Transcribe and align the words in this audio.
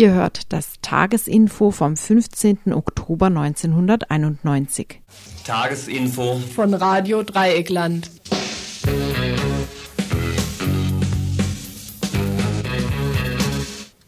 Ihr 0.00 0.14
hört 0.14 0.50
das 0.50 0.80
Tagesinfo 0.80 1.72
vom 1.72 1.94
15. 1.94 2.72
Oktober 2.72 3.26
1991. 3.26 5.02
Tagesinfo 5.44 6.40
von 6.54 6.72
Radio 6.72 7.22
Dreieckland. 7.22 8.10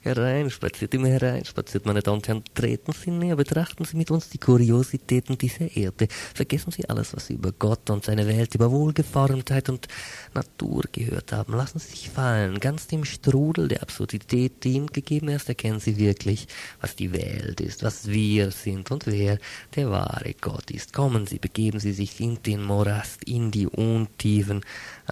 Herein, 0.04 0.50
spaziert 0.50 0.94
immer 0.94 1.06
herein, 1.06 1.44
spaziert, 1.44 1.86
meine 1.86 2.02
Damen 2.02 2.16
und 2.16 2.26
Herren, 2.26 2.42
treten 2.54 2.92
Sie 2.92 3.12
näher, 3.12 3.36
betrachten 3.36 3.84
Sie 3.84 3.96
mit 3.96 4.10
uns 4.10 4.28
die 4.30 4.38
Kuriositäten 4.38 5.38
dieser 5.38 5.76
Erde. 5.76 6.08
Vergessen 6.34 6.72
Sie 6.72 6.88
alles, 6.88 7.14
was 7.14 7.28
Sie 7.28 7.34
über 7.34 7.52
Gott 7.52 7.88
und 7.88 8.04
seine 8.04 8.26
Welt, 8.26 8.52
über 8.56 8.72
Wohlgeformtheit 8.72 9.68
und 9.68 9.86
Natur 10.34 10.82
gehört 10.90 11.30
haben. 11.30 11.54
Lassen 11.54 11.78
Sie 11.78 11.90
sich 11.90 12.10
fallen, 12.10 12.58
ganz 12.58 12.88
dem 12.88 13.04
Strudel 13.04 13.68
der 13.68 13.82
Absurdität, 13.82 14.64
die 14.64 14.72
Ihnen 14.72 14.88
gegeben 14.88 15.28
ist, 15.28 15.48
erkennen 15.48 15.78
Sie 15.78 15.96
wirklich, 15.96 16.48
was 16.80 16.96
die 16.96 17.12
Welt 17.12 17.60
ist, 17.60 17.84
was 17.84 18.08
wir 18.08 18.50
sind 18.50 18.90
und 18.90 19.06
wer 19.06 19.38
der 19.76 19.88
wahre 19.88 20.34
Gott 20.40 20.72
ist. 20.72 20.92
Kommen 20.92 21.28
Sie, 21.28 21.38
begeben 21.38 21.78
Sie 21.78 21.92
sich 21.92 22.18
in 22.20 22.42
den 22.42 22.64
Morast, 22.64 23.22
in 23.22 23.52
die 23.52 23.68
Untiefen 23.68 24.62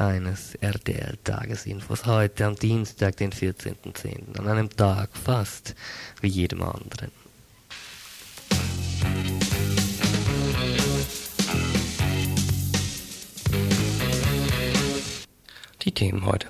eines 0.01 0.55
RTL-Tagesinfos 0.55 2.07
heute 2.07 2.47
am 2.47 2.57
Dienstag, 2.57 3.19
den 3.19 3.33
14.10., 3.33 4.39
an 4.39 4.49
einem 4.49 4.71
Tag 4.71 5.11
fast 5.13 5.75
wie 6.23 6.29
jedem 6.29 6.63
anderen. 6.63 7.11
Die 15.83 15.93
Themen 15.93 16.25
heute. 16.25 16.47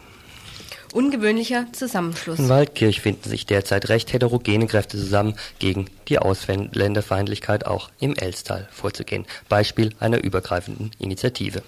Ungewöhnlicher 0.92 1.66
Zusammenschluss. 1.72 2.38
In 2.38 2.48
Waldkirch 2.48 3.00
finden 3.00 3.28
sich 3.28 3.46
derzeit 3.46 3.88
recht 3.88 4.12
heterogene 4.12 4.66
Kräfte 4.66 4.96
zusammen, 4.96 5.34
gegen 5.60 5.86
die 6.08 6.18
Ausländerfeindlichkeit 6.18 7.64
auch 7.64 7.90
im 8.00 8.16
Elstal 8.16 8.68
vorzugehen. 8.72 9.24
Beispiel 9.48 9.94
einer 10.00 10.22
übergreifenden 10.22 10.90
Initiative. 10.98 11.62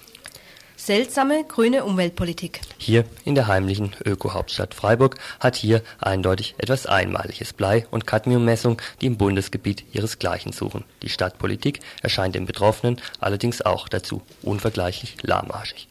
Seltsame 0.85 1.45
grüne 1.45 1.85
Umweltpolitik. 1.85 2.59
Hier 2.77 3.05
in 3.23 3.35
der 3.35 3.47
heimlichen 3.47 3.95
Öko-Hauptstadt 4.03 4.73
Freiburg 4.73 5.17
hat 5.39 5.55
hier 5.55 5.81
eindeutig 5.97 6.55
etwas 6.57 6.87
Einmaliges 6.87 7.53
Blei- 7.53 7.87
und 7.89 8.05
Cadmiummessung, 8.05 8.81
die 8.99 9.05
im 9.05 9.15
Bundesgebiet 9.15 9.85
ihresgleichen 9.93 10.51
suchen. 10.51 10.83
Die 11.01 11.07
Stadtpolitik 11.07 11.79
erscheint 12.01 12.35
den 12.35 12.45
Betroffenen 12.45 12.99
allerdings 13.21 13.61
auch 13.61 13.87
dazu 13.87 14.23
unvergleichlich 14.41 15.15
lahmarschig. 15.21 15.87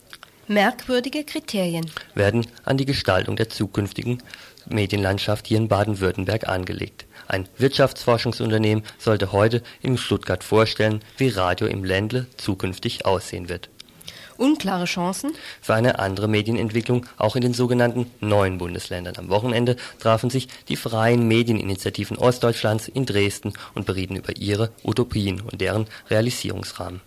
Merkwürdige 0.47 1.25
Kriterien 1.25 1.91
werden 2.15 2.47
an 2.65 2.77
die 2.77 2.85
Gestaltung 2.85 3.37
der 3.37 3.49
zukünftigen 3.49 4.23
Medienlandschaft 4.67 5.47
hier 5.47 5.57
in 5.57 5.69
Baden-Württemberg 5.69 6.51
angelegt. 6.51 7.07
Ein 7.29 7.49
Wirtschaftsforschungsunternehmen 7.57 8.85
sollte 8.99 9.33
heute 9.33 9.63
in 9.81 9.97
Stuttgart 9.97 10.45
vorstellen, 10.45 11.01
wie 11.17 11.31
Radio 11.31 11.67
im 11.67 11.83
Ländle 11.83 12.27
zukünftig 12.37 13.07
aussehen 13.07 13.49
wird. 13.49 13.71
Unklare 14.43 14.87
Chancen 14.87 15.35
für 15.61 15.75
eine 15.75 16.01
andere 16.01 16.27
Medienentwicklung 16.27 17.07
auch 17.17 17.37
in 17.37 17.43
den 17.43 17.55
sogenannten 17.55 18.11
neuen 18.19 18.59
Bundesländern. 18.59 19.15
Am 19.17 19.29
Wochenende 19.29 19.77
trafen 20.01 20.31
sich 20.31 20.49
die 20.67 20.75
freien 20.75 21.29
Medieninitiativen 21.29 22.19
Ostdeutschlands 22.19 22.89
in 22.89 23.07
Dresden 23.07 23.53
und 23.77 23.87
berieten 23.87 24.17
über 24.17 24.37
ihre 24.37 24.73
Utopien 24.83 25.41
und 25.43 25.61
deren 25.61 25.87
Realisierungsrahmen. 26.11 27.01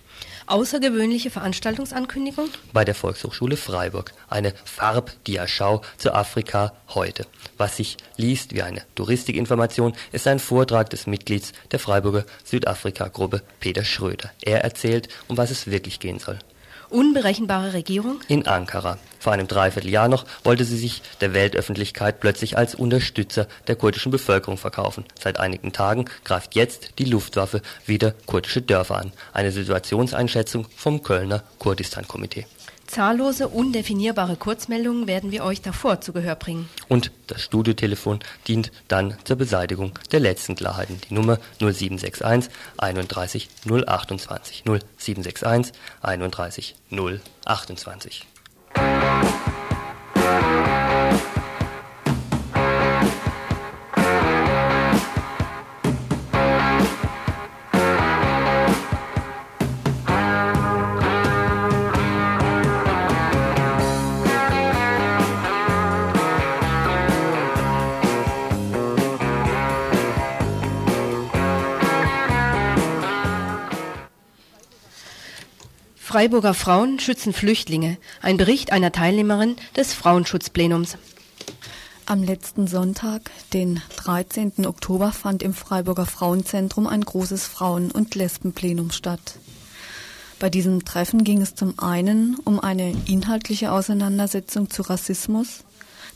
Außergewöhnliche 0.48 1.30
Veranstaltungsankündigung? 1.30 2.48
Bei 2.72 2.86
der 2.86 2.96
Volkshochschule 2.96 3.58
Freiburg. 3.58 4.14
Eine 4.30 4.54
Farbdiaschau 4.64 5.82
zu 5.98 6.14
Afrika 6.14 6.72
heute. 6.94 7.28
Was 7.58 7.76
sich 7.76 7.98
liest 8.16 8.56
wie 8.56 8.62
eine 8.62 8.84
Touristikinformation, 8.96 9.92
ist 10.14 10.26
ein 10.28 10.40
Vortrag 10.40 10.90
des 10.90 11.06
Mitglieds 11.06 11.52
der 11.72 11.80
Freiburger 11.80 12.24
Südafrika-Gruppe 12.46 13.42
Peter 13.60 13.84
Schröder. 13.84 14.32
Er 14.42 14.64
erzählt, 14.64 15.10
um 15.28 15.36
was 15.36 15.52
es 15.52 15.68
wirklich 15.68 16.00
gehen 16.00 16.20
soll. 16.20 16.40
Unberechenbare 16.96 17.74
Regierung? 17.74 18.22
In 18.30 18.48
Ankara. 18.48 18.98
Vor 19.20 19.34
einem 19.34 19.48
Dreivierteljahr 19.48 20.08
noch 20.08 20.24
wollte 20.46 20.64
sie 20.64 20.78
sich 20.78 21.02
der 21.20 21.34
Weltöffentlichkeit 21.34 22.22
plötzlich 22.22 22.58
als 22.58 22.74
Unterstützer 22.74 23.50
der 23.68 23.76
kurdischen 23.76 24.14
Bevölkerung 24.14 24.58
verkaufen. 24.58 25.04
Seit 25.20 25.38
einigen 25.38 25.74
Tagen 25.74 26.06
greift 26.24 26.56
jetzt 26.56 26.98
die 26.98 27.04
Luftwaffe 27.04 27.62
wieder 27.86 28.14
kurdische 28.28 28.62
Dörfer 28.62 28.98
an. 28.98 29.12
Eine 29.34 29.52
Situationseinschätzung 29.52 30.68
vom 30.74 31.04
Kölner 31.04 31.44
Kurdistan-Komitee. 31.60 32.46
Zahllose, 32.96 33.50
undefinierbare 33.50 34.38
Kurzmeldungen 34.38 35.06
werden 35.06 35.34
wir 35.34 35.44
euch 35.44 35.62
davor 35.62 36.00
zu 36.00 36.14
Gehör 36.14 36.36
bringen. 36.36 36.70
Und 36.88 37.12
das 37.28 37.42
Studiotelefon 37.42 38.20
dient 38.48 38.72
dann 38.88 39.18
zur 39.26 39.36
Beseitigung 39.36 40.00
der 40.14 40.22
letzten 40.22 40.56
Klarheiten. 40.56 41.02
Die 41.10 41.14
Nummer 41.14 41.38
0761 41.60 42.50
31 42.78 43.50
028 43.66 44.64
0761 44.64 45.74
31 46.02 46.76
028. 47.44 48.26
Freiburger 76.16 76.54
Frauen 76.54 76.98
schützen 76.98 77.34
Flüchtlinge. 77.34 77.98
Ein 78.22 78.38
Bericht 78.38 78.72
einer 78.72 78.94
Teilnehmerin 78.94 79.58
des 79.76 79.94
Frauenschutzplenums. 79.94 80.98
Am 82.06 82.24
letzten 82.24 82.68
Sonntag, 82.68 83.32
den 83.52 83.82
13. 83.98 84.66
Oktober, 84.66 85.12
fand 85.12 85.44
im 85.44 85.54
Freiburger 85.54 86.06
Frauenzentrum 86.06 86.88
ein 86.88 87.02
großes 87.02 87.46
Frauen- 87.48 87.92
und 87.92 88.16
Lesbenplenum 88.16 88.92
statt. 88.92 89.40
Bei 90.40 90.50
diesem 90.50 90.86
Treffen 90.86 91.26
ging 91.26 91.42
es 91.42 91.54
zum 91.54 91.78
einen 91.80 92.38
um 92.46 92.62
eine 92.62 92.96
inhaltliche 93.08 93.74
Auseinandersetzung 93.74 94.70
zu 94.70 94.84
Rassismus, 94.84 95.66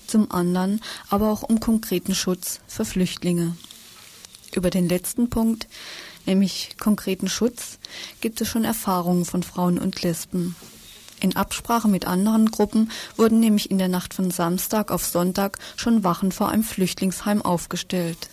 zum 0.08 0.32
anderen 0.32 0.80
aber 1.10 1.30
auch 1.30 1.44
um 1.44 1.60
konkreten 1.60 2.16
Schutz 2.16 2.62
für 2.68 2.86
Flüchtlinge. 2.86 3.58
Über 4.56 4.70
den 4.70 4.88
letzten 4.88 5.30
Punkt 5.30 5.68
nämlich 6.30 6.78
konkreten 6.80 7.28
Schutz, 7.28 7.80
gibt 8.22 8.40
es 8.40 8.48
schon 8.48 8.64
Erfahrungen 8.64 9.26
von 9.26 9.44
Frauen 9.44 9.80
und 9.80 10.02
Lesben. 10.04 10.56
In 11.20 11.36
Absprache 11.36 11.90
mit 11.90 12.06
anderen 12.06 12.50
Gruppen 12.50 12.92
wurden 13.18 13.42
nämlich 13.42 13.70
in 13.72 13.78
der 13.78 13.90
Nacht 13.90 14.14
von 14.14 14.32
Samstag 14.32 14.92
auf 14.92 15.06
Sonntag 15.06 15.58
schon 15.76 16.04
Wachen 16.04 16.32
vor 16.32 16.50
einem 16.50 16.64
Flüchtlingsheim 16.64 17.42
aufgestellt. 17.42 18.30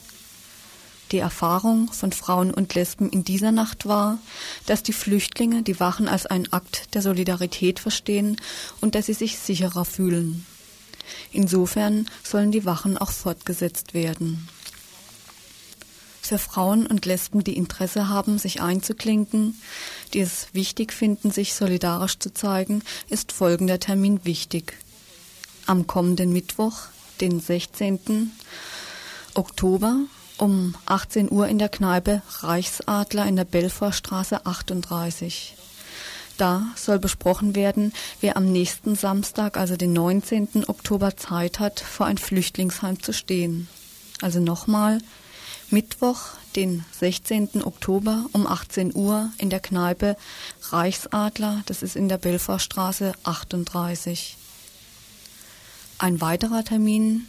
Die 1.11 1.19
Erfahrung 1.19 1.91
von 1.93 2.13
Frauen 2.13 2.53
und 2.53 2.75
Lesben 2.75 3.09
in 3.11 3.25
dieser 3.25 3.53
Nacht 3.53 3.87
war, 3.87 4.19
dass 4.67 4.83
die 4.83 4.93
Flüchtlinge 4.93 5.63
die 5.63 5.81
Wachen 5.81 6.09
als 6.09 6.27
einen 6.27 6.53
Akt 6.53 6.95
der 6.95 7.03
Solidarität 7.03 7.81
verstehen 7.81 8.37
und 8.81 8.95
dass 8.95 9.07
sie 9.07 9.15
sich 9.15 9.39
sicherer 9.39 9.85
fühlen. 9.85 10.45
Insofern 11.33 12.07
sollen 12.25 12.53
die 12.53 12.65
Wachen 12.65 12.99
auch 12.99 13.13
fortgesetzt 13.13 13.95
werden. 13.95 14.49
Für 16.27 16.39
Frauen 16.39 16.89
und 16.89 17.07
Lesben, 17.07 17.45
die 17.45 17.57
Interesse 17.57 18.09
haben, 18.09 18.39
sich 18.39 18.61
einzuklinken, 18.61 19.55
die 20.13 20.19
es 20.19 20.49
wichtig 20.55 20.93
finden, 20.93 21.31
sich 21.31 21.55
solidarisch 21.55 22.19
zu 22.19 22.35
zeigen, 22.35 22.83
ist 23.09 23.31
folgender 23.31 23.79
Termin 23.79 24.25
wichtig. 24.25 24.73
Am 25.67 25.87
kommenden 25.87 26.33
Mittwoch, 26.33 26.79
den 27.21 27.39
16. 27.39 28.33
Oktober 29.35 30.01
um 30.37 30.75
18 30.87 31.31
Uhr 31.31 31.47
in 31.47 31.59
der 31.59 31.69
Kneipe 31.69 32.23
Reichsadler 32.41 33.25
in 33.27 33.37
der 33.37 33.45
Belfortstraße 33.45 34.47
38. 34.47 35.55
Da 36.39 36.67
soll 36.75 36.99
besprochen 36.99 37.55
werden, 37.55 37.93
wer 38.21 38.37
am 38.37 38.51
nächsten 38.51 38.97
Samstag, 38.97 39.57
also 39.57 39.77
den 39.77 39.93
19. 39.93 40.65
Oktober, 40.67 41.17
Zeit 41.17 41.61
hat, 41.61 41.79
vor 41.79 42.07
ein 42.07 42.19
Flüchtlingsheim 42.19 43.01
zu 43.01 43.13
stehen. 43.13 43.69
Also 44.23 44.41
nochmal, 44.41 44.99
Mittwoch, 45.71 46.21
den 46.55 46.85
16. 46.93 47.65
Oktober 47.65 48.27
um 48.33 48.47
18 48.47 48.95
Uhr 48.95 49.33
in 49.39 49.51
der 49.51 49.59
Kneipe 49.59 50.17
Reichsadler, 50.71 51.63
das 51.67 51.83
ist 51.83 51.97
in 51.97 52.09
der 52.09 52.19
Belfortstraße 52.19 53.15
38. 53.25 54.37
Ein 55.99 56.21
weiterer 56.21 56.63
Termin 56.63 57.27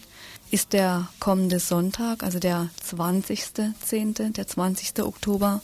ist 0.51 0.74
der 0.74 1.07
kommende 1.19 1.60
Sonntag, 1.60 2.22
also 2.22 2.38
der 2.38 2.69
20.10., 2.88 4.34
der 4.34 4.48
20. 4.48 5.00
Oktober. 5.04 5.62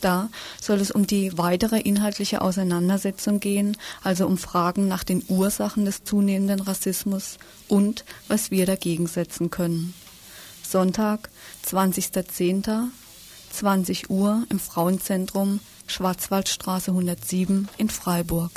Da 0.00 0.28
soll 0.60 0.80
es 0.80 0.90
um 0.90 1.06
die 1.06 1.38
weitere 1.38 1.78
inhaltliche 1.78 2.40
Auseinandersetzung 2.40 3.38
gehen, 3.38 3.76
also 4.02 4.26
um 4.26 4.38
Fragen 4.38 4.88
nach 4.88 5.04
den 5.04 5.22
Ursachen 5.28 5.84
des 5.84 6.02
zunehmenden 6.02 6.60
Rassismus 6.60 7.38
und 7.68 8.04
was 8.26 8.50
wir 8.50 8.66
dagegen 8.66 9.06
setzen 9.06 9.50
können. 9.50 9.94
Sonntag, 10.72 11.28
20.10., 11.66 12.88
20 13.52 14.08
Uhr 14.08 14.44
im 14.48 14.58
Frauenzentrum 14.58 15.60
Schwarzwaldstraße 15.86 16.92
107 16.92 17.68
in 17.76 17.90
Freiburg. 17.90 18.52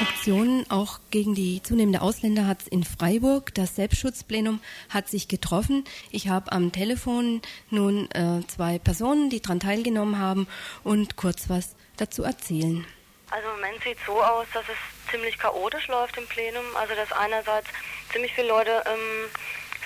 Aktionen 0.00 0.68
auch 0.70 0.98
gegen 1.10 1.36
die 1.36 1.62
zunehmende 1.62 2.02
Ausländer 2.02 2.48
hat 2.48 2.62
es 2.62 2.66
in 2.66 2.82
Freiburg. 2.82 3.54
Das 3.54 3.76
Selbstschutzplenum 3.76 4.60
hat 4.88 5.08
sich 5.08 5.28
getroffen. 5.28 5.84
Ich 6.10 6.26
habe 6.26 6.50
am 6.50 6.72
Telefon 6.72 7.42
nun 7.70 8.10
äh, 8.10 8.40
zwei 8.48 8.80
Personen, 8.80 9.30
die 9.30 9.40
daran 9.40 9.60
teilgenommen 9.60 10.18
haben 10.18 10.48
und 10.82 11.14
kurz 11.14 11.48
was 11.48 11.76
dazu 11.96 12.24
erzählen. 12.24 12.84
Also 13.30 13.48
im 13.48 13.54
Moment 13.54 13.82
sieht 13.82 13.96
es 13.98 14.06
so 14.06 14.20
aus, 14.20 14.46
dass 14.52 14.64
es 14.64 14.91
ziemlich 15.12 15.38
chaotisch 15.38 15.86
läuft 15.86 16.16
im 16.16 16.26
Plenum. 16.26 16.64
Also 16.74 16.96
dass 16.96 17.12
einerseits 17.12 17.68
ziemlich 18.12 18.34
viele 18.34 18.48
Leute 18.48 18.82
ähm, 18.86 19.30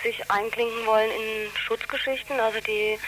sich 0.02 0.30
einklinken 0.30 0.86
wollen 0.86 1.10
in 1.10 1.56
Schutzgeschichten, 1.56 2.40
also 2.40 2.60
die 2.60 2.98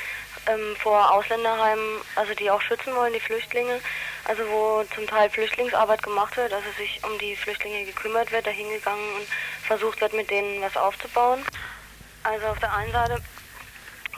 ähm, 0.47 0.76
vor 0.76 1.12
Ausländerheimen, 1.12 2.00
also 2.17 2.35
die 2.35 2.50
auch 2.50 2.61
schützen 2.61 2.94
wollen, 2.94 3.12
die 3.12 3.20
Flüchtlinge, 3.20 3.81
also 4.25 4.43
wo 4.49 4.85
zum 4.94 5.06
Teil 5.06 5.31
Flüchtlingsarbeit 5.31 6.03
gemacht 6.03 6.37
wird, 6.37 6.53
also 6.53 6.69
sich 6.76 7.00
um 7.05 7.19
die 7.19 7.37
Flüchtlinge 7.37 7.85
gekümmert 7.85 8.32
wird, 8.32 8.47
dahin 8.47 8.69
gegangen 8.71 9.14
und 9.17 9.26
versucht 9.67 10.00
wird, 10.00 10.12
mit 10.12 10.31
denen 10.31 10.61
was 10.61 10.76
aufzubauen. 10.76 11.44
Also 12.25 12.47
auf 12.47 12.59
der 12.59 12.75
einen 12.75 12.93
Seite 12.93 13.23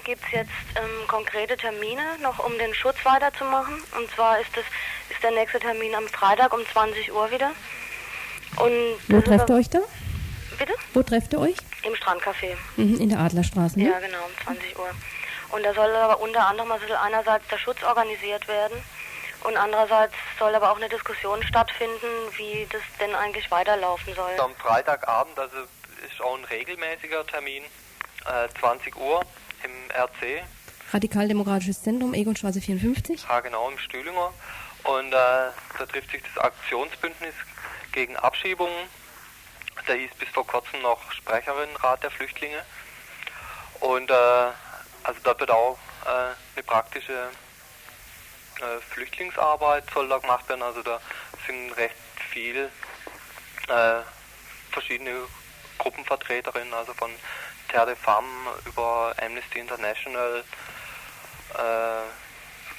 gibt 0.05 0.25
es 0.25 0.33
jetzt 0.33 0.51
ähm, 0.77 1.07
konkrete 1.07 1.57
Termine 1.57 2.03
noch, 2.23 2.39
um 2.39 2.57
den 2.59 2.75
Schutz 2.75 2.97
weiterzumachen. 3.05 3.83
Und 3.97 4.11
zwar 4.11 4.41
ist, 4.41 4.51
das, 4.57 4.65
ist 5.11 5.23
der 5.23 5.33
nächste 5.33 5.61
Termin 5.61 5.95
am 5.95 6.09
Freitag 6.09 6.53
um 6.55 6.67
20 6.67 7.13
Uhr 7.13 7.31
wieder. 7.31 7.53
Und 8.57 8.99
Wo 9.09 9.21
trefft 9.21 9.49
ihr 9.49 9.57
euch 9.57 9.71
da? 9.71 9.81
Bitte? 10.59 10.75
Wo 10.93 11.03
trefft 11.03 11.33
ihr 11.33 11.41
euch? 11.41 11.57
Im 11.83 11.95
Strandcafé. 11.95 12.57
Mhm, 12.77 13.01
in 13.01 13.09
der 13.09 13.21
Adlerstraße, 13.21 13.79
ne? 13.79 13.89
Ja, 13.89 13.99
genau, 13.99 14.25
um 14.25 14.45
20 14.45 14.79
Uhr. 14.79 14.91
Und 15.51 15.65
da 15.65 15.73
soll 15.75 15.91
aber 15.97 16.21
unter 16.21 16.47
anderem 16.47 16.71
also 16.71 16.85
einerseits 16.95 17.49
der 17.49 17.59
Schutz 17.59 17.83
organisiert 17.83 18.47
werden 18.47 18.77
und 19.45 19.57
andererseits 19.57 20.15
soll 20.39 20.55
aber 20.55 20.71
auch 20.71 20.77
eine 20.77 20.89
Diskussion 20.89 21.43
stattfinden, 21.43 22.07
wie 22.37 22.67
das 22.71 22.83
denn 23.01 23.15
eigentlich 23.15 23.51
weiterlaufen 23.51 24.15
soll. 24.15 24.39
Am 24.39 24.55
Freitagabend, 24.57 25.39
also 25.39 25.57
ist 26.07 26.21
auch 26.21 26.37
ein 26.37 26.45
regelmäßiger 26.45 27.27
Termin, 27.27 27.63
äh, 28.27 28.49
20 28.61 28.97
Uhr 28.97 29.23
im 29.65 29.71
RC. 29.91 30.43
Radikaldemokratisches 30.93 31.83
Zentrum, 31.83 32.15
Egonstraße 32.15 32.61
54. 32.61 33.25
Ja, 33.29 33.41
genau, 33.41 33.71
im 33.71 33.79
Stühlinger. 33.79 34.33
Und 34.85 35.09
äh, 35.09 35.11
da 35.13 35.87
trifft 35.91 36.11
sich 36.11 36.23
das 36.23 36.45
Aktionsbündnis 36.45 37.35
gegen 37.93 38.17
Abschiebungen. 38.17 38.89
Da 39.87 39.95
hieß 39.95 40.11
bis 40.19 40.29
vor 40.29 40.47
kurzem 40.47 40.83
noch 40.83 41.13
Sprecherin 41.13 41.75
Rat 41.77 42.03
der 42.03 42.11
Flüchtlinge. 42.11 42.65
Und 43.81 44.11
äh, 44.11 44.15
also 45.03 45.21
da 45.23 45.39
wird 45.39 45.51
auch 45.51 45.79
äh, 46.05 46.35
eine 46.55 46.63
praktische 46.65 47.31
äh, 48.61 48.81
Flüchtlingsarbeit 48.91 49.85
soll 49.93 50.09
da 50.09 50.19
gemacht 50.19 50.49
werden. 50.49 50.63
Also 50.63 50.83
da 50.83 51.01
sind 51.47 51.73
recht 51.73 51.95
viel 52.31 52.71
äh, 53.69 54.01
verschiedene 54.71 55.27
Gruppenvertreterinnen, 55.79 56.75
also 56.75 56.93
von 56.95 57.11
Terre 57.69 57.87
de 57.87 57.97
Femme 57.97 58.53
über 58.67 59.15
Amnesty 59.23 59.61
International, 59.61 60.45
äh, 61.55 62.03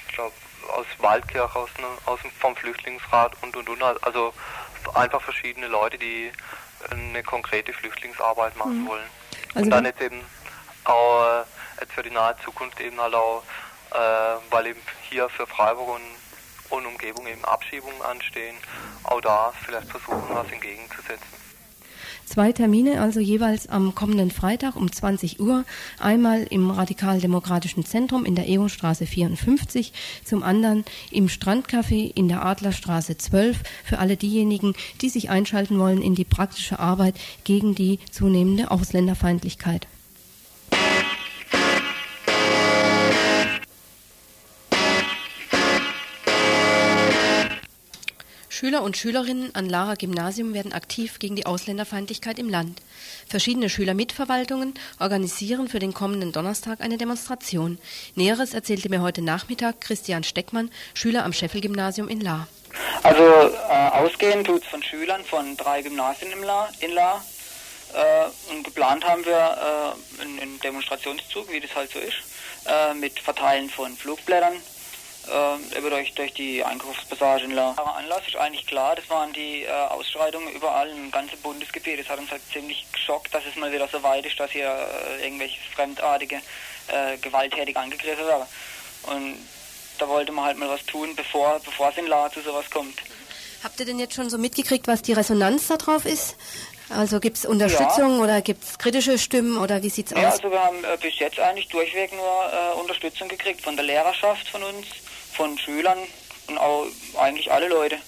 ich 0.08 0.14
glaube 0.14 0.34
aus 0.68 0.86
Waldkirch, 0.98 1.54
aus, 1.56 1.70
ne, 1.78 1.86
aus 2.06 2.20
vom 2.38 2.54
Flüchtlingsrat 2.54 3.32
und 3.42 3.56
und 3.56 3.68
und. 3.68 3.82
Also 3.82 4.32
einfach 4.94 5.22
verschiedene 5.22 5.66
Leute, 5.66 5.98
die 5.98 6.32
eine 6.90 7.22
konkrete 7.22 7.72
Flüchtlingsarbeit 7.72 8.56
machen 8.56 8.82
mhm. 8.82 8.88
wollen. 8.88 9.10
Also 9.54 9.64
und 9.64 9.70
dann 9.70 9.84
jetzt 9.84 10.00
eben 10.00 10.20
auch 10.84 11.40
äh, 11.40 11.44
jetzt 11.80 11.92
für 11.92 12.02
die 12.02 12.10
nahe 12.10 12.36
Zukunft 12.44 12.80
eben 12.80 13.00
halt 13.00 13.14
auch, 13.14 13.42
äh, 13.92 13.96
weil 14.50 14.66
eben 14.66 14.80
hier 15.08 15.28
für 15.28 15.46
Freiburg 15.46 15.88
und, 15.88 16.76
und 16.76 16.86
Umgebung 16.86 17.26
eben 17.26 17.44
Abschiebungen 17.44 18.00
anstehen, 18.02 18.56
auch 19.04 19.20
da 19.20 19.52
vielleicht 19.64 19.90
versuchen, 19.90 20.34
was 20.34 20.50
entgegenzusetzen. 20.50 21.41
Zwei 22.32 22.50
Termine, 22.50 22.98
also 23.02 23.20
jeweils 23.20 23.68
am 23.68 23.94
kommenden 23.94 24.30
Freitag 24.30 24.74
um 24.74 24.90
20 24.90 25.38
Uhr. 25.38 25.66
Einmal 25.98 26.44
im 26.44 26.70
Radikaldemokratischen 26.70 27.84
Zentrum 27.84 28.24
in 28.24 28.34
der 28.34 28.48
Eonstraße 28.48 29.04
54, 29.04 29.92
zum 30.24 30.42
anderen 30.42 30.86
im 31.10 31.26
Strandcafé 31.26 32.10
in 32.14 32.28
der 32.28 32.42
Adlerstraße 32.42 33.18
12 33.18 33.58
für 33.84 33.98
alle 33.98 34.16
diejenigen, 34.16 34.72
die 35.02 35.10
sich 35.10 35.28
einschalten 35.28 35.78
wollen 35.78 36.00
in 36.00 36.14
die 36.14 36.24
praktische 36.24 36.78
Arbeit 36.78 37.16
gegen 37.44 37.74
die 37.74 37.98
zunehmende 38.10 38.70
Ausländerfeindlichkeit. 38.70 39.86
Schüler 48.62 48.84
und 48.84 48.96
Schülerinnen 48.96 49.52
an 49.56 49.68
Lara 49.68 49.96
Gymnasium 49.96 50.54
werden 50.54 50.72
aktiv 50.72 51.18
gegen 51.18 51.34
die 51.34 51.46
Ausländerfeindlichkeit 51.46 52.38
im 52.38 52.48
Land. 52.48 52.80
Verschiedene 53.26 53.68
Schülermitverwaltungen 53.68 54.74
organisieren 55.00 55.66
für 55.66 55.80
den 55.80 55.92
kommenden 55.92 56.30
Donnerstag 56.30 56.80
eine 56.80 56.96
Demonstration. 56.96 57.76
Näheres 58.14 58.54
erzählte 58.54 58.88
mir 58.88 59.02
heute 59.02 59.20
Nachmittag 59.20 59.80
Christian 59.80 60.22
Steckmann, 60.22 60.70
Schüler 60.94 61.24
am 61.24 61.32
Scheffel-Gymnasium 61.32 62.06
in 62.06 62.20
La. 62.20 62.46
Also 63.02 63.24
äh, 63.24 63.88
ausgehend 63.94 64.46
tut 64.46 64.62
es 64.62 64.68
von 64.68 64.80
Schülern 64.80 65.24
von 65.24 65.56
drei 65.56 65.82
Gymnasien 65.82 66.30
im 66.30 66.44
La, 66.44 66.68
in 66.78 66.92
La. 66.92 67.20
Äh, 67.92 68.52
und 68.54 68.62
geplant 68.62 69.04
haben 69.04 69.24
wir 69.24 69.32
äh, 69.32 70.22
einen, 70.22 70.38
einen, 70.38 70.60
Demonstrationszug, 70.60 71.50
wie 71.50 71.58
das 71.58 71.74
halt 71.74 71.90
so 71.90 71.98
ist, 71.98 72.14
äh, 72.66 72.94
mit 72.94 73.18
Verteilen 73.18 73.68
von 73.68 73.96
Flugblättern, 73.96 74.54
äh, 75.28 75.78
über 75.78 75.90
durch, 75.90 76.14
durch 76.14 76.32
die 76.34 76.64
Einkaufspassage 76.64 77.44
in 77.44 77.52
La. 77.52 77.74
Aber 77.76 77.96
Anlass 77.96 78.22
ist 78.26 78.36
eigentlich 78.36 78.66
klar, 78.66 78.96
das 78.96 79.08
waren 79.08 79.32
die 79.32 79.62
äh, 79.62 79.70
Ausschreitungen 79.70 80.52
überall 80.52 80.88
im 80.90 81.10
ganzen 81.10 81.38
Bundesgebiet. 81.40 82.00
Das 82.00 82.08
hat 82.08 82.18
uns 82.18 82.30
halt 82.30 82.42
ziemlich 82.52 82.86
geschockt, 82.92 83.34
dass 83.34 83.44
es 83.46 83.56
mal 83.56 83.72
wieder 83.72 83.88
so 83.88 84.02
weit 84.02 84.26
ist, 84.26 84.38
dass 84.38 84.50
hier 84.50 84.68
äh, 84.68 85.24
irgendwelche 85.24 85.58
fremdartige, 85.74 86.36
äh, 86.88 87.16
gewalttätig 87.18 87.76
angegriffen 87.76 88.26
werden. 88.26 88.46
Und 89.04 89.36
da 89.98 90.08
wollte 90.08 90.32
man 90.32 90.46
halt 90.46 90.58
mal 90.58 90.68
was 90.68 90.84
tun, 90.84 91.14
bevor, 91.14 91.60
bevor 91.64 91.90
es 91.90 91.96
in 91.96 92.06
La 92.06 92.30
zu 92.30 92.40
sowas 92.40 92.68
kommt. 92.70 92.98
Habt 93.62 93.78
ihr 93.78 93.86
denn 93.86 94.00
jetzt 94.00 94.14
schon 94.14 94.28
so 94.28 94.38
mitgekriegt, 94.38 94.88
was 94.88 95.02
die 95.02 95.12
Resonanz 95.12 95.68
darauf 95.68 96.04
ist? 96.04 96.36
Also 96.88 97.20
gibt 97.20 97.38
es 97.38 97.46
Unterstützung 97.46 98.18
ja. 98.18 98.24
oder 98.24 98.42
gibt 98.42 98.64
es 98.64 98.78
kritische 98.78 99.18
Stimmen 99.18 99.56
oder 99.56 99.82
wie 99.82 99.88
sieht 99.88 100.06
es 100.06 100.12
ja, 100.12 100.28
aus? 100.28 100.34
Also 100.34 100.50
wir 100.50 100.62
haben 100.62 100.84
äh, 100.84 100.98
bis 101.00 101.18
jetzt 101.18 101.38
eigentlich 101.38 101.68
durchweg 101.68 102.12
nur 102.12 102.22
äh, 102.22 102.78
Unterstützung 102.80 103.28
gekriegt 103.28 103.62
von 103.62 103.76
der 103.76 103.84
Lehrerschaft 103.84 104.48
von 104.48 104.62
uns, 104.62 104.86
von 105.32 105.58
Schülern 105.58 105.98
und 106.48 106.58
auch 106.58 106.86
eigentlich 107.18 107.52
alle 107.52 107.68
Leute. 107.68 107.98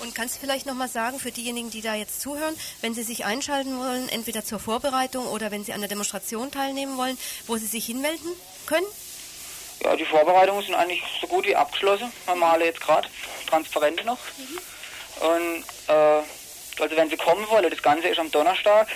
Und 0.00 0.14
kannst 0.14 0.36
du 0.36 0.40
vielleicht 0.40 0.66
nochmal 0.66 0.88
sagen, 0.88 1.20
für 1.20 1.30
diejenigen, 1.30 1.70
die 1.70 1.80
da 1.80 1.94
jetzt 1.94 2.20
zuhören, 2.20 2.54
wenn 2.80 2.94
sie 2.94 3.04
sich 3.04 3.24
einschalten 3.24 3.78
wollen, 3.78 4.08
entweder 4.08 4.44
zur 4.44 4.58
Vorbereitung 4.58 5.26
oder 5.26 5.50
wenn 5.50 5.64
sie 5.64 5.72
an 5.72 5.80
der 5.80 5.88
Demonstration 5.88 6.50
teilnehmen 6.50 6.96
wollen, 6.96 7.16
wo 7.46 7.56
sie 7.56 7.66
sich 7.66 7.86
hinmelden 7.86 8.30
können? 8.66 8.86
Ja, 9.82 9.96
die 9.96 10.04
Vorbereitungen 10.04 10.64
sind 10.64 10.74
eigentlich 10.74 11.02
so 11.20 11.26
gut 11.26 11.46
wie 11.46 11.54
abgeschlossen. 11.54 12.12
Wir 12.26 12.34
malen 12.34 12.64
jetzt 12.64 12.80
gerade 12.80 13.08
Transparente 13.46 14.04
noch. 14.04 14.18
Mhm. 14.36 14.58
Und 15.26 15.64
äh, 15.88 16.22
also 16.82 16.96
wenn 16.96 17.08
sie 17.08 17.16
kommen 17.16 17.48
wollen, 17.48 17.70
das 17.70 17.82
Ganze 17.82 18.08
ist 18.08 18.18
am 18.18 18.30
Donnerstag 18.30 18.88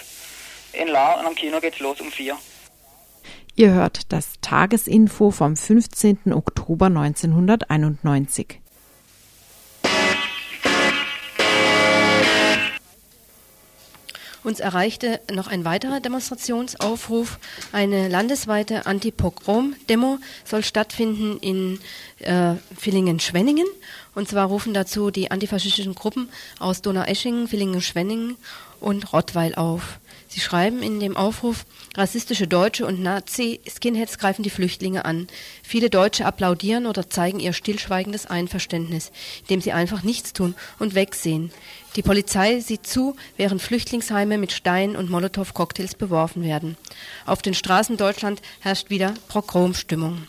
in 0.72 0.88
La 0.88 1.14
und 1.14 1.26
am 1.26 1.34
Kino 1.34 1.60
geht 1.60 1.74
es 1.74 1.80
los 1.80 2.00
um 2.00 2.10
vier. 2.10 2.36
Ihr 3.58 3.72
hört 3.72 4.12
das 4.12 4.34
Tagesinfo 4.40 5.32
vom 5.32 5.56
15. 5.56 6.32
Oktober 6.32 6.86
1991. 6.86 8.60
Uns 14.44 14.60
erreichte 14.60 15.20
noch 15.32 15.48
ein 15.48 15.64
weiterer 15.64 15.98
Demonstrationsaufruf. 15.98 17.40
Eine 17.72 18.06
landesweite 18.06 18.86
Anti-Pogrom-Demo 18.86 20.18
soll 20.44 20.62
stattfinden 20.62 21.38
in 21.40 21.80
äh, 22.20 22.54
Villingen-Schwenningen. 22.76 23.66
Und 24.14 24.28
zwar 24.28 24.46
rufen 24.46 24.72
dazu 24.72 25.10
die 25.10 25.32
antifaschistischen 25.32 25.96
Gruppen 25.96 26.28
aus 26.60 26.80
Donaueschingen, 26.80 27.48
Villingen-Schwenningen 27.48 28.36
und 28.78 29.12
Rottweil 29.12 29.56
auf. 29.56 29.98
Sie 30.30 30.40
schreiben 30.40 30.82
in 30.82 31.00
dem 31.00 31.16
Aufruf, 31.16 31.64
rassistische 31.96 32.46
Deutsche 32.46 32.84
und 32.84 33.02
Nazi-Skinheads 33.02 34.18
greifen 34.18 34.42
die 34.42 34.50
Flüchtlinge 34.50 35.06
an. 35.06 35.26
Viele 35.62 35.88
Deutsche 35.88 36.26
applaudieren 36.26 36.84
oder 36.86 37.08
zeigen 37.08 37.40
ihr 37.40 37.54
stillschweigendes 37.54 38.26
Einverständnis, 38.26 39.10
indem 39.40 39.62
sie 39.62 39.72
einfach 39.72 40.02
nichts 40.02 40.34
tun 40.34 40.54
und 40.78 40.94
wegsehen. 40.94 41.50
Die 41.96 42.02
Polizei 42.02 42.60
sieht 42.60 42.86
zu, 42.86 43.16
während 43.38 43.62
Flüchtlingsheime 43.62 44.36
mit 44.36 44.52
Steinen 44.52 44.96
und 44.96 45.08
Molotow-Cocktails 45.08 45.94
beworfen 45.94 46.42
werden. 46.42 46.76
Auf 47.24 47.40
den 47.40 47.54
Straßen 47.54 47.96
Deutschland 47.96 48.42
herrscht 48.60 48.90
wieder 48.90 49.14
Progromstimmung. 49.28 50.26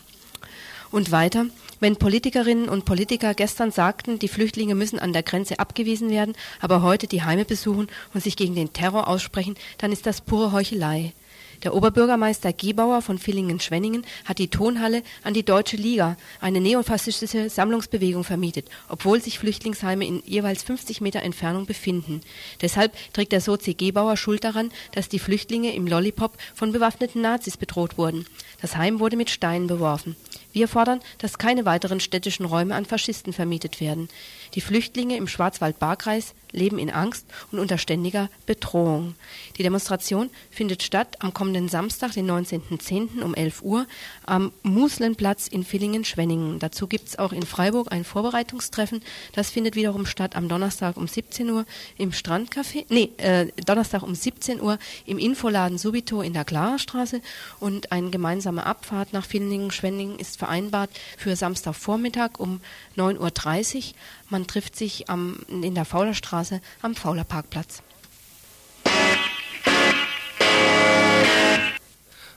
Und 0.90 1.10
weiter, 1.10 1.46
Wenn 1.82 1.96
Politikerinnen 1.96 2.68
und 2.68 2.84
Politiker 2.84 3.32
gestern 3.32 3.70
sagten, 3.70 4.18
die 4.18 4.28
Flüchtlinge 4.28 4.74
müssen 4.74 4.98
an 4.98 5.14
der 5.14 5.22
Grenze 5.22 5.58
abgewiesen 5.58 6.10
werden, 6.10 6.34
aber 6.60 6.82
heute 6.82 7.06
die 7.06 7.22
Heime 7.22 7.46
besuchen 7.46 7.88
und 8.12 8.22
sich 8.22 8.36
gegen 8.36 8.54
den 8.54 8.74
Terror 8.74 9.08
aussprechen, 9.08 9.54
dann 9.78 9.90
ist 9.90 10.04
das 10.04 10.20
pure 10.20 10.52
Heuchelei. 10.52 11.14
Der 11.62 11.74
Oberbürgermeister 11.74 12.52
Gebauer 12.52 13.00
von 13.00 13.16
Villingen-Schwenningen 13.16 14.04
hat 14.26 14.38
die 14.38 14.48
Tonhalle 14.48 15.02
an 15.22 15.32
die 15.32 15.42
Deutsche 15.42 15.78
Liga, 15.78 16.18
eine 16.42 16.60
neofaschistische 16.60 17.48
Sammlungsbewegung, 17.48 18.24
vermietet, 18.24 18.68
obwohl 18.90 19.22
sich 19.22 19.38
Flüchtlingsheime 19.38 20.06
in 20.06 20.22
jeweils 20.26 20.62
50 20.62 21.00
Meter 21.00 21.22
Entfernung 21.22 21.64
befinden. 21.64 22.20
Deshalb 22.60 22.92
trägt 23.14 23.32
der 23.32 23.40
Sozi 23.40 23.72
Gebauer 23.72 24.18
Schuld 24.18 24.44
daran, 24.44 24.70
dass 24.92 25.08
die 25.08 25.18
Flüchtlinge 25.18 25.74
im 25.74 25.86
Lollipop 25.86 26.36
von 26.54 26.72
bewaffneten 26.72 27.22
Nazis 27.22 27.56
bedroht 27.56 27.96
wurden. 27.96 28.26
Das 28.60 28.76
Heim 28.76 29.00
wurde 29.00 29.16
mit 29.16 29.30
Steinen 29.30 29.66
beworfen. 29.66 30.16
Wir 30.52 30.68
fordern, 30.68 31.00
dass 31.18 31.38
keine 31.38 31.64
weiteren 31.64 32.00
städtischen 32.00 32.44
Räume 32.44 32.74
an 32.74 32.84
Faschisten 32.84 33.32
vermietet 33.32 33.80
werden. 33.80 34.08
Die 34.54 34.60
Flüchtlinge 34.60 35.16
im 35.16 35.28
Schwarzwald-Baar-Kreis 35.28 36.34
leben 36.52 36.78
in 36.78 36.90
Angst 36.90 37.26
und 37.52 37.58
unter 37.58 37.78
ständiger 37.78 38.28
Bedrohung. 38.46 39.14
Die 39.56 39.62
Demonstration 39.62 40.30
findet 40.50 40.82
statt 40.82 41.16
am 41.20 41.32
kommenden 41.32 41.68
Samstag, 41.68 42.12
den 42.12 42.28
19.10. 42.28 43.22
um 43.22 43.34
11 43.34 43.62
Uhr 43.62 43.86
am 44.26 44.52
Muslenplatz 44.62 45.46
in 45.46 45.64
Villingen-Schwenningen. 45.64 46.58
Dazu 46.58 46.88
gibt 46.88 47.08
es 47.08 47.18
auch 47.18 47.32
in 47.32 47.42
Freiburg 47.42 47.92
ein 47.92 48.04
Vorbereitungstreffen. 48.04 49.02
Das 49.34 49.50
findet 49.50 49.76
wiederum 49.76 50.06
statt 50.06 50.34
am 50.34 50.48
Donnerstag 50.48 50.96
um 50.96 51.06
17 51.06 51.48
Uhr 51.50 51.64
im 51.96 52.10
Strandcafé, 52.10 52.84
nee, 52.88 53.10
äh, 53.18 53.46
Donnerstag 53.64 54.02
um 54.02 54.14
17 54.14 54.60
Uhr 54.60 54.78
im 55.06 55.18
Infoladen 55.18 55.78
Subito 55.78 56.22
in 56.22 56.32
der 56.32 56.44
Klarstraße 56.44 57.20
und 57.60 57.92
eine 57.92 58.10
gemeinsame 58.10 58.66
Abfahrt 58.66 59.12
nach 59.12 59.26
Villingen-Schwenningen 59.26 60.18
ist 60.18 60.39
vereinbart 60.40 60.90
für 61.16 61.36
Samstagvormittag 61.36 62.38
um 62.38 62.60
9.30 62.96 63.76
Uhr. 63.76 63.82
Man 64.30 64.46
trifft 64.46 64.74
sich 64.74 65.08
am, 65.08 65.38
in 65.48 65.74
der 65.74 65.84
Faulerstraße 65.84 66.60
am 66.82 66.94
Fauler 66.96 67.24
Parkplatz. 67.24 67.82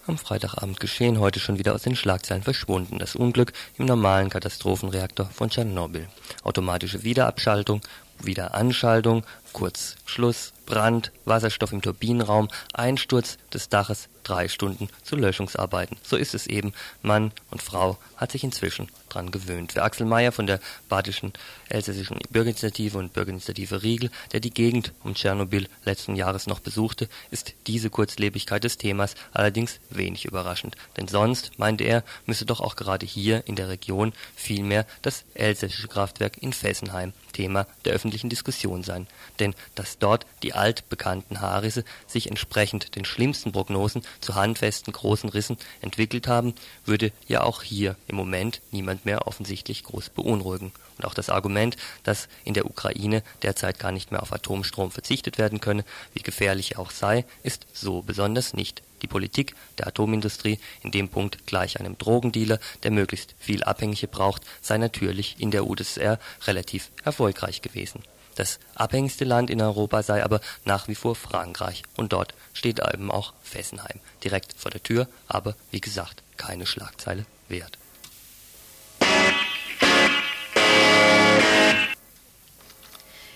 Am 0.05 0.17
Freitagabend 0.17 0.81
geschehen, 0.81 1.19
heute 1.19 1.39
schon 1.39 1.59
wieder 1.59 1.73
aus 1.73 1.83
den 1.83 1.95
Schlagzeilen 1.95 2.43
verschwunden. 2.43 2.99
Das 2.99 3.15
Unglück 3.15 3.53
im 3.77 3.85
normalen 3.85 4.29
Katastrophenreaktor 4.29 5.27
von 5.27 5.49
Tschernobyl. 5.49 6.09
Automatische 6.43 7.03
Wiederabschaltung, 7.03 7.79
Wiederanschaltung, 8.21 9.23
kurz 9.53 9.95
Schluss, 10.05 10.53
Brand, 10.65 11.11
Wasserstoff 11.25 11.71
im 11.71 11.81
Turbinenraum, 11.81 12.49
Einsturz 12.73 13.37
des 13.53 13.69
Daches, 13.69 14.09
drei 14.23 14.47
Stunden 14.47 14.89
zu 15.03 15.15
Löschungsarbeiten. 15.15 15.97
So 16.03 16.15
ist 16.15 16.33
es 16.33 16.47
eben. 16.47 16.73
Mann 17.01 17.31
und 17.51 17.61
Frau 17.61 17.97
hat 18.15 18.31
sich 18.31 18.43
inzwischen 18.43 18.89
dran 19.09 19.31
gewöhnt. 19.31 19.73
Für 19.73 19.83
Axel 19.83 20.05
Mayer 20.05 20.31
von 20.31 20.47
der 20.47 20.59
Badischen 20.89 21.33
Elsässischen 21.69 22.19
Bürgerinitiative 22.29 22.97
und 22.97 23.13
Bürgerinitiative 23.13 23.83
Riegel, 23.83 24.09
der 24.31 24.39
die 24.39 24.53
Gegend 24.53 24.93
um 25.03 25.15
Tschernobyl 25.15 25.67
letzten 25.85 26.15
Jahres 26.15 26.47
noch 26.47 26.59
besuchte, 26.59 27.09
ist 27.31 27.53
diese 27.67 27.89
Kurzlebigkeit 27.89 28.63
des 28.63 28.77
Themas 28.77 29.15
allerdings 29.33 29.79
wenig 29.89 30.25
überraschend. 30.25 30.75
Denn 30.97 31.07
sonst, 31.07 31.59
meinte 31.59 31.83
er, 31.83 32.03
müsse 32.25 32.45
doch 32.45 32.61
auch 32.61 32.75
gerade 32.75 33.05
hier 33.05 33.45
in 33.47 33.55
der 33.55 33.69
Region 33.69 34.13
vielmehr 34.35 34.85
das 35.01 35.25
elsässische 35.33 35.87
Kraftwerk 35.87 36.37
in 36.41 36.53
Fessenheim 36.53 37.13
Thema 37.33 37.67
der 37.83 37.93
öffentlichen 37.93 38.29
Diskussion 38.29 38.83
sein. 38.83 39.07
Denn 39.43 39.55
dass 39.75 39.99
dort 39.99 40.25
die 40.41 40.53
altbekannten 40.53 41.41
Haarrisse 41.41 41.83
sich 42.07 42.29
entsprechend 42.29 42.95
den 42.95 43.03
schlimmsten 43.03 43.51
Prognosen 43.51 44.01
zu 44.21 44.35
handfesten 44.35 44.93
großen 44.93 45.27
Rissen 45.27 45.57
entwickelt 45.81 46.29
haben, 46.29 46.55
würde 46.85 47.11
ja 47.27 47.43
auch 47.43 47.61
hier 47.61 47.97
im 48.07 48.15
Moment 48.15 48.61
niemand 48.71 49.05
mehr 49.05 49.27
offensichtlich 49.27 49.83
groß 49.83 50.11
beunruhigen. 50.11 50.71
Und 50.97 51.03
auch 51.03 51.13
das 51.13 51.29
Argument, 51.29 51.75
dass 52.03 52.29
in 52.45 52.53
der 52.53 52.65
Ukraine 52.65 53.21
derzeit 53.41 53.79
gar 53.79 53.91
nicht 53.91 54.11
mehr 54.11 54.21
auf 54.21 54.31
Atomstrom 54.31 54.91
verzichtet 54.91 55.37
werden 55.37 55.59
könne, 55.59 55.83
wie 56.13 56.21
gefährlich 56.21 56.75
er 56.75 56.79
auch 56.79 56.91
sei, 56.91 57.25
ist 57.43 57.67
so 57.73 58.01
besonders 58.01 58.53
nicht. 58.53 58.81
Die 59.01 59.07
Politik 59.07 59.57
der 59.77 59.87
Atomindustrie, 59.87 60.57
in 60.83 60.91
dem 60.91 61.09
Punkt 61.09 61.45
gleich 61.47 61.81
einem 61.81 61.97
Drogendealer, 61.97 62.59
der 62.83 62.91
möglichst 62.91 63.35
viel 63.39 63.61
Abhängige 63.65 64.07
braucht, 64.07 64.43
sei 64.61 64.77
natürlich 64.77 65.35
in 65.39 65.51
der 65.51 65.67
UdSSR 65.67 66.17
relativ 66.47 66.91
erfolgreich 67.03 67.61
gewesen. 67.61 68.03
Das 68.35 68.59
abhängigste 68.75 69.25
Land 69.25 69.49
in 69.49 69.61
Europa 69.61 70.03
sei 70.03 70.23
aber 70.23 70.41
nach 70.65 70.87
wie 70.87 70.95
vor 70.95 71.15
Frankreich 71.15 71.83
und 71.95 72.13
dort 72.13 72.33
steht 72.53 72.79
eben 72.79 73.11
auch 73.11 73.33
Fessenheim 73.43 73.99
direkt 74.23 74.53
vor 74.57 74.71
der 74.71 74.81
Tür, 74.81 75.07
aber 75.27 75.55
wie 75.71 75.81
gesagt 75.81 76.23
keine 76.37 76.65
Schlagzeile 76.65 77.25
wert. 77.47 77.77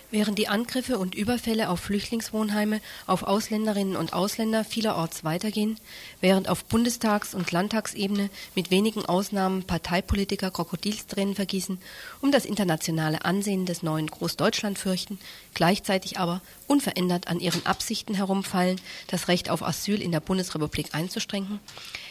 Während 0.10 0.40
die 0.40 0.48
Angriffe 0.48 0.98
und 1.00 1.16
Überfälle 1.16 1.68
auf 1.68 1.82
Flüchtlingswohnheime, 1.82 2.80
auf 3.08 3.24
Ausländerinnen 3.24 3.98
und 3.98 4.14
Ausländer 4.14 4.64
vielerorts 4.64 5.26
weitergehen, 5.26 5.78
während 6.22 6.48
auf 6.48 6.64
Bundestags- 6.64 7.36
und 7.36 7.52
Landtagsebene 7.52 8.30
mit 8.56 8.72
wenigen 8.72 9.06
Ausnahmen 9.06 9.64
Parteipolitiker 9.64 10.50
Krokodilstränen 10.50 11.36
vergießen, 11.36 11.78
um 12.22 12.32
das 12.32 12.46
internationale 12.46 13.26
Ansehen 13.26 13.66
des 13.66 13.84
neuen 13.84 14.08
Großdeutschland 14.08 14.80
fürchten, 14.80 15.20
gleichzeitig 15.54 16.20
aber 16.20 16.42
unverändert 16.68 17.28
an 17.28 17.42
ihren 17.42 17.66
Absichten 17.66 18.14
herumfallen, 18.14 18.80
das 19.08 19.28
Recht 19.28 19.50
auf 19.50 19.62
Asyl 19.62 20.02
in 20.02 20.14
der 20.14 20.22
Bundesrepublik 20.22 20.96
einzustrengen, 20.96 21.60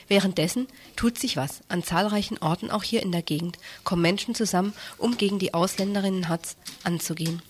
Währenddessen 0.09 0.69
tut 0.95 1.19
sich 1.19 1.37
was. 1.37 1.63
An 1.69 1.83
zahlreichen 1.83 2.39
Orten, 2.39 2.71
auch 2.71 2.85
hier 2.85 3.03
in 3.03 3.11
der 3.11 3.23
Gegend, 3.23 3.59
kommen 3.83 4.03
Menschen 4.03 4.35
zusammen, 4.35 4.73
um 4.99 5.17
gegen 5.17 5.39
die 5.39 5.53
Ausländerinnenhatz 5.53 6.57
anzugehen. 6.85 7.43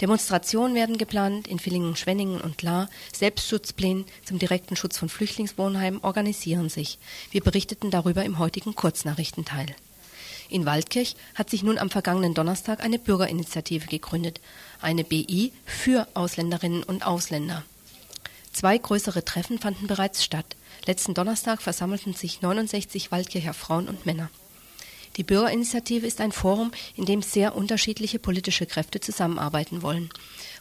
Demonstrationen 0.00 0.74
werden 0.74 0.96
geplant 0.96 1.48
in 1.48 1.58
Villingen, 1.58 1.96
Schwenningen 1.96 2.40
und 2.40 2.62
Lahr. 2.62 2.88
Selbstschutzpläne 3.12 4.04
zum 4.24 4.38
direkten 4.38 4.76
Schutz 4.76 4.96
von 4.96 5.08
Flüchtlingswohnheimen 5.08 6.00
organisieren 6.02 6.68
sich. 6.68 6.98
Wir 7.30 7.42
berichteten 7.42 7.90
darüber 7.90 8.24
im 8.24 8.38
heutigen 8.38 8.74
Kurznachrichtenteil. 8.74 9.66
In 10.50 10.64
Waldkirch 10.64 11.16
hat 11.34 11.50
sich 11.50 11.62
nun 11.62 11.78
am 11.78 11.90
vergangenen 11.90 12.32
Donnerstag 12.32 12.82
eine 12.82 12.98
Bürgerinitiative 12.98 13.86
gegründet, 13.86 14.40
eine 14.80 15.04
BI 15.04 15.52
für 15.66 16.06
Ausländerinnen 16.14 16.82
und 16.84 17.04
Ausländer. 17.06 17.64
Zwei 18.52 18.78
größere 18.78 19.24
Treffen 19.24 19.58
fanden 19.58 19.88
bereits 19.88 20.24
statt. 20.24 20.56
Letzten 20.86 21.12
Donnerstag 21.12 21.60
versammelten 21.60 22.14
sich 22.14 22.40
69 22.40 23.10
Waldkircher 23.12 23.52
Frauen 23.52 23.88
und 23.88 24.06
Männer. 24.06 24.30
Die 25.18 25.24
Bürgerinitiative 25.24 26.06
ist 26.06 26.20
ein 26.20 26.30
Forum, 26.30 26.70
in 26.94 27.04
dem 27.04 27.22
sehr 27.22 27.56
unterschiedliche 27.56 28.20
politische 28.20 28.66
Kräfte 28.66 29.00
zusammenarbeiten 29.00 29.82
wollen. 29.82 30.10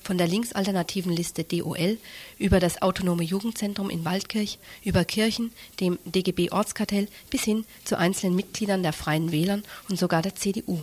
Von 0.01 0.17
der 0.17 0.27
linksalternativen 0.27 1.11
Liste 1.11 1.43
DOL 1.43 1.99
über 2.39 2.59
das 2.59 2.81
Autonome 2.81 3.23
Jugendzentrum 3.23 3.91
in 3.91 4.03
Waldkirch, 4.03 4.57
über 4.83 5.05
Kirchen, 5.05 5.51
dem 5.79 5.99
DGB 6.05 6.49
Ortskartell 6.49 7.07
bis 7.29 7.43
hin 7.43 7.65
zu 7.85 7.99
einzelnen 7.99 8.35
Mitgliedern 8.35 8.81
der 8.81 8.93
Freien 8.93 9.31
Wählern 9.31 9.63
und 9.89 9.99
sogar 9.99 10.23
der 10.23 10.33
CDU. 10.33 10.81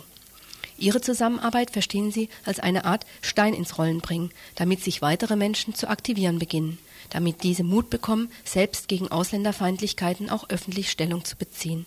Ihre 0.77 1.01
Zusammenarbeit 1.01 1.71
verstehen 1.71 2.11
sie 2.11 2.29
als 2.45 2.59
eine 2.61 2.85
Art 2.85 3.05
Stein 3.21 3.53
ins 3.53 3.77
Rollen 3.77 3.99
bringen, 3.99 4.31
damit 4.55 4.83
sich 4.85 5.01
weitere 5.01 5.35
Menschen 5.35 5.75
zu 5.75 5.89
aktivieren 5.89 6.39
beginnen, 6.39 6.77
damit 7.09 7.43
diese 7.43 7.63
Mut 7.65 7.89
bekommen, 7.89 8.31
selbst 8.45 8.87
gegen 8.87 9.09
Ausländerfeindlichkeiten 9.09 10.29
auch 10.29 10.49
öffentlich 10.49 10.89
Stellung 10.89 11.25
zu 11.25 11.35
beziehen. 11.35 11.85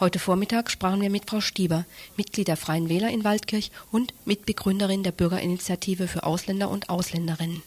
Heute 0.00 0.18
Vormittag 0.18 0.72
sprachen 0.72 1.00
wir 1.00 1.08
mit 1.08 1.30
Frau 1.30 1.40
Stieber, 1.40 1.84
Mitglied 2.16 2.48
der 2.48 2.56
Freien 2.56 2.88
Wähler 2.88 3.10
in 3.10 3.22
Waldkirch 3.22 3.70
und 3.92 4.12
Mitbegründerin 4.24 5.04
der 5.04 5.12
Bürgerinitiative 5.12 6.08
für 6.08 6.24
Ausländer 6.24 6.68
und 6.68 6.90
Ausländerinnen. 6.90 7.62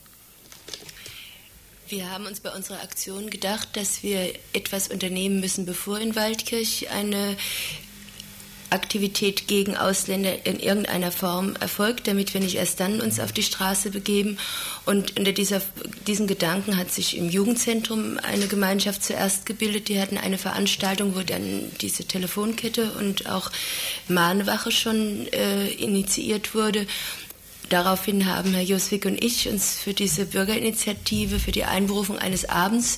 Wir 1.88 2.12
haben 2.12 2.26
uns 2.26 2.42
bei 2.42 2.54
unserer 2.54 2.84
Aktion 2.84 3.30
gedacht, 3.30 3.78
dass 3.78 4.04
wir 4.04 4.34
etwas 4.52 4.90
unternehmen 4.90 5.40
müssen, 5.40 5.66
bevor 5.66 6.00
in 6.00 6.18
Waldkirch 6.18 6.90
eine 6.92 7.38
Aktivität 8.70 9.48
gegen 9.48 9.78
Ausländer 9.78 10.46
in 10.46 10.60
irgendeiner 10.60 11.12
Form 11.12 11.56
erfolgt, 11.60 12.08
damit 12.08 12.34
wir 12.34 12.42
nicht 12.42 12.56
erst 12.56 12.80
dann 12.80 13.02
uns 13.02 13.20
auf 13.20 13.32
die 13.32 13.44
Straße 13.44 13.92
begeben. 13.92 14.38
Und 14.86 15.18
unter 15.18 15.32
dieser, 15.32 15.62
diesen 16.06 16.28
Gedanken 16.28 16.78
hat 16.78 16.92
sich 16.92 17.18
im 17.18 17.30
Jugendzentrum 17.30 18.18
eine 18.22 18.48
Gemeinschaft 18.48 19.04
zuerst 19.04 19.46
gebildet. 19.46 19.88
Die 19.88 20.00
hatten 20.00 20.18
eine 20.18 20.38
Veranstaltung, 20.38 21.16
wo 21.16 21.22
dann 21.22 21.72
diese 21.82 22.06
Telefonkette 22.06 22.92
und 23.00 23.30
auch 23.30 23.52
Mahnwache 24.08 24.72
schon 24.72 25.28
äh, 25.28 25.68
initiiert 25.68 26.54
wurde. 26.54 26.88
Daraufhin 27.70 28.26
haben 28.26 28.54
Herr 28.54 28.64
Joswig 28.64 29.06
und 29.06 29.22
ich 29.22 29.50
uns 29.50 29.74
für 29.78 29.94
diese 29.94 30.26
Bürgerinitiative, 30.26 31.40
für 31.40 31.52
die 31.52 31.66
Einberufung 31.66 32.18
eines 32.18 32.48
Abends 32.48 32.98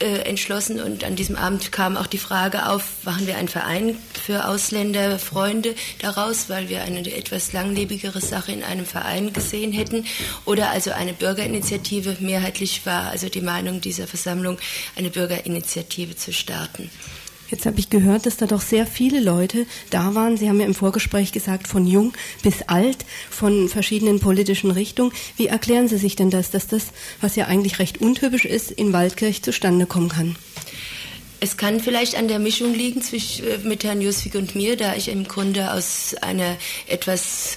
äh, 0.00 0.22
entschlossen. 0.28 0.80
Und 0.80 1.04
an 1.04 1.14
diesem 1.14 1.36
Abend 1.36 1.70
kam 1.70 1.96
auch 1.96 2.08
die 2.08 2.18
Frage 2.18 2.68
auf, 2.68 3.04
machen 3.04 3.28
wir 3.28 3.36
einen 3.36 3.48
Verein 3.48 3.96
für 4.12 4.48
Ausländer, 4.48 5.18
Freunde 5.18 5.76
daraus, 6.00 6.48
weil 6.48 6.68
wir 6.68 6.82
eine 6.82 7.00
etwas 7.12 7.52
langlebigere 7.52 8.20
Sache 8.20 8.50
in 8.50 8.64
einem 8.64 8.84
Verein 8.84 9.32
gesehen 9.32 9.72
hätten. 9.72 10.06
Oder 10.44 10.70
also 10.70 10.90
eine 10.90 11.12
Bürgerinitiative. 11.12 12.16
Mehrheitlich 12.18 12.84
war 12.86 13.10
also 13.10 13.28
die 13.28 13.42
Meinung 13.42 13.80
dieser 13.80 14.08
Versammlung, 14.08 14.58
eine 14.96 15.10
Bürgerinitiative 15.10 16.16
zu 16.16 16.32
starten. 16.32 16.90
Jetzt 17.50 17.66
habe 17.66 17.80
ich 17.80 17.90
gehört, 17.90 18.26
dass 18.26 18.36
da 18.36 18.46
doch 18.46 18.60
sehr 18.60 18.86
viele 18.86 19.20
Leute 19.20 19.66
da 19.90 20.14
waren. 20.14 20.36
Sie 20.36 20.48
haben 20.48 20.60
ja 20.60 20.66
im 20.66 20.74
Vorgespräch 20.74 21.32
gesagt, 21.32 21.66
von 21.66 21.86
jung 21.86 22.12
bis 22.42 22.62
alt, 22.62 23.04
von 23.28 23.68
verschiedenen 23.68 24.20
politischen 24.20 24.70
Richtungen. 24.70 25.12
Wie 25.36 25.48
erklären 25.48 25.88
Sie 25.88 25.98
sich 25.98 26.14
denn 26.14 26.30
das, 26.30 26.50
dass 26.50 26.68
das, 26.68 26.88
was 27.20 27.36
ja 27.36 27.46
eigentlich 27.46 27.78
recht 27.78 28.00
untypisch 28.00 28.44
ist, 28.44 28.70
in 28.70 28.92
Waldkirch 28.92 29.42
zustande 29.42 29.86
kommen 29.86 30.08
kann? 30.08 30.36
Es 31.42 31.56
kann 31.56 31.80
vielleicht 31.80 32.16
an 32.16 32.28
der 32.28 32.38
Mischung 32.38 32.74
liegen 32.74 33.00
zwischen, 33.00 33.46
äh, 33.46 33.58
mit 33.58 33.82
Herrn 33.82 34.02
Juswig 34.02 34.34
und 34.34 34.54
mir, 34.54 34.76
da 34.76 34.94
ich 34.94 35.08
im 35.08 35.24
Grunde 35.24 35.72
aus 35.72 36.14
einer 36.20 36.56
etwas 36.86 37.56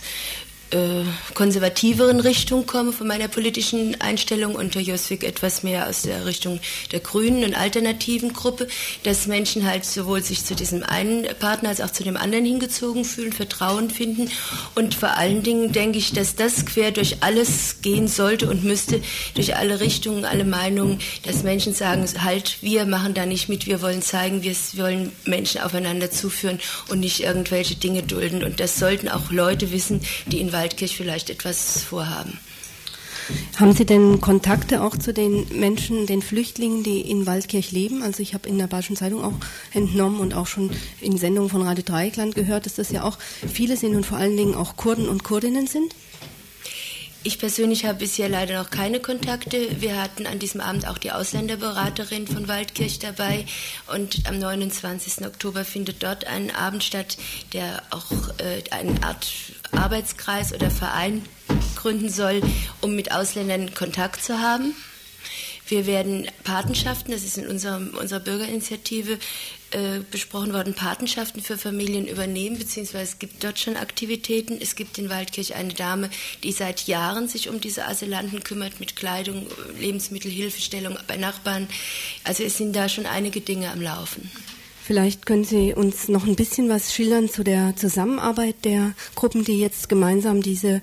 äh, 0.73 1.03
konservativeren 1.35 2.19
Richtung 2.19 2.65
komme 2.65 2.93
von 2.93 3.07
meiner 3.07 3.27
politischen 3.27 3.99
Einstellung 4.01 4.55
und 4.55 4.73
Herr 4.73 4.81
Joswig 4.81 5.23
etwas 5.23 5.61
mehr 5.61 5.87
aus 5.87 6.01
der 6.01 6.25
Richtung 6.25 6.59
der 6.91 6.99
grünen 6.99 7.43
und 7.43 7.55
alternativen 7.55 8.33
Gruppe, 8.33 8.67
dass 9.03 9.27
Menschen 9.27 9.65
halt 9.65 9.85
sowohl 9.85 10.23
sich 10.23 10.43
zu 10.43 10.55
diesem 10.55 10.81
einen 10.83 11.27
Partner 11.39 11.69
als 11.69 11.79
auch 11.79 11.91
zu 11.91 12.03
dem 12.03 12.17
anderen 12.17 12.45
hingezogen 12.45 13.05
fühlen, 13.05 13.33
Vertrauen 13.33 13.91
finden. 13.91 14.31
Und 14.73 14.95
vor 14.95 15.15
allen 15.15 15.43
Dingen 15.43 15.71
denke 15.71 15.99
ich, 15.99 16.11
dass 16.11 16.35
das 16.35 16.65
quer 16.65 16.91
durch 16.91 17.17
alles 17.21 17.81
gehen 17.81 18.07
sollte 18.07 18.49
und 18.49 18.63
müsste, 18.63 19.01
durch 19.35 19.55
alle 19.55 19.79
Richtungen, 19.79 20.25
alle 20.25 20.45
Meinungen, 20.45 20.99
dass 21.23 21.43
Menschen 21.43 21.73
sagen, 21.75 22.03
halt, 22.23 22.57
wir 22.61 22.85
machen 22.85 23.13
da 23.13 23.27
nicht 23.27 23.47
mit, 23.47 23.67
wir 23.67 23.81
wollen 23.81 24.01
zeigen, 24.01 24.41
wir 24.41 24.55
wollen 24.73 25.11
Menschen 25.25 25.61
aufeinander 25.61 26.09
zuführen 26.09 26.59
und 26.89 26.99
nicht 26.99 27.21
irgendwelche 27.21 27.75
Dinge 27.75 28.01
dulden. 28.01 28.43
Und 28.43 28.59
das 28.59 28.79
sollten 28.79 29.07
auch 29.07 29.29
Leute 29.29 29.71
wissen, 29.71 30.01
die 30.25 30.41
in 30.41 30.51
Wald 30.51 30.62
Waldkirch 30.63 30.95
vielleicht 30.95 31.29
etwas 31.29 31.81
vorhaben. 31.83 32.39
Haben 33.57 33.73
Sie 33.73 33.85
denn 33.85 34.21
Kontakte 34.21 34.81
auch 34.81 34.95
zu 34.95 35.13
den 35.13 35.45
Menschen, 35.59 36.07
den 36.07 36.21
Flüchtlingen, 36.21 36.83
die 36.83 37.01
in 37.01 37.25
Waldkirch 37.25 37.73
leben? 37.73 38.01
Also 38.01 38.21
ich 38.21 38.33
habe 38.33 38.47
in 38.47 38.57
der 38.57 38.67
Bayerischen 38.67 38.95
Zeitung 38.95 39.25
auch 39.25 39.33
entnommen 39.73 40.21
und 40.21 40.33
auch 40.33 40.47
schon 40.47 40.71
in 41.01 41.17
Sendungen 41.17 41.49
von 41.49 41.63
Radio 41.63 41.83
Dreieckland 41.83 42.33
gehört, 42.33 42.65
dass 42.65 42.75
das 42.75 42.91
ja 42.91 43.03
auch 43.03 43.17
viele 43.19 43.75
sind 43.75 43.93
und 43.93 44.05
vor 44.05 44.17
allen 44.17 44.37
Dingen 44.37 44.55
auch 44.55 44.77
Kurden 44.77 45.09
und 45.09 45.25
Kurdinnen 45.25 45.67
sind. 45.67 45.93
Ich 47.25 47.39
persönlich 47.39 47.85
habe 47.85 47.99
bisher 47.99 48.27
leider 48.27 48.61
noch 48.61 48.69
keine 48.69 48.99
Kontakte. 48.99 49.79
Wir 49.79 50.01
hatten 50.01 50.27
an 50.27 50.39
diesem 50.39 50.59
Abend 50.59 50.85
auch 50.89 50.97
die 50.97 51.13
Ausländerberaterin 51.13 52.27
von 52.27 52.49
Waldkirch 52.49 52.99
dabei 52.99 53.45
und 53.93 54.27
am 54.27 54.39
29. 54.39 55.25
Oktober 55.25 55.63
findet 55.63 56.03
dort 56.03 56.27
ein 56.27 56.53
Abend 56.53 56.83
statt, 56.83 57.17
der 57.53 57.81
auch 57.91 58.11
äh, 58.39 58.69
eine 58.71 59.01
Art 59.03 59.25
Arbeitskreis 59.71 60.53
oder 60.53 60.69
Verein 60.69 61.21
gründen 61.77 62.09
soll, 62.09 62.41
um 62.81 62.93
mit 62.93 63.13
Ausländern 63.13 63.73
Kontakt 63.73 64.21
zu 64.21 64.39
haben. 64.39 64.75
Wir 65.67 65.85
werden 65.85 66.27
Patenschaften, 66.43 67.13
das 67.13 67.23
ist 67.23 67.37
in 67.37 67.47
unserem, 67.47 67.95
unserer 67.95 68.19
Bürgerinitiative 68.19 69.17
äh, 69.73 69.99
besprochen 70.11 70.53
worden, 70.53 70.73
Patenschaften 70.73 71.41
für 71.41 71.57
Familien 71.57 72.07
übernehmen, 72.07 72.57
beziehungsweise 72.57 73.13
es 73.13 73.19
gibt 73.19 73.43
dort 73.43 73.59
schon 73.59 73.75
Aktivitäten. 73.75 74.57
Es 74.61 74.75
gibt 74.75 74.97
in 74.97 75.09
Waldkirch 75.09 75.55
eine 75.55 75.73
Dame, 75.73 76.09
die 76.43 76.51
seit 76.51 76.87
Jahren 76.87 77.27
sich 77.27 77.49
um 77.49 77.59
diese 77.59 77.85
Asylanten 77.87 78.43
kümmert, 78.43 78.79
mit 78.79 78.95
Kleidung, 78.95 79.47
Lebensmittelhilfestellung 79.79 80.97
bei 81.07 81.17
Nachbarn. 81.17 81.67
Also 82.23 82.43
es 82.43 82.57
sind 82.57 82.75
da 82.75 82.87
schon 82.87 83.05
einige 83.05 83.41
Dinge 83.41 83.71
am 83.71 83.81
Laufen. 83.81 84.31
Vielleicht 84.85 85.25
können 85.25 85.45
Sie 85.45 85.73
uns 85.73 86.09
noch 86.09 86.25
ein 86.25 86.35
bisschen 86.35 86.67
was 86.67 86.93
schildern 86.93 87.29
zu 87.29 87.45
der 87.45 87.73
Zusammenarbeit 87.77 88.65
der 88.65 88.93
Gruppen, 89.15 89.45
die 89.45 89.57
jetzt 89.57 89.87
gemeinsam 89.87 90.41
diese 90.41 90.81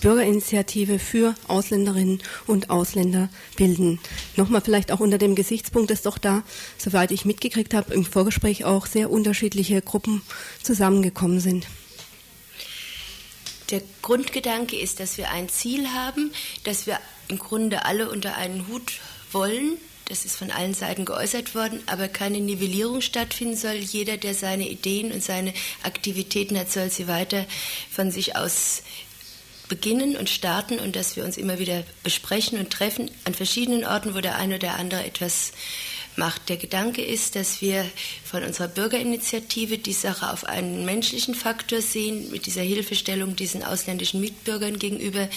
Bürgerinitiative 0.00 0.98
für 0.98 1.34
Ausländerinnen 1.46 2.22
und 2.46 2.70
Ausländer 2.70 3.28
bilden. 3.56 4.00
Nochmal 4.36 4.62
vielleicht 4.62 4.90
auch 4.90 5.00
unter 5.00 5.18
dem 5.18 5.34
Gesichtspunkt, 5.34 5.90
dass 5.90 6.00
doch 6.00 6.16
da, 6.16 6.44
soweit 6.78 7.10
ich 7.10 7.26
mitgekriegt 7.26 7.74
habe, 7.74 7.92
im 7.92 8.06
Vorgespräch 8.06 8.64
auch 8.64 8.86
sehr 8.86 9.10
unterschiedliche 9.10 9.82
Gruppen 9.82 10.22
zusammengekommen 10.62 11.40
sind. 11.40 11.66
Der 13.70 13.82
Grundgedanke 14.00 14.76
ist, 14.78 14.98
dass 14.98 15.18
wir 15.18 15.30
ein 15.30 15.50
Ziel 15.50 15.88
haben, 15.88 16.32
dass 16.64 16.86
wir 16.86 16.98
im 17.28 17.38
Grunde 17.38 17.84
alle 17.84 18.08
unter 18.08 18.34
einen 18.36 18.66
Hut 18.68 19.00
wollen, 19.32 19.76
das 20.06 20.24
ist 20.24 20.36
von 20.36 20.50
allen 20.50 20.74
Seiten 20.74 21.04
geäußert 21.04 21.54
worden, 21.54 21.82
aber 21.86 22.08
keine 22.08 22.40
Nivellierung 22.40 23.00
stattfinden 23.00 23.56
soll. 23.56 23.74
Jeder, 23.74 24.16
der 24.16 24.34
seine 24.34 24.68
Ideen 24.68 25.12
und 25.12 25.22
seine 25.22 25.52
Aktivitäten 25.82 26.58
hat, 26.58 26.70
soll 26.70 26.90
sie 26.90 27.08
weiter 27.08 27.44
von 27.90 28.10
sich 28.10 28.36
aus 28.36 28.82
beginnen 29.68 30.16
und 30.16 30.30
starten 30.30 30.78
und 30.78 30.94
dass 30.94 31.16
wir 31.16 31.24
uns 31.24 31.36
immer 31.36 31.58
wieder 31.58 31.82
besprechen 32.04 32.58
und 32.58 32.70
treffen 32.70 33.10
an 33.24 33.34
verschiedenen 33.34 33.84
Orten, 33.84 34.14
wo 34.14 34.20
der 34.20 34.36
eine 34.36 34.56
oder 34.56 34.76
andere 34.76 35.04
etwas 35.04 35.52
macht. 36.18 36.48
Der 36.48 36.56
Gedanke 36.56 37.02
ist, 37.02 37.36
dass 37.36 37.60
wir 37.60 37.84
von 38.24 38.42
unserer 38.42 38.68
Bürgerinitiative 38.68 39.78
die 39.78 39.92
Sache 39.92 40.32
auf 40.32 40.44
einen 40.44 40.84
menschlichen 40.84 41.34
Faktor 41.34 41.80
sehen, 41.80 42.30
mit 42.30 42.46
dieser 42.46 42.62
Hilfestellung 42.62 43.36
diesen 43.36 43.62
ausländischen 43.62 44.20
Mitbürgern 44.20 44.78
gegenüber. 44.78 45.28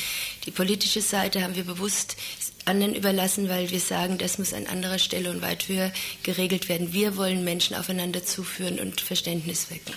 Die 0.45 0.51
politische 0.51 1.01
Seite 1.01 1.41
haben 1.43 1.55
wir 1.55 1.63
bewusst 1.65 2.17
anderen 2.65 2.95
überlassen, 2.95 3.49
weil 3.49 3.71
wir 3.71 3.79
sagen, 3.79 4.17
das 4.17 4.37
muss 4.37 4.53
an 4.53 4.67
anderer 4.67 4.99
Stelle 4.99 5.31
und 5.31 5.41
weit 5.41 5.67
höher 5.67 5.91
geregelt 6.23 6.69
werden. 6.69 6.93
Wir 6.93 7.17
wollen 7.17 7.43
Menschen 7.43 7.75
aufeinander 7.75 8.23
zuführen 8.23 8.79
und 8.79 9.01
Verständnis 9.01 9.71
wecken. 9.71 9.93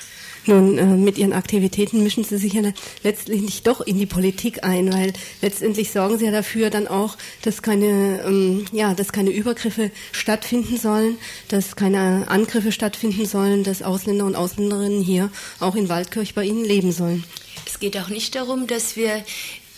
Nun, 0.46 0.76
äh, 0.76 0.85
mit 0.85 1.18
Ihren 1.18 1.33
Aktivitäten 1.33 2.02
mischen 2.02 2.24
Sie 2.24 2.37
sich 2.37 2.55
ja 2.55 2.62
letztlich 3.05 3.42
nicht 3.42 3.66
doch 3.66 3.81
in 3.81 3.98
die 3.98 4.07
Politik 4.07 4.64
ein, 4.64 4.92
weil 4.92 5.12
letztendlich 5.40 5.92
sorgen 5.92 6.18
Sie 6.18 6.24
ja 6.24 6.33
dafür 6.33 6.70
dann 6.70 6.88
auch, 6.88 7.16
dass 7.42 7.62
keine, 7.62 8.22
ähm, 8.26 8.64
ja, 8.72 8.94
dass 8.94 9.12
keine 9.12 9.31
Übergriffe 9.31 9.90
stattfinden 10.11 10.78
sollen, 10.78 11.16
dass 11.48 11.76
keine 11.76 12.26
Angriffe 12.28 12.72
stattfinden 12.72 13.26
sollen, 13.26 13.62
dass 13.62 13.83
Ausländer 13.83 14.24
und 14.24 14.35
Ausländerinnen 14.35 15.02
hier 15.02 15.31
auch 15.61 15.76
in 15.76 15.88
Waldkirch 15.88 16.35
bei 16.35 16.44
Ihnen 16.44 16.64
leben 16.64 16.90
sollen. 16.90 17.24
Es 17.66 17.78
geht 17.78 17.96
auch 17.96 18.09
nicht 18.09 18.35
darum, 18.35 18.66
dass 18.66 18.96
wir 18.96 19.24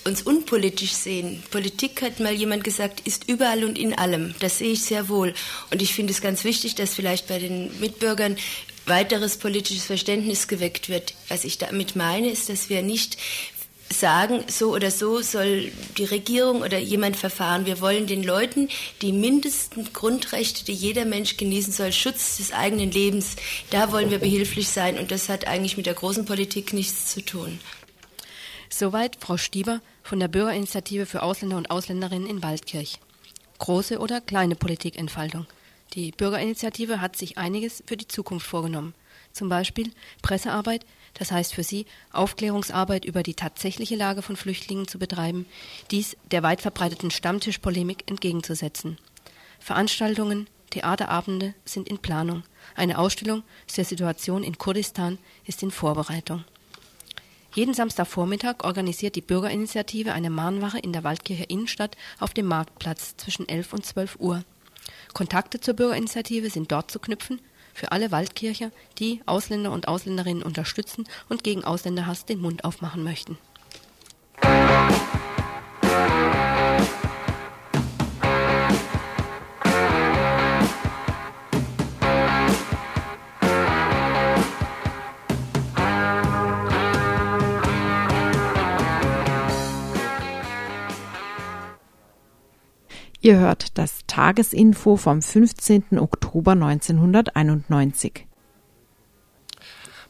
uns 0.04 0.22
unpolitisch 0.22 0.92
sehen. 0.92 1.42
Politik, 1.50 2.02
hat 2.02 2.20
mal 2.20 2.34
jemand 2.34 2.64
gesagt, 2.64 3.00
ist 3.06 3.28
überall 3.28 3.64
und 3.64 3.78
in 3.78 3.94
allem. 3.94 4.34
Das 4.38 4.58
sehe 4.58 4.72
ich 4.72 4.84
sehr 4.84 5.08
wohl. 5.08 5.34
Und 5.70 5.82
ich 5.82 5.94
finde 5.94 6.12
es 6.12 6.20
ganz 6.20 6.44
wichtig, 6.44 6.74
dass 6.74 6.94
vielleicht 6.94 7.26
bei 7.26 7.38
den 7.38 7.70
Mitbürgern 7.80 8.36
weiteres 8.86 9.36
politisches 9.36 9.84
Verständnis 9.84 10.48
geweckt 10.48 10.88
wird. 10.88 11.14
Was 11.28 11.44
ich 11.44 11.58
damit 11.58 11.96
meine, 11.96 12.30
ist, 12.30 12.48
dass 12.48 12.68
wir 12.68 12.82
nicht 12.82 13.16
sagen, 13.90 14.44
so 14.48 14.72
oder 14.74 14.90
so 14.90 15.20
soll 15.20 15.70
die 15.98 16.04
Regierung 16.04 16.62
oder 16.62 16.78
jemand 16.78 17.16
verfahren. 17.16 17.66
Wir 17.66 17.80
wollen 17.80 18.06
den 18.06 18.22
Leuten 18.22 18.68
die 19.02 19.12
mindesten 19.12 19.92
Grundrechte, 19.92 20.64
die 20.64 20.72
jeder 20.72 21.04
Mensch 21.04 21.36
genießen 21.36 21.72
soll, 21.72 21.92
Schutz 21.92 22.38
des 22.38 22.52
eigenen 22.52 22.90
Lebens, 22.90 23.36
da 23.70 23.92
wollen 23.92 24.10
wir 24.10 24.18
behilflich 24.18 24.68
sein. 24.68 24.98
Und 24.98 25.10
das 25.10 25.28
hat 25.28 25.46
eigentlich 25.46 25.76
mit 25.76 25.86
der 25.86 25.94
großen 25.94 26.24
Politik 26.24 26.72
nichts 26.72 27.12
zu 27.12 27.20
tun. 27.22 27.60
Soweit 28.68 29.16
Frau 29.20 29.36
Stieber 29.36 29.80
von 30.02 30.18
der 30.18 30.28
Bürgerinitiative 30.28 31.06
für 31.06 31.22
Ausländer 31.22 31.56
und 31.56 31.70
Ausländerinnen 31.70 32.28
in 32.28 32.42
Waldkirch. 32.42 32.98
Große 33.58 33.98
oder 33.98 34.20
kleine 34.20 34.56
Politikentfaltung. 34.56 35.46
Die 35.94 36.10
Bürgerinitiative 36.10 37.00
hat 37.00 37.16
sich 37.16 37.38
einiges 37.38 37.84
für 37.86 37.96
die 37.96 38.08
Zukunft 38.08 38.46
vorgenommen. 38.46 38.94
Zum 39.32 39.48
Beispiel 39.48 39.92
Pressearbeit, 40.22 40.84
das 41.14 41.30
heißt 41.30 41.54
für 41.54 41.62
sie 41.62 41.86
Aufklärungsarbeit 42.12 43.04
über 43.04 43.22
die 43.22 43.34
tatsächliche 43.34 43.94
Lage 43.94 44.20
von 44.22 44.36
Flüchtlingen 44.36 44.88
zu 44.88 44.98
betreiben, 44.98 45.46
dies 45.92 46.16
der 46.32 46.42
weit 46.42 46.60
verbreiteten 46.60 47.12
Stammtischpolemik 47.12 48.10
entgegenzusetzen. 48.10 48.98
Veranstaltungen, 49.60 50.48
Theaterabende 50.70 51.54
sind 51.64 51.88
in 51.88 51.98
Planung. 51.98 52.42
Eine 52.74 52.98
Ausstellung 52.98 53.44
zur 53.68 53.84
Situation 53.84 54.42
in 54.42 54.58
Kurdistan 54.58 55.18
ist 55.46 55.62
in 55.62 55.70
Vorbereitung. 55.70 56.44
Jeden 57.54 57.72
Samstagvormittag 57.72 58.64
organisiert 58.64 59.14
die 59.14 59.20
Bürgerinitiative 59.20 60.12
eine 60.12 60.30
Mahnwache 60.30 60.80
in 60.80 60.92
der 60.92 61.04
Waldkircher 61.04 61.48
Innenstadt 61.48 61.96
auf 62.18 62.34
dem 62.34 62.46
Marktplatz 62.46 63.16
zwischen 63.16 63.48
11 63.48 63.72
und 63.72 63.86
12 63.86 64.16
Uhr. 64.18 64.44
Kontakte 65.12 65.60
zur 65.60 65.74
Bürgerinitiative 65.74 66.50
sind 66.50 66.72
dort 66.72 66.90
zu 66.90 66.98
knüpfen 66.98 67.40
für 67.72 67.92
alle 67.92 68.10
Waldkircher, 68.12 68.70
die 68.98 69.20
Ausländer 69.26 69.72
und 69.72 69.88
Ausländerinnen 69.88 70.42
unterstützen 70.42 71.04
und 71.28 71.44
gegen 71.44 71.64
Ausländerhass 71.64 72.24
den 72.24 72.40
Mund 72.40 72.64
aufmachen 72.64 73.02
möchten. 73.02 73.36
Ihr 93.24 93.38
hört 93.38 93.78
das 93.78 94.00
Tagesinfo 94.06 94.98
vom 94.98 95.22
15. 95.22 95.98
Oktober 95.98 96.52
1991. 96.52 98.26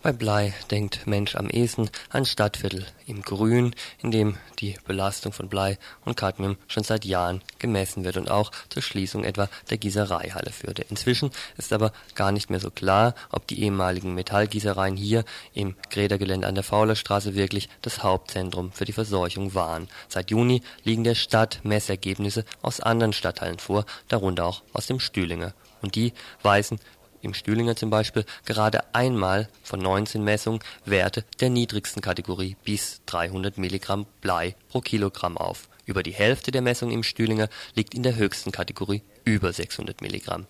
Bei 0.05 0.13
Blei 0.13 0.53
denkt 0.71 1.07
Mensch 1.07 1.35
am 1.35 1.49
ehesten 1.49 1.89
an 2.11 2.27
Stadtviertel 2.27 2.85
im 3.07 3.23
Grün, 3.23 3.75
in 4.03 4.11
dem 4.11 4.37
die 4.59 4.77
Belastung 4.87 5.33
von 5.33 5.49
Blei 5.49 5.79
und 6.05 6.15
Cadmium 6.15 6.59
schon 6.69 6.85
seit 6.85 7.07
Jahren 7.07 7.41
gemessen 7.59 8.05
wird 8.05 8.19
und 8.19 8.31
auch 8.31 8.53
zur 8.69 8.83
Schließung 8.83 9.25
etwa 9.25 9.49
der 9.71 9.79
Gießereihalle 9.79 10.53
führte. 10.53 10.83
Inzwischen 10.91 11.31
ist 11.57 11.73
aber 11.73 11.91
gar 12.15 12.33
nicht 12.33 12.51
mehr 12.51 12.61
so 12.61 12.71
klar, 12.71 13.15
ob 13.31 13.47
die 13.47 13.63
ehemaligen 13.63 14.13
Metallgießereien 14.13 14.99
hier 14.99 15.25
im 15.55 15.75
Grädergelände 15.89 16.47
an 16.47 16.55
der 16.55 16.65
Faulerstraße 16.65 17.35
wirklich 17.35 17.71
das 17.81 18.03
Hauptzentrum 18.03 18.73
für 18.73 18.85
die 18.85 18.93
Verseuchung 18.93 19.55
waren. 19.55 19.89
Seit 20.09 20.31
Juni 20.31 20.61
liegen 20.83 21.05
der 21.05 21.15
Stadt 21.15 21.61
Messergebnisse 21.63 22.45
aus 22.61 22.81
anderen 22.81 23.15
Stadtteilen 23.15 23.59
vor, 23.59 23.87
darunter 24.09 24.45
auch 24.45 24.61
aus 24.75 24.87
dem 24.87 25.01
Stühlinger. 25.01 25.55
Und 25.81 25.97
die 25.97 26.15
weisen 26.43 26.79
im 27.25 27.35
Stühlinger 27.35 27.77
zum 27.77 27.91
Beispiel 27.91 28.25
gerade 28.45 28.95
einmal 28.95 29.49
von 29.63 29.81
19 29.81 30.23
Messungen 30.23 30.61
Werte 30.85 31.25
der 31.41 31.51
niedrigsten 31.51 32.03
Kategorie 32.03 32.57
bis 32.65 33.01
300 33.07 33.59
Milligramm 33.59 34.07
Blei 34.21 34.57
pro 34.69 34.81
Kilogramm 34.81 35.37
auf. 35.37 35.69
Über 35.87 36.03
die 36.03 36.13
Hälfte 36.13 36.51
der 36.51 36.63
Messungen 36.63 36.95
im 36.95 37.03
Stühlinger 37.03 37.49
liegt 37.75 37.95
in 37.95 38.03
der 38.03 38.17
höchsten 38.17 38.53
Kategorie 38.53 39.03
über 39.25 39.53
600 39.53 40.01
Milligramm. 40.01 40.47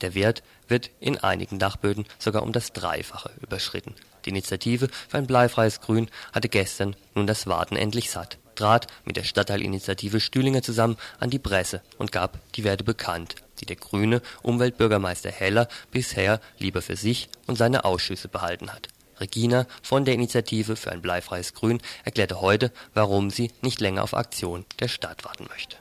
Der 0.00 0.14
Wert 0.14 0.42
wird 0.68 0.90
in 1.00 1.18
einigen 1.18 1.58
Dachböden 1.58 2.06
sogar 2.18 2.42
um 2.42 2.52
das 2.52 2.72
Dreifache 2.72 3.30
überschritten. 3.40 3.94
Die 4.24 4.30
Initiative 4.30 4.88
für 5.08 5.18
ein 5.18 5.26
bleifreies 5.26 5.80
Grün 5.80 6.08
hatte 6.32 6.48
gestern 6.48 6.94
nun 7.14 7.26
das 7.26 7.46
Warten 7.46 7.76
endlich 7.76 8.10
satt, 8.10 8.38
trat 8.58 8.86
mit 9.04 9.16
der 9.16 9.24
Stadtteilinitiative 9.24 10.20
Stühlinger 10.20 10.62
zusammen 10.62 10.96
an 11.20 11.30
die 11.30 11.38
Presse 11.38 11.82
und 11.96 12.12
gab 12.12 12.38
die 12.54 12.64
Werte 12.64 12.84
bekannt 12.84 13.36
die 13.60 13.66
der 13.66 13.76
grüne 13.76 14.22
Umweltbürgermeister 14.42 15.30
Heller 15.30 15.68
bisher 15.90 16.40
lieber 16.58 16.82
für 16.82 16.96
sich 16.96 17.28
und 17.46 17.56
seine 17.56 17.84
Ausschüsse 17.84 18.28
behalten 18.28 18.72
hat. 18.72 18.88
Regina 19.20 19.66
von 19.82 20.04
der 20.04 20.14
Initiative 20.14 20.76
für 20.76 20.92
ein 20.92 21.02
bleifreies 21.02 21.54
Grün 21.54 21.80
erklärte 22.04 22.40
heute, 22.40 22.72
warum 22.94 23.30
sie 23.30 23.50
nicht 23.62 23.80
länger 23.80 24.04
auf 24.04 24.14
Aktion 24.14 24.64
der 24.78 24.88
Stadt 24.88 25.24
warten 25.24 25.46
möchte. 25.48 25.76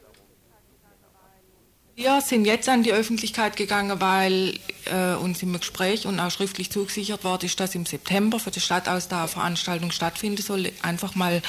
Wir 1.99 2.21
sind 2.21 2.45
jetzt 2.45 2.69
an 2.69 2.83
die 2.83 2.93
Öffentlichkeit 2.93 3.55
gegangen, 3.57 3.99
weil 3.99 4.59
äh, 4.85 5.15
uns 5.15 5.41
im 5.41 5.57
Gespräch 5.57 6.05
und 6.05 6.19
auch 6.19 6.29
schriftlich 6.29 6.69
zugesichert 6.69 7.23
worden 7.23 7.47
ist, 7.47 7.59
dass 7.59 7.73
im 7.73 7.87
September 7.87 8.39
für 8.39 8.51
die 8.51 8.59
Stadt 8.59 8.87
aus 8.87 9.07
der 9.07 9.27
Veranstaltung 9.27 9.89
stattfinden 9.89 10.43
soll. 10.43 10.71
Einfach 10.83 11.15
mal 11.15 11.41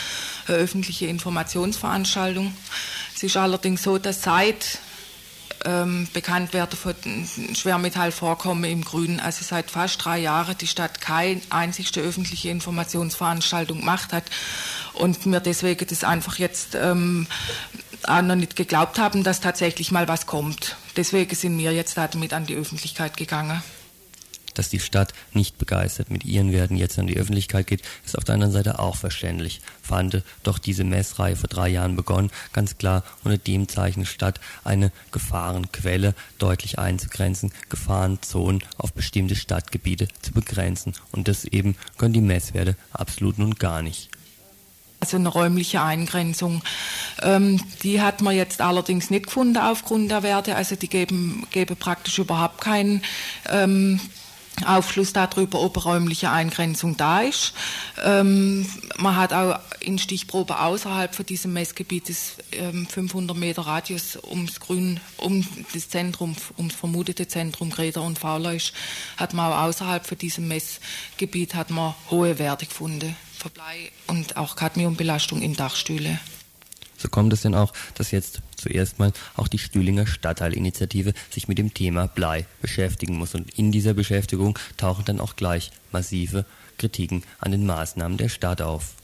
eine 0.47 0.57
öffentliche 0.57 1.05
Informationsveranstaltung. 1.05 2.57
Es 3.15 3.23
ist 3.23 3.37
allerdings 3.37 3.83
so, 3.83 3.99
dass 3.99 4.23
seit 4.23 4.79
ähm, 5.67 6.09
Bekanntwerden 6.15 6.79
von 6.79 6.95
Schwermetallvorkommen 7.55 8.65
im 8.65 8.85
Grün. 8.85 9.21
Also 9.21 9.45
seit 9.45 9.71
fast 9.71 10.03
drei 10.03 10.19
Jahren 10.19 10.57
die 10.57 10.67
Stadt 10.67 11.03
keine 11.03 11.43
einzigste 11.51 12.01
öffentliche 12.01 12.49
Informationsveranstaltung 12.49 13.81
gemacht 13.81 14.15
hat 14.15 14.25
und 14.95 15.27
wir 15.27 15.41
deswegen 15.41 15.87
das 15.87 16.05
einfach 16.05 16.39
jetzt 16.39 16.75
ähm, 16.75 17.27
auch 18.05 18.23
noch 18.23 18.37
nicht 18.37 18.57
geglaubt 18.57 18.99
haben, 18.99 19.25
dass 19.25 19.41
tatsächlich 19.41 19.91
mal 19.91 20.09
was 20.09 20.27
kommt. 20.27 20.77
Deswegen 20.97 21.35
sind 21.35 21.59
wir 21.59 21.73
jetzt 21.73 21.97
damit 21.97 22.33
an 22.33 22.47
die 22.47 22.55
Öffentlichkeit 22.55 23.17
gegangen 23.17 23.63
dass 24.59 24.69
die 24.69 24.81
Stadt 24.81 25.15
nicht 25.33 25.57
begeistert 25.57 26.11
mit 26.11 26.25
ihren 26.25 26.53
Werten 26.53 26.77
jetzt 26.77 26.99
an 26.99 27.07
die 27.07 27.17
Öffentlichkeit 27.17 27.67
geht, 27.69 27.83
ist 28.05 28.19
auf 28.19 28.25
der 28.25 28.35
anderen 28.35 28.53
Seite 28.53 28.81
auch 28.81 28.97
verständlich. 28.97 29.61
Fand 29.83 30.23
doch 30.43 30.59
diese 30.59 30.83
Messreihe 30.83 31.37
vor 31.37 31.49
drei 31.49 31.69
Jahren 31.69 31.95
begonnen, 31.95 32.31
ganz 32.53 32.77
klar 32.77 33.05
unter 33.23 33.39
dem 33.39 33.69
Zeichen 33.69 34.05
Stadt 34.05 34.41
eine 34.65 34.91
Gefahrenquelle 35.13 36.15
deutlich 36.39 36.79
einzugrenzen, 36.79 37.53
Gefahrenzonen 37.69 38.65
auf 38.77 38.93
bestimmte 38.93 39.37
Stadtgebiete 39.37 40.09
zu 40.23 40.33
begrenzen. 40.33 40.95
Und 41.13 41.29
das 41.29 41.45
eben 41.45 41.77
können 41.97 42.15
die 42.15 42.21
Messwerte 42.21 42.77
absolut 42.93 43.39
nun 43.39 43.55
gar 43.55 43.83
nicht. 43.83 44.11
Also 45.01 45.17
eine 45.17 45.29
räumliche 45.29 45.81
Eingrenzung. 45.81 46.63
Ähm, 47.23 47.61
die 47.83 48.03
hat 48.03 48.21
man 48.21 48.35
jetzt 48.35 48.61
allerdings 48.61 49.11
nicht 49.11 49.27
gefunden 49.27 49.59
aufgrund 49.59 50.11
der 50.11 50.23
Werte. 50.23 50.57
Also 50.57 50.75
die 50.75 50.89
geben, 50.89 51.47
geben 51.51 51.77
praktisch 51.77 52.19
überhaupt 52.19 52.61
keinen 52.61 53.03
ähm, 53.49 54.01
Aufschluss 54.67 55.13
darüber, 55.13 55.61
ob 55.61 55.85
räumliche 55.85 56.31
Eingrenzung 56.31 56.97
da 56.97 57.21
ist. 57.21 57.53
Ähm, 58.05 58.67
man 58.97 59.17
hat 59.17 59.33
auch 59.33 59.61
in 59.81 59.99
Stichprobe 59.99 60.59
außerhalb 60.61 61.15
von 61.15 61.27
diesem 61.27 61.53
Messgebietes 61.53 62.37
ähm, 62.53 62.87
500 62.87 63.37
Meter 63.37 63.63
Radius 63.63 64.19
ums 64.29 64.61
Grün, 64.61 65.01
um 65.19 65.47
das 65.73 65.89
Zentrum, 65.89 66.37
ums 66.57 66.75
vermutete 66.75 67.29
Zentrum 67.29 67.71
Greder 67.71 68.03
und 68.03 68.19
Fauleisch, 68.19 68.73
hat 69.17 69.35
man 69.35 69.53
auch 69.53 69.63
außerhalb 69.63 70.07
von 70.07 70.19
diesem 70.19 70.49
Messgebiet 70.49 71.55
hat 71.55 71.71
man 71.71 71.95
hohe 72.11 72.39
Werte 72.39 72.67
gefunden. 72.67 73.17
Verblei 73.39 73.91
und 74.09 74.37
auch 74.37 74.57
Cadmiumbelastung 74.57 75.41
in 75.43 75.55
Dachstühle. 75.55 76.19
So 76.97 77.09
kommt 77.09 77.33
es 77.33 77.43
denn 77.43 77.55
auch, 77.55 77.73
dass 77.95 78.11
jetzt 78.11 78.41
zuerst 78.57 78.99
mal 78.99 79.13
auch 79.37 79.47
die 79.47 79.59
Stühlinger 79.59 80.09
Stadtteilinitiative 80.09 81.15
sich 81.31 81.47
mit 81.47 81.57
dem 81.57 81.73
Thema 81.73 82.09
Blei 82.09 82.47
beschäftigen 82.61 83.17
muss. 83.17 83.37
Und 83.37 83.57
in 83.57 83.71
dieser 83.71 83.95
Beschäftigung 83.95 84.59
tauchen 84.77 85.05
dann 85.05 85.21
auch 85.21 85.37
gleich 85.37 85.71
massive 85.93 86.45
Kritiken 86.77 87.23
an 87.39 87.53
den 87.53 87.65
Maßnahmen 87.65 88.19
der 88.19 88.29
Stadt 88.29 88.61
auf. 88.61 88.95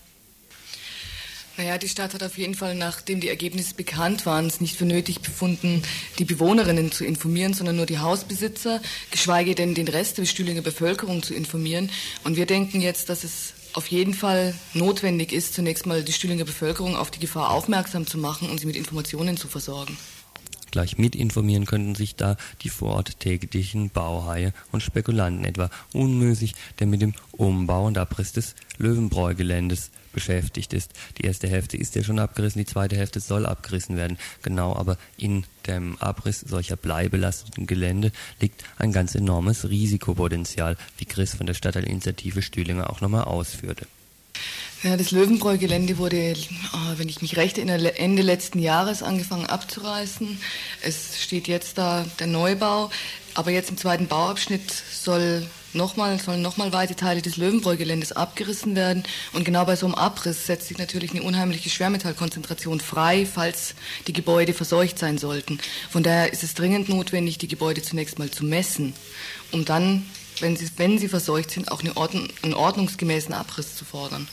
Naja, 1.57 1.79
die 1.79 1.89
Stadt 1.89 2.15
hat 2.15 2.25
auf 2.25 2.37
jeden 2.37 2.57
Fall, 2.57 2.75
nachdem 2.75 3.21
die 3.21 3.29
Ergebnisse 3.29 3.77
bekannt 3.77 4.27
waren, 4.27 4.47
es 4.47 4.61
nicht 4.61 4.77
für 4.77 4.87
nötig 4.87 5.21
befunden, 5.21 5.85
die 6.19 6.25
Bewohnerinnen 6.25 6.91
zu 6.91 7.05
informieren, 7.05 7.55
sondern 7.55 7.77
nur 7.77 7.87
die 7.87 8.01
Hausbesitzer, 8.01 8.83
geschweige 9.13 9.55
denn 9.55 9.77
den 9.77 9.87
Rest 9.87 10.19
der 10.19 10.25
Stühlinger 10.25 10.63
Bevölkerung 10.63 11.23
zu 11.23 11.33
informieren. 11.33 11.91
Und 12.25 12.35
wir 12.35 12.47
denken 12.47 12.81
jetzt, 12.81 13.09
dass 13.09 13.23
es 13.23 13.55
auf 13.75 13.89
jeden 13.89 14.15
Fall 14.15 14.55
notwendig 14.73 15.33
ist, 15.33 15.55
zunächst 15.55 15.85
mal 15.85 16.03
die 16.03 16.13
Stühlinger 16.13 16.45
Bevölkerung 16.45 16.97
auf 16.97 17.11
die 17.11 17.19
Gefahr 17.19 17.51
aufmerksam 17.51 18.07
zu 18.07 18.19
machen 18.19 18.49
und 18.49 18.59
sie 18.59 18.67
mit 18.67 18.77
Informationen 18.77 19.37
zu 19.37 19.49
versorgen. 19.49 19.97
Gleich 20.75 20.99
mit 20.99 21.15
informieren 21.15 21.67
könnten 21.67 21.95
sich 21.95 22.17
da 22.17 22.37
die 22.63 22.69
vor 22.69 22.97
Ort 22.97 23.21
täglichen 23.21 23.91
Bauhaie 23.91 24.53
und 24.73 24.83
Spekulanten 24.83 25.45
etwa 25.45 25.71
unmöglich, 25.93 26.57
der 26.81 26.89
mit 26.89 27.01
dem 27.01 27.15
Umbau 27.31 27.87
und 27.87 27.97
Abriss 27.97 28.33
des 28.33 28.57
Löwenbräugeländes 28.79 29.93
beschäftigt 30.13 30.73
ist. 30.73 30.91
Die 31.17 31.27
erste 31.27 31.47
Hälfte 31.47 31.77
ist 31.77 31.95
ja 31.95 32.03
schon 32.03 32.19
abgerissen, 32.19 32.59
die 32.59 32.67
zweite 32.67 32.97
Hälfte 32.97 33.21
soll 33.21 33.47
abgerissen 33.47 33.97
werden. 33.97 34.19
Genau 34.43 34.75
aber 34.75 34.99
in 35.17 35.45
dem 35.69 35.97
Abriss 36.01 36.41
solcher 36.41 36.75
bleibelasteten 36.75 37.69
Gelände 37.69 38.11
liegt 38.41 38.65
ein 38.77 38.91
ganz 38.91 39.15
enormes 39.15 39.69
Risikopotenzial, 39.69 40.77
wie 40.99 41.05
Chris 41.05 41.37
von 41.37 41.47
der 41.47 41.55
Stadtteilinitiative 41.55 42.43
Stühlinger 42.43 42.91
auch 42.91 43.01
nochmal 43.01 43.23
ausführte. 43.23 43.87
Ja, 44.83 44.99
das 44.99 45.13
Löwenbräu-Gelände 45.13 45.97
wurde, 45.97 46.35
ah, 46.73 46.93
wenn 46.97 47.09
ich 47.09 47.23
mich 47.23 47.39
recht 47.39 47.57
erinnere, 47.57 47.97
Ende 47.97 48.21
letzten 48.21 48.59
Jahres 48.59 49.03
angefangen 49.03 49.47
abzureißen. 49.47 50.39
Es 50.83 51.23
steht 51.23 51.49
jetzt 51.49 51.79
da 51.79 52.05
der 52.19 52.27
Neubau, 52.27 52.91
aber 53.33 53.51
jetzt 53.51 53.71
im 53.71 53.79
zweiten 53.79 54.09
Bauabschnitt 54.09 54.71
soll 54.71 55.47
nochmal, 55.75 56.19
sollen 56.21 56.43
nochmal 56.43 56.73
weite 56.73 56.95
Teile 56.97 57.23
des 57.23 57.37
Löwenbräu-Geländes 57.37 58.13
abgerissen 58.13 58.77
werden. 58.77 59.05
Und 59.33 59.45
genau 59.45 59.65
bei 59.65 59.77
so 59.77 59.87
einem 59.87 59.95
Abriss 59.95 60.47
setzt 60.47 60.69
sich 60.69 60.79
natürlich 60.79 61.13
eine 61.13 61.23
unheimliche 61.23 61.71
Schwermetallkonzentration 61.71 62.81
frei, 62.81 63.27
falls 63.27 63.75
die 64.07 64.13
Gebäude 64.13 64.55
verseucht 64.55 64.99
sein 64.99 65.19
sollten. 65.19 65.59
Von 65.91 66.03
daher 66.03 66.33
ist 66.33 66.43
es 66.43 66.55
dringend 66.55 66.89
notwendig, 66.89 67.39
die 67.39 67.49
Gebäude 67.49 67.83
zunächst 67.83 68.19
mal 68.19 68.31
zu 68.31 68.45
messen, 68.45 68.95
um 69.51 69.65
dann, 69.65 70.07
wenn 70.41 70.57
sie, 70.57 70.69
wenn 70.77 70.99
sie 70.99 71.09
verseucht 71.09 71.51
sind, 71.51 71.71
auch 71.71 71.81
eine 71.81 71.97
Ordnung, 71.97 72.29
einen 72.43 72.55
ordnungsgemäßen 72.55 73.35
Abriss 73.35 73.77
zu 73.77 73.85
fordern. 73.85 74.29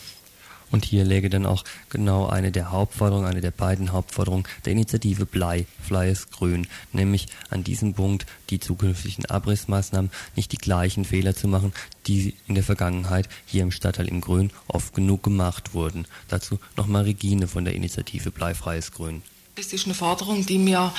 Und 0.71 0.85
hier 0.85 1.03
läge 1.03 1.29
dann 1.29 1.45
auch 1.45 1.63
genau 1.89 2.27
eine 2.27 2.51
der 2.51 2.71
Hauptforderungen, 2.71 3.27
eine 3.27 3.41
der 3.41 3.51
beiden 3.51 3.91
Hauptforderungen 3.91 4.45
der 4.63 4.71
Initiative 4.71 5.25
Blei, 5.25 5.65
Fleies 5.83 6.31
Grün, 6.31 6.65
nämlich 6.93 7.27
an 7.49 7.63
diesem 7.63 7.93
Punkt 7.93 8.25
die 8.49 8.59
zukünftigen 8.59 9.25
Abrissmaßnahmen 9.25 10.11
nicht 10.35 10.51
die 10.53 10.57
gleichen 10.57 11.03
Fehler 11.03 11.35
zu 11.35 11.49
machen, 11.49 11.73
die 12.07 12.35
in 12.47 12.55
der 12.55 12.63
Vergangenheit 12.63 13.27
hier 13.45 13.63
im 13.63 13.71
Stadtteil 13.71 14.07
im 14.07 14.21
Grün 14.21 14.51
oft 14.67 14.93
genug 14.93 15.23
gemacht 15.23 15.73
wurden. 15.73 16.07
Dazu 16.29 16.57
nochmal 16.77 17.03
Regine 17.03 17.49
von 17.49 17.65
der 17.65 17.75
Initiative 17.75 18.31
Bleifreies 18.31 18.93
Grün. 18.93 19.23
Das 19.55 19.73
ist 19.73 19.85
eine 19.85 19.93
Forderung, 19.93 20.45
die 20.45 20.57
mir 20.57 20.93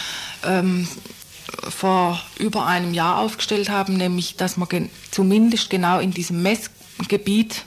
ähm, 0.44 0.86
vor 1.68 2.20
über 2.38 2.66
einem 2.66 2.94
Jahr 2.94 3.18
aufgestellt 3.18 3.70
haben, 3.70 3.96
nämlich 3.96 4.36
dass 4.36 4.56
man 4.56 4.68
gen 4.68 4.90
zumindest 5.10 5.70
genau 5.70 5.98
in 5.98 6.12
diesem 6.12 6.42
Messgebiet 6.42 7.64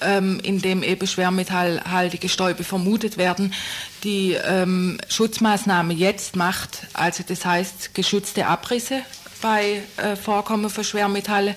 ähm, 0.00 0.40
in 0.42 0.60
dem 0.60 0.82
eben 0.82 1.06
schwermetallhaltige 1.06 2.28
Stäube 2.28 2.64
vermutet 2.64 3.16
werden, 3.16 3.54
die 4.04 4.32
ähm, 4.32 4.98
Schutzmaßnahme 5.08 5.94
jetzt 5.94 6.36
macht, 6.36 6.86
also 6.92 7.24
das 7.26 7.44
heißt 7.44 7.94
geschützte 7.94 8.46
Abrisse 8.46 9.02
bei 9.46 9.80
äh, 9.98 10.16
Vorkommen 10.16 10.68
von 10.70 10.82
Schwermetalle 10.82 11.54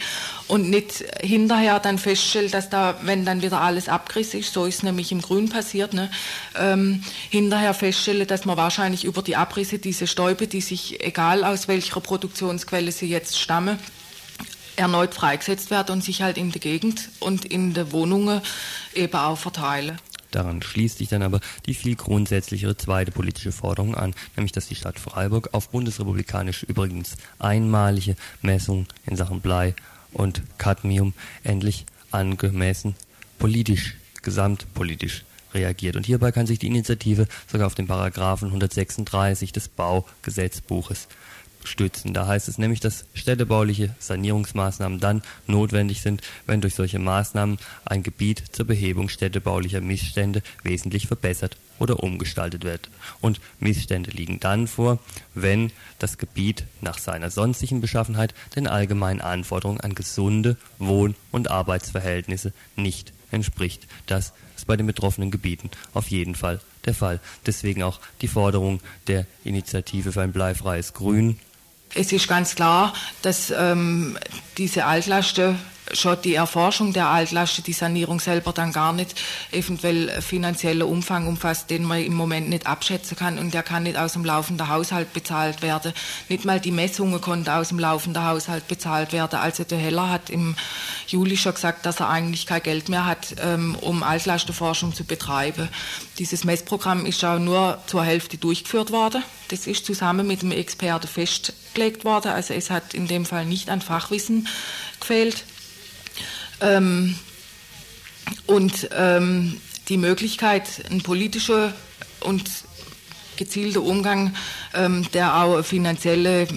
und 0.48 0.70
nicht 0.70 1.04
hinterher 1.22 1.80
dann 1.80 1.98
feststellt, 1.98 2.54
dass 2.54 2.70
da, 2.70 3.00
wenn 3.02 3.26
dann 3.26 3.42
wieder 3.42 3.62
alles 3.62 3.90
abgerissen 3.90 4.42
ist, 4.42 4.54
so 4.54 4.66
ist 4.66 4.84
nämlich 4.84 5.12
im 5.12 5.22
Grün 5.22 5.50
passiert, 5.50 5.94
ne, 5.94 6.12
ähm, 6.56 7.04
hinterher 7.32 7.74
feststelle, 7.74 8.28
dass 8.28 8.46
man 8.46 8.58
wahrscheinlich 8.58 9.06
über 9.06 9.24
die 9.24 9.36
Abrisse 9.36 9.80
diese 9.80 10.06
Stäube, 10.06 10.46
die 10.46 10.62
sich, 10.62 11.04
egal 11.04 11.44
aus 11.44 11.68
welcher 11.68 12.00
Produktionsquelle 12.00 12.92
sie 12.92 13.08
jetzt 13.08 13.40
stammen, 13.40 13.80
erneut 14.76 15.16
freigesetzt 15.16 15.72
werden 15.72 15.94
und 15.94 16.04
sich 16.04 16.22
halt 16.22 16.38
in 16.38 16.52
der 16.52 16.62
Gegend 16.62 17.10
und 17.20 17.44
in 17.44 17.74
der 17.74 17.92
Wohnungen 17.92 18.40
eben 18.94 19.16
auch 19.16 19.38
verteilen. 19.38 19.98
Daran 20.32 20.62
schließt 20.62 21.00
sich 21.00 21.10
dann 21.10 21.24
aber 21.24 21.40
die 21.66 21.74
viel 21.74 21.96
grundsätzlichere 21.96 22.78
zweite 22.78 23.12
politische 23.12 23.52
Forderung 23.52 23.96
an, 23.96 24.14
nämlich 24.36 24.52
dass 24.52 24.68
die 24.68 24.76
Stadt 24.76 25.00
Freiburg 25.00 25.50
auf 25.54 25.70
bundesrepublikanisch 25.70 26.64
übrigens 26.64 27.16
einmalige 27.40 28.16
Messungen 28.42 28.88
in 29.06 29.16
Sachen 29.16 29.42
Blei 29.42 29.76
und 30.12 30.42
Cadmium 30.58 31.14
endlich 31.44 31.86
angemessen 32.12 32.96
politisch, 33.38 33.96
gesamtpolitisch 34.22 35.24
reagiert. 35.54 35.96
Und 35.96 36.06
hierbei 36.06 36.32
kann 36.32 36.48
sich 36.48 36.60
die 36.60 36.68
Initiative 36.68 37.28
sogar 37.52 37.68
auf 37.68 37.76
den 37.76 37.88
Paragraphen 37.88 38.50
136 38.50 39.52
des 39.52 39.68
Baugesetzbuches 39.68 41.08
stützen. 41.70 42.14
Da 42.14 42.28
heißt 42.28 42.48
es 42.48 42.58
nämlich, 42.58 42.80
dass 42.80 43.06
städtebauliche 43.14 43.96
Sanierungsmaßnahmen 44.00 45.00
dann 45.00 45.22
notwendig 45.48 46.02
sind, 46.02 46.22
wenn 46.46 46.62
durch 46.62 46.76
solche 46.76 47.00
Maßnahmen 47.00 47.58
ein 47.86 48.04
Gebiet 48.04 48.44
zur 48.52 48.66
Behebung 48.66 49.10
städtebaulicher 49.10 49.82
Missstände 49.82 50.42
wesentlich 50.64 51.08
verbessert 51.08 51.58
oder 51.80 52.04
umgestaltet 52.04 52.64
wird. 52.64 52.90
Und 53.22 53.40
Missstände 53.60 54.12
liegen 54.12 54.40
dann 54.40 54.68
vor, 54.68 55.00
wenn 55.34 55.72
das 55.98 56.18
Gebiet 56.18 56.66
nach 56.82 56.98
seiner 56.98 57.30
sonstigen 57.30 57.82
Beschaffenheit 57.82 58.34
den 58.56 58.68
allgemeinen 58.68 59.22
Anforderungen 59.22 59.82
an 59.82 59.96
gesunde 59.96 60.58
Wohn- 60.78 61.16
und 61.32 61.50
Arbeitsverhältnisse 61.50 62.54
nicht 62.76 63.14
entspricht. 63.32 63.88
Das 64.08 64.34
ist 64.56 64.68
bei 64.68 64.76
den 64.76 64.88
betroffenen 64.88 65.32
Gebieten 65.32 65.70
auf 65.94 66.10
jeden 66.10 66.36
Fall 66.36 66.60
der 66.86 66.94
Fall. 66.94 67.20
Deswegen 67.46 67.84
auch 67.84 68.00
die 68.22 68.28
Forderung 68.28 68.80
der 69.08 69.26
Initiative 69.44 70.12
für 70.12 70.22
ein 70.22 70.32
bleifreies 70.32 70.94
Grün 70.94 71.40
es 71.96 72.12
ist 72.12 72.28
ganz 72.28 72.56
klar, 72.56 72.94
dass 73.22 73.52
ähm, 73.52 74.18
diese 74.58 74.86
Altlasten 74.86 75.58
schon 75.94 76.22
die 76.24 76.36
Erforschung 76.36 76.94
der 76.94 77.08
Altlasten, 77.08 77.64
die 77.64 77.74
Sanierung 77.74 78.20
selber 78.20 78.54
dann 78.54 78.72
gar 78.72 78.94
nicht 78.94 79.20
eventuell 79.52 80.22
finanzieller 80.22 80.88
Umfang 80.88 81.28
umfasst, 81.28 81.70
den 81.70 81.84
man 81.84 82.04
im 82.04 82.14
Moment 82.14 82.50
nicht 82.50 82.68
abschätzen 82.68 83.18
kann 83.18 83.38
und 83.40 83.54
der 83.54 83.64
kann 83.64 83.84
nicht 83.84 83.98
aus 83.98 84.14
dem 84.14 84.26
laufenden 84.26 84.70
Haushalt 84.70 85.14
bezahlt 85.14 85.62
werden. 85.62 85.94
Nicht 86.28 86.46
mal 86.46 86.60
die 86.60 86.72
Messungen 86.72 87.22
konnten 87.22 87.50
aus 87.50 87.70
dem 87.70 87.80
laufenden 87.80 88.24
Haushalt 88.24 88.68
bezahlt 88.68 89.14
werden. 89.14 89.40
Also 89.40 89.64
der 89.64 89.78
Heller 89.78 90.10
hat 90.10 90.30
im 90.30 90.56
Juli 91.08 91.38
schon 91.38 91.54
gesagt, 91.54 91.86
dass 91.86 92.00
er 92.00 92.10
eigentlich 92.10 92.46
kein 92.46 92.64
Geld 92.64 92.90
mehr 92.90 93.06
hat, 93.06 93.36
ähm, 93.42 93.76
um 93.82 94.04
Altlastenforschung 94.04 94.94
zu 94.94 95.04
betreiben. 95.04 95.70
Dieses 96.20 96.44
Messprogramm 96.44 97.06
ist 97.06 97.24
auch 97.24 97.40
nur 97.40 97.80
zur 97.88 98.04
Hälfte 98.04 98.38
durchgeführt 98.38 98.92
worden. 98.92 99.24
Das 99.50 99.68
ist 99.68 99.86
zusammen 99.86 100.28
mit 100.28 100.42
dem 100.42 100.52
Experten 100.52 101.08
festgelegt 101.08 102.06
worden. 102.06 102.32
Also 102.32 102.54
es 102.54 102.70
hat 102.70 102.94
in 102.94 103.08
dem 103.08 103.26
Fall 103.26 103.46
nicht 103.46 103.70
an 103.70 103.82
Fachwissen 103.82 104.48
gefehlt. 105.00 105.44
Ähm, 106.62 107.16
und 108.46 108.90
ähm, 108.92 109.60
die 109.88 109.98
Möglichkeit, 109.98 110.84
ein 110.90 111.02
politischer 111.02 111.74
und 112.22 112.50
gezielter 113.38 113.82
Umgang, 113.82 114.36
ähm, 114.74 115.08
der 115.14 115.36
auch 115.36 115.64
finanzielle 115.64 116.48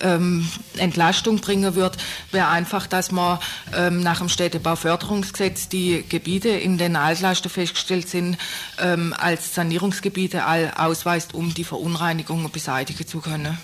ähm, 0.00 0.48
Entlastung 0.76 1.38
bringen 1.38 1.74
wird, 1.74 1.96
wäre 2.32 2.48
einfach, 2.48 2.86
dass 2.86 3.10
man 3.10 3.38
ähm, 3.74 4.02
nach 4.02 4.18
dem 4.18 4.28
Städtebauförderungsgesetz 4.28 5.68
die 5.68 6.04
Gebiete, 6.08 6.48
in 6.48 6.78
denen 6.78 6.96
Altlasten 6.96 7.50
festgestellt 7.50 8.08
sind, 8.08 8.38
ähm, 8.80 9.14
als 9.16 9.54
Sanierungsgebiete 9.54 10.42
ausweist, 10.76 11.34
um 11.34 11.54
die 11.54 11.64
Verunreinigungen 11.64 12.50
beseitigen 12.50 13.06
zu 13.06 13.20
können. 13.20 13.58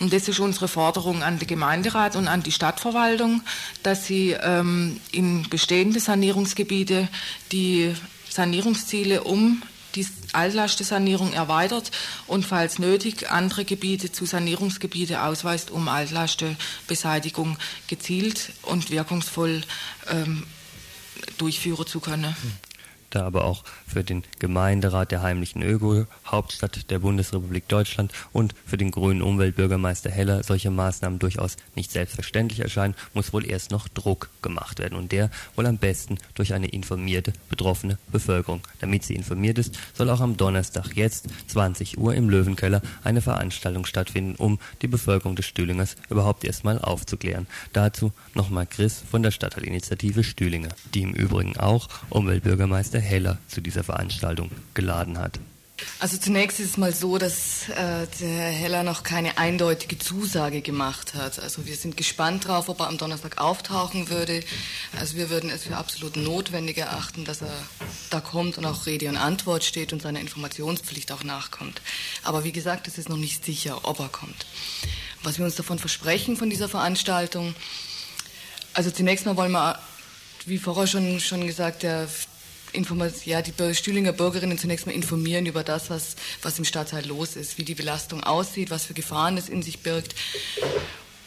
Und 0.00 0.12
das 0.12 0.28
ist 0.28 0.40
unsere 0.40 0.68
Forderung 0.68 1.22
an 1.22 1.38
den 1.38 1.46
Gemeinderat 1.46 2.16
und 2.16 2.28
an 2.28 2.42
die 2.42 2.52
Stadtverwaltung, 2.52 3.42
dass 3.82 4.06
sie 4.06 4.32
ähm, 4.32 5.00
in 5.12 5.48
bestehende 5.48 6.00
Sanierungsgebiete 6.00 7.08
die 7.52 7.94
Sanierungsziele 8.28 9.22
um 9.22 9.62
die 9.94 10.06
Altlastensanierung 10.32 11.32
erweitert 11.32 11.92
und 12.26 12.44
falls 12.44 12.78
nötig 12.78 13.30
andere 13.30 13.64
Gebiete 13.64 14.10
zu 14.10 14.26
Sanierungsgebiete 14.26 15.22
ausweist, 15.22 15.70
um 15.70 15.88
Altlastenbeseitigung 15.88 17.56
gezielt 17.86 18.52
und 18.62 18.90
wirkungsvoll 18.90 19.62
ähm, 20.08 20.44
durchführen 21.38 21.86
zu 21.86 22.00
können. 22.00 22.34
Da 23.14 23.24
aber 23.24 23.44
auch 23.44 23.62
für 23.86 24.02
den 24.02 24.24
Gemeinderat 24.40 25.12
der 25.12 25.22
heimlichen 25.22 25.62
Öko, 25.62 26.04
Hauptstadt 26.26 26.90
der 26.90 26.98
Bundesrepublik 26.98 27.68
Deutschland 27.68 28.12
und 28.32 28.56
für 28.66 28.76
den 28.76 28.90
grünen 28.90 29.22
Umweltbürgermeister 29.22 30.10
Heller 30.10 30.42
solche 30.42 30.72
Maßnahmen 30.72 31.20
durchaus 31.20 31.56
nicht 31.76 31.92
selbstverständlich 31.92 32.58
erscheinen, 32.58 32.96
muss 33.12 33.32
wohl 33.32 33.48
erst 33.48 33.70
noch 33.70 33.86
Druck 33.86 34.30
gemacht 34.42 34.80
werden 34.80 34.98
und 34.98 35.12
der 35.12 35.30
wohl 35.54 35.66
am 35.66 35.78
besten 35.78 36.18
durch 36.34 36.54
eine 36.54 36.66
informierte, 36.66 37.32
betroffene 37.48 37.98
Bevölkerung. 38.10 38.62
Damit 38.80 39.04
sie 39.04 39.14
informiert 39.14 39.58
ist, 39.58 39.78
soll 39.92 40.10
auch 40.10 40.20
am 40.20 40.36
Donnerstag 40.36 40.96
jetzt 40.96 41.28
20 41.46 41.98
Uhr 41.98 42.16
im 42.16 42.28
Löwenkeller 42.28 42.82
eine 43.04 43.20
Veranstaltung 43.20 43.86
stattfinden, 43.86 44.34
um 44.34 44.58
die 44.82 44.88
Bevölkerung 44.88 45.36
des 45.36 45.46
Stühlingers 45.46 45.94
überhaupt 46.10 46.42
erstmal 46.42 46.80
aufzuklären. 46.80 47.46
Dazu 47.72 48.12
nochmal 48.34 48.66
Chris 48.66 49.04
von 49.08 49.22
der 49.22 49.30
Stadtteilinitiative 49.30 50.24
Stühlinger, 50.24 50.70
die 50.94 51.02
im 51.02 51.14
Übrigen 51.14 51.56
auch 51.56 51.88
Umweltbürgermeister 52.10 53.03
Heller 53.04 53.38
zu 53.48 53.60
dieser 53.60 53.84
Veranstaltung 53.84 54.50
geladen 54.74 55.18
hat. 55.18 55.38
Also 55.98 56.18
zunächst 56.18 56.60
ist 56.60 56.70
es 56.70 56.76
mal 56.76 56.92
so, 56.92 57.18
dass 57.18 57.68
äh, 57.68 58.06
der 58.20 58.50
Heller 58.50 58.84
noch 58.84 59.02
keine 59.02 59.38
eindeutige 59.38 59.98
Zusage 59.98 60.60
gemacht 60.60 61.14
hat. 61.14 61.40
Also 61.40 61.66
wir 61.66 61.74
sind 61.74 61.96
gespannt 61.96 62.44
darauf, 62.44 62.68
ob 62.68 62.80
er 62.80 62.88
am 62.88 62.98
Donnerstag 62.98 63.38
auftauchen 63.38 64.08
würde. 64.08 64.44
Also 64.98 65.16
wir 65.16 65.30
würden 65.30 65.50
es 65.50 65.64
für 65.64 65.76
absolut 65.76 66.16
notwendig 66.16 66.78
erachten, 66.78 67.24
dass 67.24 67.42
er 67.42 67.52
da 68.10 68.20
kommt 68.20 68.56
und 68.56 68.66
auch 68.66 68.86
Rede 68.86 69.08
und 69.08 69.16
Antwort 69.16 69.64
steht 69.64 69.92
und 69.92 70.00
seiner 70.00 70.20
Informationspflicht 70.20 71.10
auch 71.10 71.24
nachkommt. 71.24 71.80
Aber 72.22 72.44
wie 72.44 72.52
gesagt, 72.52 72.86
es 72.86 72.96
ist 72.96 73.08
noch 73.08 73.16
nicht 73.16 73.44
sicher, 73.44 73.80
ob 73.84 73.98
er 73.98 74.08
kommt. 74.08 74.46
Was 75.24 75.38
wir 75.38 75.44
uns 75.44 75.56
davon 75.56 75.78
versprechen 75.78 76.36
von 76.36 76.50
dieser 76.50 76.68
Veranstaltung, 76.68 77.54
also 78.74 78.90
zunächst 78.90 79.26
mal 79.26 79.36
wollen 79.36 79.52
wir, 79.52 79.78
wie 80.46 80.58
vorher 80.58 80.86
schon, 80.86 81.18
schon 81.18 81.46
gesagt, 81.46 81.82
der 81.82 82.06
ja, 83.24 83.42
die 83.42 83.74
Stühlinger 83.74 84.12
Bürgerinnen 84.12 84.58
zunächst 84.58 84.86
mal 84.86 84.92
informieren 84.92 85.46
über 85.46 85.64
das, 85.64 85.90
was, 85.90 86.16
was 86.42 86.58
im 86.58 86.64
Stadtteil 86.64 87.06
los 87.06 87.36
ist, 87.36 87.58
wie 87.58 87.64
die 87.64 87.74
Belastung 87.74 88.22
aussieht, 88.22 88.70
was 88.70 88.86
für 88.86 88.94
Gefahren 88.94 89.36
es 89.36 89.48
in 89.48 89.62
sich 89.62 89.80
birgt. 89.80 90.14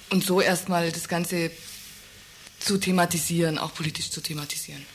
Und 0.09 0.23
so 0.23 0.41
erstmal 0.41 0.91
das 0.91 1.07
Ganze 1.07 1.51
zu 2.59 2.77
thematisieren, 2.77 3.57
auch 3.57 3.73
politisch 3.73 4.09
zu 4.09 4.21
thematisieren. 4.21 4.85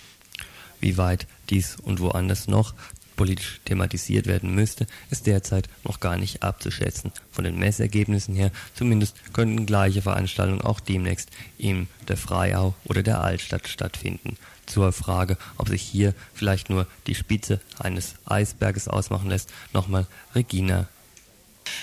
Wie 0.81 0.97
weit 0.97 1.27
dies 1.51 1.77
und 1.81 2.01
woanders 2.01 2.49
noch 2.49 2.75
politisch 3.15 3.61
thematisiert 3.65 4.27
werden 4.27 4.55
müsste, 4.55 4.87
ist 5.11 5.27
derzeit 5.27 5.69
noch 5.85 6.01
gar 6.01 6.17
nicht 6.17 6.43
abzuschätzen. 6.43 7.13
Von 7.31 7.45
den 7.45 7.59
Messergebnissen 7.59 8.35
her 8.35 8.51
zumindest 8.75 9.15
könnten 9.33 9.67
gleiche 9.67 10.03
Veranstaltungen 10.03 10.63
auch 10.63 10.81
demnächst 10.81 11.31
in 11.59 11.89
der 12.09 12.17
Freiau 12.17 12.75
oder 12.85 13.03
der 13.03 13.23
Altstadt 13.23 13.69
stattfinden 13.69 14.37
zur 14.67 14.93
Frage, 14.93 15.37
ob 15.59 15.69
sich 15.69 15.83
hier 15.83 16.15
vielleicht 16.35 16.71
nur 16.71 16.87
die 17.07 17.15
Spitze 17.15 17.61
eines 17.79 18.15
Eisberges 18.27 18.89
ausmachen 18.89 19.29
lässt, 19.29 19.51
nochmal 19.73 20.07
Regina. 20.35 20.89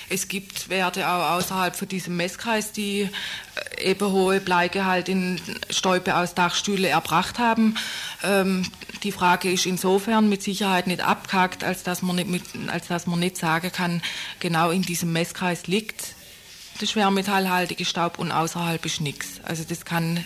Es 0.08 0.28
gibt 0.28 0.68
Werte 0.68 1.08
auch 1.08 1.36
außerhalb 1.36 1.74
von 1.74 1.88
diesem 1.88 2.16
Messkreis, 2.16 2.72
die 2.72 3.08
äh, 3.78 3.90
eben 3.90 4.12
hohe 4.12 4.40
Bleigehalt 4.40 5.08
in 5.08 5.40
Stäube 5.70 6.16
aus 6.16 6.34
Dachstühle 6.34 6.88
erbracht 6.88 7.38
haben. 7.38 7.76
Ähm, 8.22 8.64
die 9.02 9.12
Frage 9.12 9.50
ist 9.50 9.66
insofern 9.66 10.28
mit 10.28 10.42
Sicherheit 10.42 10.86
nicht 10.86 11.00
abgehakt, 11.00 11.64
als 11.64 11.82
dass 11.82 12.02
man 12.02 12.16
nicht, 12.16 12.28
mit, 12.28 12.42
als 12.68 12.88
dass 12.88 13.06
man 13.06 13.20
nicht 13.20 13.36
sagen 13.36 13.72
kann, 13.72 14.02
genau 14.38 14.70
in 14.70 14.82
diesem 14.82 15.12
Messkreis 15.12 15.66
liegt 15.66 16.14
der 16.80 16.86
schwermetallhaltige 16.86 17.84
Staub 17.84 18.18
und 18.18 18.32
außerhalb 18.32 18.84
ist 18.86 19.00
nichts. 19.00 19.40
Also 19.44 19.64
das 19.68 19.84
kann 19.84 20.24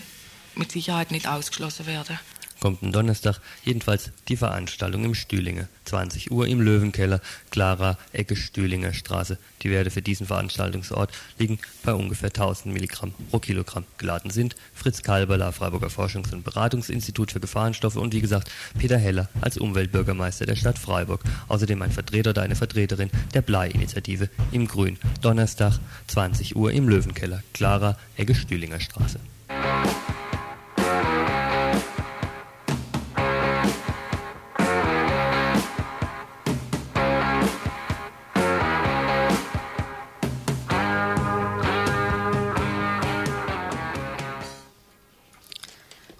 mit 0.55 0.71
Sicherheit 0.71 1.11
nicht 1.11 1.27
ausgeschlossen 1.27 1.85
werden 1.85 2.17
am 2.65 2.91
Donnerstag 2.91 3.39
jedenfalls 3.63 4.11
die 4.27 4.37
Veranstaltung 4.37 5.03
im 5.03 5.15
Stühlinge. 5.15 5.67
20 5.85 6.31
Uhr 6.31 6.47
im 6.47 6.61
Löwenkeller, 6.61 7.21
Clara, 7.51 7.97
Ecke 8.11 8.35
Stühlinger 8.35 8.93
Straße. 8.93 9.37
Die 9.61 9.69
Werte 9.69 9.91
für 9.91 10.01
diesen 10.01 10.27
Veranstaltungsort 10.27 11.11
liegen 11.37 11.59
bei 11.83 11.93
ungefähr 11.93 12.29
1000 12.29 12.73
Milligramm 12.73 13.13
pro 13.29 13.39
Kilogramm. 13.39 13.85
Geladen 13.97 14.31
sind 14.31 14.55
Fritz 14.73 15.03
Kalberler, 15.03 15.51
Freiburger 15.51 15.89
Forschungs- 15.89 16.33
und 16.33 16.43
Beratungsinstitut 16.43 17.31
für 17.31 17.39
Gefahrenstoffe 17.39 17.95
und 17.95 18.13
wie 18.13 18.21
gesagt 18.21 18.51
Peter 18.77 18.97
Heller 18.97 19.29
als 19.41 19.57
Umweltbürgermeister 19.57 20.45
der 20.45 20.55
Stadt 20.55 20.79
Freiburg. 20.79 21.21
Außerdem 21.47 21.81
ein 21.81 21.91
Vertreter 21.91 22.31
oder 22.31 22.41
eine 22.41 22.55
Vertreterin 22.55 23.09
der 23.33 23.41
Blei-Initiative 23.41 24.29
im 24.51 24.67
Grün. 24.67 24.97
Donnerstag 25.21 25.79
20 26.07 26.55
Uhr 26.55 26.71
im 26.71 26.89
Löwenkeller, 26.89 27.43
Clara, 27.53 27.97
Ecke 28.17 28.35
Stühlinger 28.35 28.79
Straße. 28.79 29.19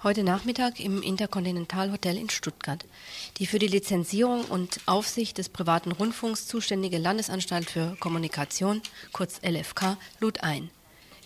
Heute 0.06 0.22
Nachmittag 0.22 0.78
im 0.78 1.02
Intercontinental 1.02 1.90
Hotel 1.90 2.16
in 2.16 2.30
Stuttgart. 2.30 2.84
Die 3.38 3.46
für 3.46 3.58
die 3.58 3.66
Lizenzierung 3.66 4.44
und 4.44 4.78
Aufsicht 4.86 5.36
des 5.36 5.48
privaten 5.48 5.90
Rundfunks 5.90 6.46
zuständige 6.46 6.98
Landesanstalt 6.98 7.68
für 7.68 7.96
Kommunikation, 7.98 8.82
kurz 9.10 9.40
LFK, 9.42 9.96
lud 10.20 10.44
ein. 10.44 10.70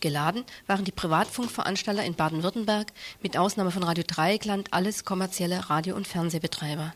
Geladen 0.00 0.44
waren 0.66 0.86
die 0.86 0.92
Privatfunkveranstalter 0.92 2.02
in 2.02 2.14
Baden-Württemberg, 2.14 2.90
mit 3.22 3.36
Ausnahme 3.36 3.70
von 3.70 3.82
Radio 3.82 4.02
Dreieckland 4.06 4.72
alles 4.72 5.04
kommerzielle 5.04 5.68
Radio- 5.68 5.94
und 5.94 6.08
Fernsehbetreiber. 6.08 6.94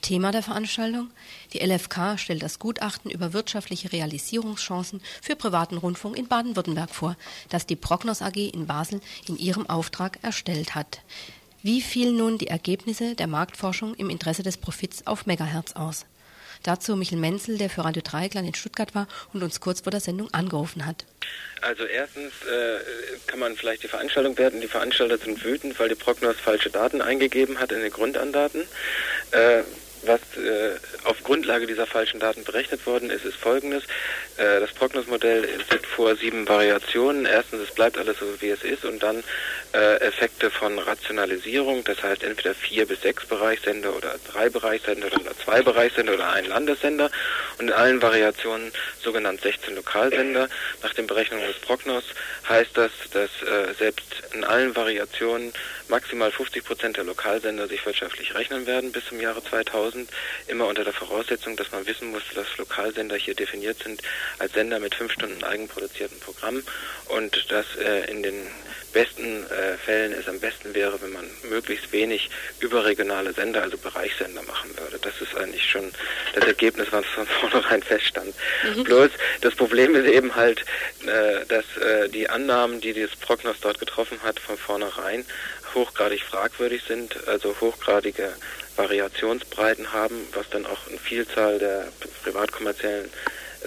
Thema 0.00 0.32
der 0.32 0.42
Veranstaltung? 0.42 1.10
Die 1.52 1.58
LFK 1.58 2.18
stellt 2.18 2.42
das 2.42 2.58
Gutachten 2.58 3.10
über 3.10 3.32
wirtschaftliche 3.32 3.92
Realisierungschancen 3.92 5.00
für 5.22 5.36
privaten 5.36 5.76
Rundfunk 5.76 6.16
in 6.16 6.28
Baden-Württemberg 6.28 6.90
vor, 6.90 7.16
das 7.48 7.66
die 7.66 7.76
Prognos 7.76 8.22
AG 8.22 8.36
in 8.36 8.66
Basel 8.66 9.00
in 9.28 9.36
ihrem 9.36 9.68
Auftrag 9.68 10.18
erstellt 10.22 10.74
hat. 10.74 11.00
Wie 11.62 11.82
fielen 11.82 12.16
nun 12.16 12.38
die 12.38 12.48
Ergebnisse 12.48 13.14
der 13.14 13.26
Marktforschung 13.26 13.94
im 13.94 14.08
Interesse 14.08 14.42
des 14.42 14.56
Profits 14.56 15.06
auf 15.06 15.26
Megahertz 15.26 15.72
aus? 15.72 16.06
Dazu 16.62 16.94
Michel 16.94 17.18
Menzel, 17.18 17.56
der 17.56 17.70
für 17.70 17.84
Radio 17.84 18.02
Dreieckland 18.02 18.46
in 18.46 18.54
Stuttgart 18.54 18.94
war 18.94 19.08
und 19.32 19.42
uns 19.42 19.60
kurz 19.60 19.80
vor 19.80 19.90
der 19.90 20.00
Sendung 20.00 20.32
angerufen 20.32 20.84
hat. 20.84 21.06
Also 21.62 21.84
erstens 21.84 22.32
äh, 22.42 22.78
kann 23.26 23.38
man 23.38 23.56
vielleicht 23.56 23.82
die 23.82 23.88
Veranstaltung 23.88 24.36
werten. 24.36 24.60
Die 24.60 24.66
Veranstalter 24.66 25.18
sind 25.18 25.42
wütend, 25.42 25.78
weil 25.78 25.88
die 25.88 25.94
Prognos 25.94 26.36
falsche 26.36 26.70
Daten 26.70 27.00
eingegeben 27.00 27.58
hat 27.58 27.72
in 27.72 27.80
den 27.80 27.90
Grundandaten. 27.90 28.62
Äh, 29.30 29.62
was 30.02 30.20
äh, 30.36 30.78
auf 31.04 31.22
Grundlage 31.24 31.66
dieser 31.66 31.86
falschen 31.86 32.20
Daten 32.20 32.44
berechnet 32.44 32.86
worden 32.86 33.10
ist, 33.10 33.24
ist 33.24 33.36
folgendes. 33.36 33.84
Äh, 34.36 34.60
das 34.60 34.72
Prognosmodell 34.72 35.46
sieht 35.70 35.86
vor 35.86 36.16
sieben 36.16 36.48
Variationen. 36.48 37.26
Erstens, 37.26 37.62
es 37.62 37.74
bleibt 37.74 37.98
alles 37.98 38.18
so, 38.18 38.26
wie 38.40 38.50
es 38.50 38.62
ist 38.62 38.84
und 38.84 39.02
dann 39.02 39.22
äh, 39.72 39.96
Effekte 40.00 40.50
von 40.50 40.78
Rationalisierung, 40.78 41.84
das 41.84 42.02
heißt 42.02 42.22
entweder 42.24 42.54
vier 42.54 42.86
bis 42.86 43.02
sechs 43.02 43.26
Bereichssender 43.26 43.94
oder 43.94 44.16
drei 44.32 44.48
Bereichssender 44.48 45.06
oder 45.06 45.36
zwei 45.44 45.62
Bereichssender 45.62 46.14
oder 46.14 46.32
ein 46.32 46.46
Landessender 46.46 47.10
und 47.58 47.68
in 47.68 47.72
allen 47.72 48.02
Variationen 48.02 48.72
sogenannt 49.02 49.40
16 49.40 49.74
Lokalsender. 49.76 50.48
Nach 50.82 50.94
den 50.94 51.06
Berechnungen 51.06 51.46
des 51.46 51.56
Prognos 51.58 52.04
heißt 52.48 52.70
das, 52.74 52.90
dass 53.12 53.30
äh, 53.42 53.74
selbst 53.78 54.22
in 54.32 54.44
allen 54.44 54.74
Variationen 54.74 55.52
maximal 55.88 56.30
50 56.30 56.64
Prozent 56.64 56.96
der 56.96 57.04
Lokalsender 57.04 57.68
sich 57.68 57.84
wirtschaftlich 57.84 58.34
rechnen 58.34 58.66
werden 58.66 58.92
bis 58.92 59.04
zum 59.06 59.20
Jahre 59.20 59.42
2000, 59.42 59.89
immer 60.48 60.66
unter 60.66 60.84
der 60.84 60.92
Voraussetzung, 60.92 61.56
dass 61.56 61.70
man 61.70 61.86
wissen 61.86 62.10
muss, 62.10 62.22
dass 62.34 62.56
Lokalsender 62.58 63.16
hier 63.16 63.34
definiert 63.34 63.82
sind 63.82 64.02
als 64.38 64.52
Sender 64.52 64.78
mit 64.78 64.94
fünf 64.94 65.12
Stunden 65.12 65.42
eigenproduzierten 65.44 66.18
Programmen 66.20 66.64
und 67.08 67.50
dass 67.50 67.66
äh, 67.76 68.10
in 68.10 68.22
den 68.22 68.46
besten 68.92 69.44
äh, 69.50 69.76
Fällen 69.78 70.12
es 70.12 70.28
am 70.28 70.40
besten 70.40 70.74
wäre, 70.74 71.00
wenn 71.00 71.12
man 71.12 71.24
möglichst 71.48 71.92
wenig 71.92 72.28
überregionale 72.60 73.32
Sender, 73.32 73.62
also 73.62 73.76
Bereichssender 73.78 74.42
machen 74.42 74.70
würde. 74.76 74.98
Das 75.00 75.20
ist 75.20 75.36
eigentlich 75.36 75.68
schon 75.68 75.92
das 76.34 76.44
Ergebnis, 76.44 76.88
was 76.90 77.06
von 77.06 77.26
vornherein 77.26 77.82
feststand. 77.82 78.34
Mhm. 78.64 78.84
Bloß 78.84 79.10
das 79.40 79.54
Problem 79.54 79.94
ist 79.94 80.06
eben 80.06 80.34
halt, 80.34 80.64
äh, 81.06 81.46
dass 81.46 81.64
äh, 81.76 82.08
die 82.08 82.28
Annahmen, 82.28 82.80
die 82.80 82.92
das 82.92 83.14
Prognos 83.16 83.56
dort 83.60 83.78
getroffen 83.78 84.18
hat, 84.22 84.38
von 84.40 84.56
vornherein 84.56 85.24
hochgradig 85.74 86.22
fragwürdig 86.22 86.82
sind, 86.86 87.26
also 87.28 87.54
hochgradige 87.60 88.34
Variationsbreiten 88.76 89.92
haben, 89.92 90.26
was 90.32 90.48
dann 90.50 90.66
auch 90.66 90.88
eine 90.88 90.98
Vielzahl 90.98 91.58
der 91.58 91.88
privatkommerziellen 92.24 93.10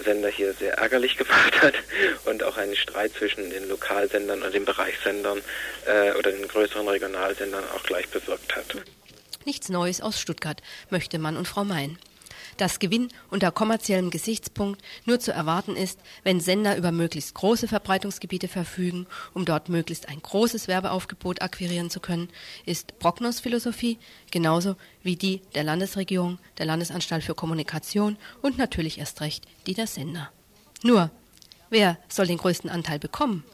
Sender 0.02 0.28
hier 0.28 0.52
sehr 0.54 0.74
ärgerlich 0.74 1.16
gemacht 1.18 1.62
hat 1.62 1.74
und 2.24 2.42
auch 2.42 2.56
einen 2.56 2.76
Streit 2.76 3.12
zwischen 3.14 3.50
den 3.50 3.68
Lokalsendern 3.68 4.42
und 4.42 4.54
den 4.54 4.64
Bereichssendern 4.64 5.40
äh, 5.86 6.12
oder 6.12 6.32
den 6.32 6.48
größeren 6.48 6.88
Regionalsendern 6.88 7.64
auch 7.74 7.82
gleich 7.84 8.08
bewirkt 8.08 8.56
hat. 8.56 8.76
Nichts 9.44 9.68
Neues 9.68 10.00
aus 10.00 10.20
Stuttgart, 10.20 10.62
möchte 10.90 11.18
Mann 11.18 11.36
und 11.36 11.46
Frau 11.46 11.64
Mein 11.64 11.98
dass 12.56 12.78
Gewinn 12.78 13.08
unter 13.30 13.50
kommerziellem 13.50 14.10
Gesichtspunkt 14.10 14.82
nur 15.04 15.20
zu 15.20 15.32
erwarten 15.32 15.76
ist, 15.76 16.00
wenn 16.22 16.40
Sender 16.40 16.76
über 16.76 16.92
möglichst 16.92 17.34
große 17.34 17.68
Verbreitungsgebiete 17.68 18.48
verfügen, 18.48 19.06
um 19.32 19.44
dort 19.44 19.68
möglichst 19.68 20.08
ein 20.08 20.20
großes 20.20 20.68
Werbeaufgebot 20.68 21.42
akquirieren 21.42 21.90
zu 21.90 22.00
können, 22.00 22.28
ist 22.66 22.98
Brockners 22.98 23.40
Philosophie 23.40 23.98
genauso 24.30 24.76
wie 25.02 25.16
die 25.16 25.42
der 25.54 25.64
Landesregierung, 25.64 26.38
der 26.58 26.66
Landesanstalt 26.66 27.24
für 27.24 27.34
Kommunikation 27.34 28.16
und 28.42 28.58
natürlich 28.58 28.98
erst 28.98 29.20
recht 29.20 29.46
die 29.66 29.74
der 29.74 29.86
Sender. 29.86 30.30
Nur, 30.82 31.10
wer 31.70 31.98
soll 32.08 32.26
den 32.26 32.38
größten 32.38 32.70
Anteil 32.70 32.98
bekommen? 32.98 33.44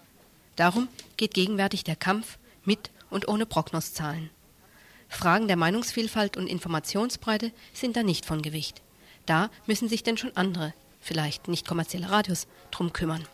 Darum 0.56 0.88
geht 1.16 1.34
gegenwärtig 1.34 1.84
der 1.84 1.96
Kampf 1.96 2.38
mit 2.64 2.90
und 3.08 3.28
ohne 3.28 3.46
Prognoszahlen. 3.46 4.30
Fragen 5.08 5.48
der 5.48 5.56
Meinungsvielfalt 5.56 6.36
und 6.36 6.46
Informationsbreite 6.46 7.52
sind 7.72 7.96
da 7.96 8.02
nicht 8.02 8.24
von 8.24 8.42
Gewicht. 8.42 8.80
Da 9.26 9.50
müssen 9.66 9.88
sich 9.88 10.02
denn 10.02 10.16
schon 10.16 10.36
andere, 10.36 10.74
vielleicht 11.00 11.48
nicht 11.48 11.66
kommerzielle 11.66 12.10
Radios, 12.10 12.46
drum 12.70 12.92
kümmern. 12.92 13.24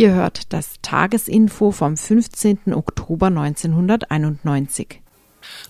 Ihr 0.00 0.14
hört 0.14 0.54
das 0.54 0.76
Tagesinfo 0.80 1.72
vom 1.72 1.94
15. 1.98 2.72
Oktober 2.72 3.26
1991. 3.26 4.99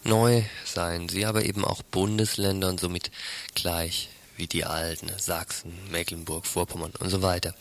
Neu 0.04 0.42
seien 0.64 1.08
sie 1.08 1.26
aber 1.26 1.44
eben 1.44 1.64
auch 1.64 1.82
Bundesländer 1.82 2.68
und 2.68 2.80
somit 2.80 3.10
gleich 3.54 4.08
wie 4.36 4.46
die 4.46 4.64
alten 4.64 5.10
Sachsen, 5.18 5.72
Mecklenburg, 5.90 6.46
Vorpommern 6.46 6.92
und 6.98 7.10
so 7.10 7.20
weiter. 7.20 7.54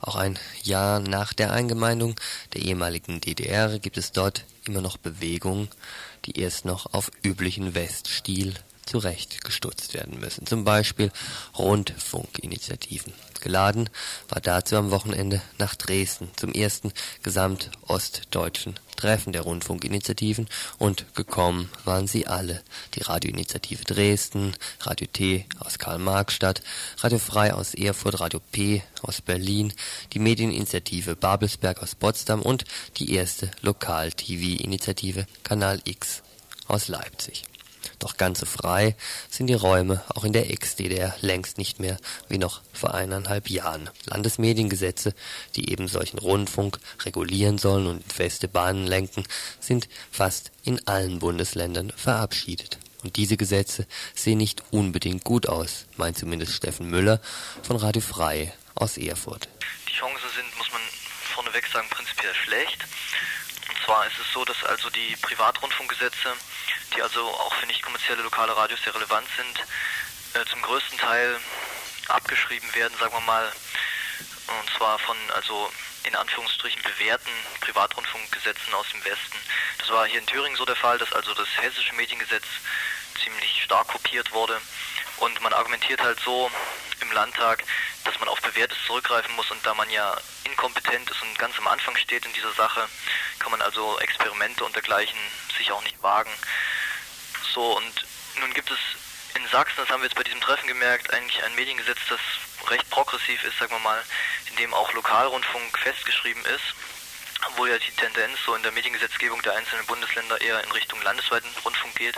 Auch 0.00 0.16
ein 0.16 0.38
Jahr 0.62 1.00
nach 1.00 1.32
der 1.32 1.52
Eingemeindung 1.52 2.16
der 2.52 2.62
ehemaligen 2.62 3.22
DDR 3.22 3.78
gibt 3.78 3.96
es 3.96 4.12
dort 4.12 4.44
immer 4.66 4.82
noch 4.82 4.98
Bewegungen, 4.98 5.68
die 6.26 6.38
erst 6.38 6.66
noch 6.66 6.92
auf 6.92 7.10
üblichen 7.22 7.74
Weststil 7.74 8.54
zurechtgestutzt 8.84 9.94
werden 9.94 10.20
müssen. 10.20 10.46
Zum 10.46 10.64
Beispiel 10.64 11.10
Rundfunkinitiativen. 11.56 13.14
Geladen 13.40 13.88
war 14.28 14.42
dazu 14.42 14.76
am 14.76 14.90
Wochenende 14.90 15.40
nach 15.58 15.74
Dresden 15.74 16.30
zum 16.36 16.52
ersten 16.52 16.92
gesamtostdeutschen 17.22 18.78
Treffen 19.00 19.32
der 19.32 19.42
Rundfunkinitiativen 19.42 20.46
und 20.78 21.14
gekommen 21.14 21.70
waren 21.84 22.06
sie 22.06 22.26
alle. 22.26 22.62
Die 22.94 23.00
Radioinitiative 23.00 23.84
Dresden, 23.84 24.54
Radio 24.80 25.06
T 25.10 25.46
aus 25.58 25.78
Karl-Marx-Stadt, 25.78 26.62
Radio 26.98 27.18
Frei 27.18 27.54
aus 27.54 27.74
Erfurt, 27.74 28.20
Radio 28.20 28.40
P 28.52 28.82
aus 29.02 29.22
Berlin, 29.22 29.72
die 30.12 30.18
Medieninitiative 30.18 31.16
Babelsberg 31.16 31.82
aus 31.82 31.94
Potsdam 31.94 32.42
und 32.42 32.64
die 32.98 33.14
erste 33.14 33.50
Lokal-TV-Initiative 33.62 35.26
Kanal 35.42 35.80
X 35.84 36.22
aus 36.68 36.88
Leipzig. 36.88 37.49
Doch 38.00 38.16
ganz 38.16 38.40
so 38.40 38.46
frei 38.46 38.96
sind 39.28 39.46
die 39.46 39.54
Räume 39.54 40.02
auch 40.08 40.24
in 40.24 40.32
der 40.32 40.50
Ex-DDR 40.50 41.14
längst 41.20 41.58
nicht 41.58 41.80
mehr 41.80 41.98
wie 42.28 42.38
noch 42.38 42.62
vor 42.72 42.94
eineinhalb 42.94 43.50
Jahren. 43.50 43.90
Landesmediengesetze, 44.06 45.14
die 45.54 45.70
eben 45.70 45.86
solchen 45.86 46.18
Rundfunk 46.18 46.78
regulieren 47.04 47.58
sollen 47.58 47.86
und 47.86 48.02
in 48.02 48.10
feste 48.10 48.48
Bahnen 48.48 48.86
lenken, 48.86 49.24
sind 49.60 49.86
fast 50.10 50.50
in 50.64 50.86
allen 50.88 51.18
Bundesländern 51.18 51.92
verabschiedet. 51.94 52.78
Und 53.02 53.16
diese 53.16 53.36
Gesetze 53.36 53.86
sehen 54.14 54.38
nicht 54.38 54.62
unbedingt 54.70 55.22
gut 55.22 55.46
aus, 55.46 55.86
meint 55.96 56.16
zumindest 56.16 56.54
Steffen 56.54 56.88
Müller 56.88 57.20
von 57.62 57.76
Radio 57.76 58.00
Frei 58.00 58.52
aus 58.74 58.96
Erfurt. 58.96 59.48
Die 59.88 59.92
Chancen 59.92 60.28
sind, 60.34 60.56
muss 60.56 60.72
man 60.72 60.80
vorneweg 61.34 61.66
sagen, 61.66 61.88
prinzipiell 61.90 62.34
schlecht. 62.34 62.86
Zwar 63.90 64.06
ist 64.06 64.20
es 64.20 64.32
so, 64.32 64.44
dass 64.44 64.62
also 64.62 64.88
die 64.88 65.16
Privatrundfunkgesetze 65.16 66.32
die 66.94 67.02
also 67.02 67.26
auch 67.26 67.52
für 67.54 67.66
nicht 67.66 67.82
kommerzielle 67.82 68.22
lokale 68.22 68.56
Radios 68.56 68.80
sehr 68.84 68.94
relevant 68.94 69.26
sind, 69.36 70.40
äh, 70.40 70.46
zum 70.48 70.62
größten 70.62 70.96
Teil 70.96 71.40
abgeschrieben 72.06 72.72
werden, 72.76 72.96
sagen 73.00 73.12
wir 73.12 73.20
mal, 73.22 73.52
und 74.46 74.70
zwar 74.76 74.96
von 75.00 75.16
also 75.34 75.72
in 76.04 76.14
Anführungsstrichen 76.14 76.80
bewährten 76.82 77.32
Privatrundfunkgesetzen 77.62 78.72
aus 78.74 78.86
dem 78.92 79.04
Westen. 79.04 79.38
Das 79.78 79.88
war 79.90 80.06
hier 80.06 80.20
in 80.20 80.26
Thüringen 80.26 80.56
so 80.56 80.64
der 80.64 80.76
Fall, 80.76 80.98
dass 80.98 81.12
also 81.12 81.34
das 81.34 81.48
hessische 81.60 81.94
Mediengesetz 81.96 82.46
ziemlich 83.24 83.64
stark 83.64 83.88
kopiert 83.88 84.30
wurde 84.30 84.60
und 85.16 85.40
man 85.40 85.52
argumentiert 85.52 86.00
halt 86.00 86.20
so 86.20 86.48
im 87.00 87.10
Landtag, 87.10 87.64
dass 88.04 88.20
man 88.20 88.28
auf 88.28 88.40
bewährtes 88.40 88.78
zurückgreifen 88.86 89.34
muss 89.34 89.50
und 89.50 89.66
da 89.66 89.74
man 89.74 89.90
ja 89.90 90.16
inkompetent 90.50 91.10
ist 91.10 91.22
und 91.22 91.38
ganz 91.38 91.56
am 91.58 91.68
Anfang 91.68 91.96
steht 91.96 92.24
in 92.26 92.32
dieser 92.32 92.52
Sache, 92.52 92.88
kann 93.38 93.50
man 93.50 93.62
also 93.62 93.98
Experimente 94.00 94.64
und 94.64 94.74
dergleichen 94.74 95.18
sich 95.56 95.70
auch 95.72 95.82
nicht 95.82 96.02
wagen. 96.02 96.32
So, 97.54 97.76
und 97.76 98.06
nun 98.40 98.52
gibt 98.54 98.70
es 98.70 98.78
in 99.34 99.46
Sachsen, 99.48 99.76
das 99.78 99.88
haben 99.88 100.00
wir 100.02 100.08
jetzt 100.08 100.16
bei 100.16 100.24
diesem 100.24 100.40
Treffen 100.40 100.66
gemerkt, 100.66 101.12
eigentlich 101.12 101.42
ein 101.44 101.54
Mediengesetz, 101.54 101.98
das 102.08 102.20
recht 102.68 102.88
progressiv 102.90 103.42
ist, 103.44 103.58
sagen 103.58 103.72
wir 103.72 103.78
mal, 103.80 104.02
in 104.50 104.56
dem 104.56 104.74
auch 104.74 104.92
Lokalrundfunk 104.92 105.78
festgeschrieben 105.78 106.44
ist. 106.44 106.74
wo 107.56 107.66
ja 107.66 107.78
die 107.78 107.92
Tendenz 107.92 108.38
so 108.44 108.54
in 108.54 108.62
der 108.62 108.72
Mediengesetzgebung 108.72 109.40
der 109.42 109.56
einzelnen 109.56 109.86
Bundesländer 109.86 110.40
eher 110.40 110.62
in 110.62 110.70
Richtung 110.72 111.00
landesweiten 111.02 111.48
Rundfunk 111.64 111.94
geht. 111.96 112.16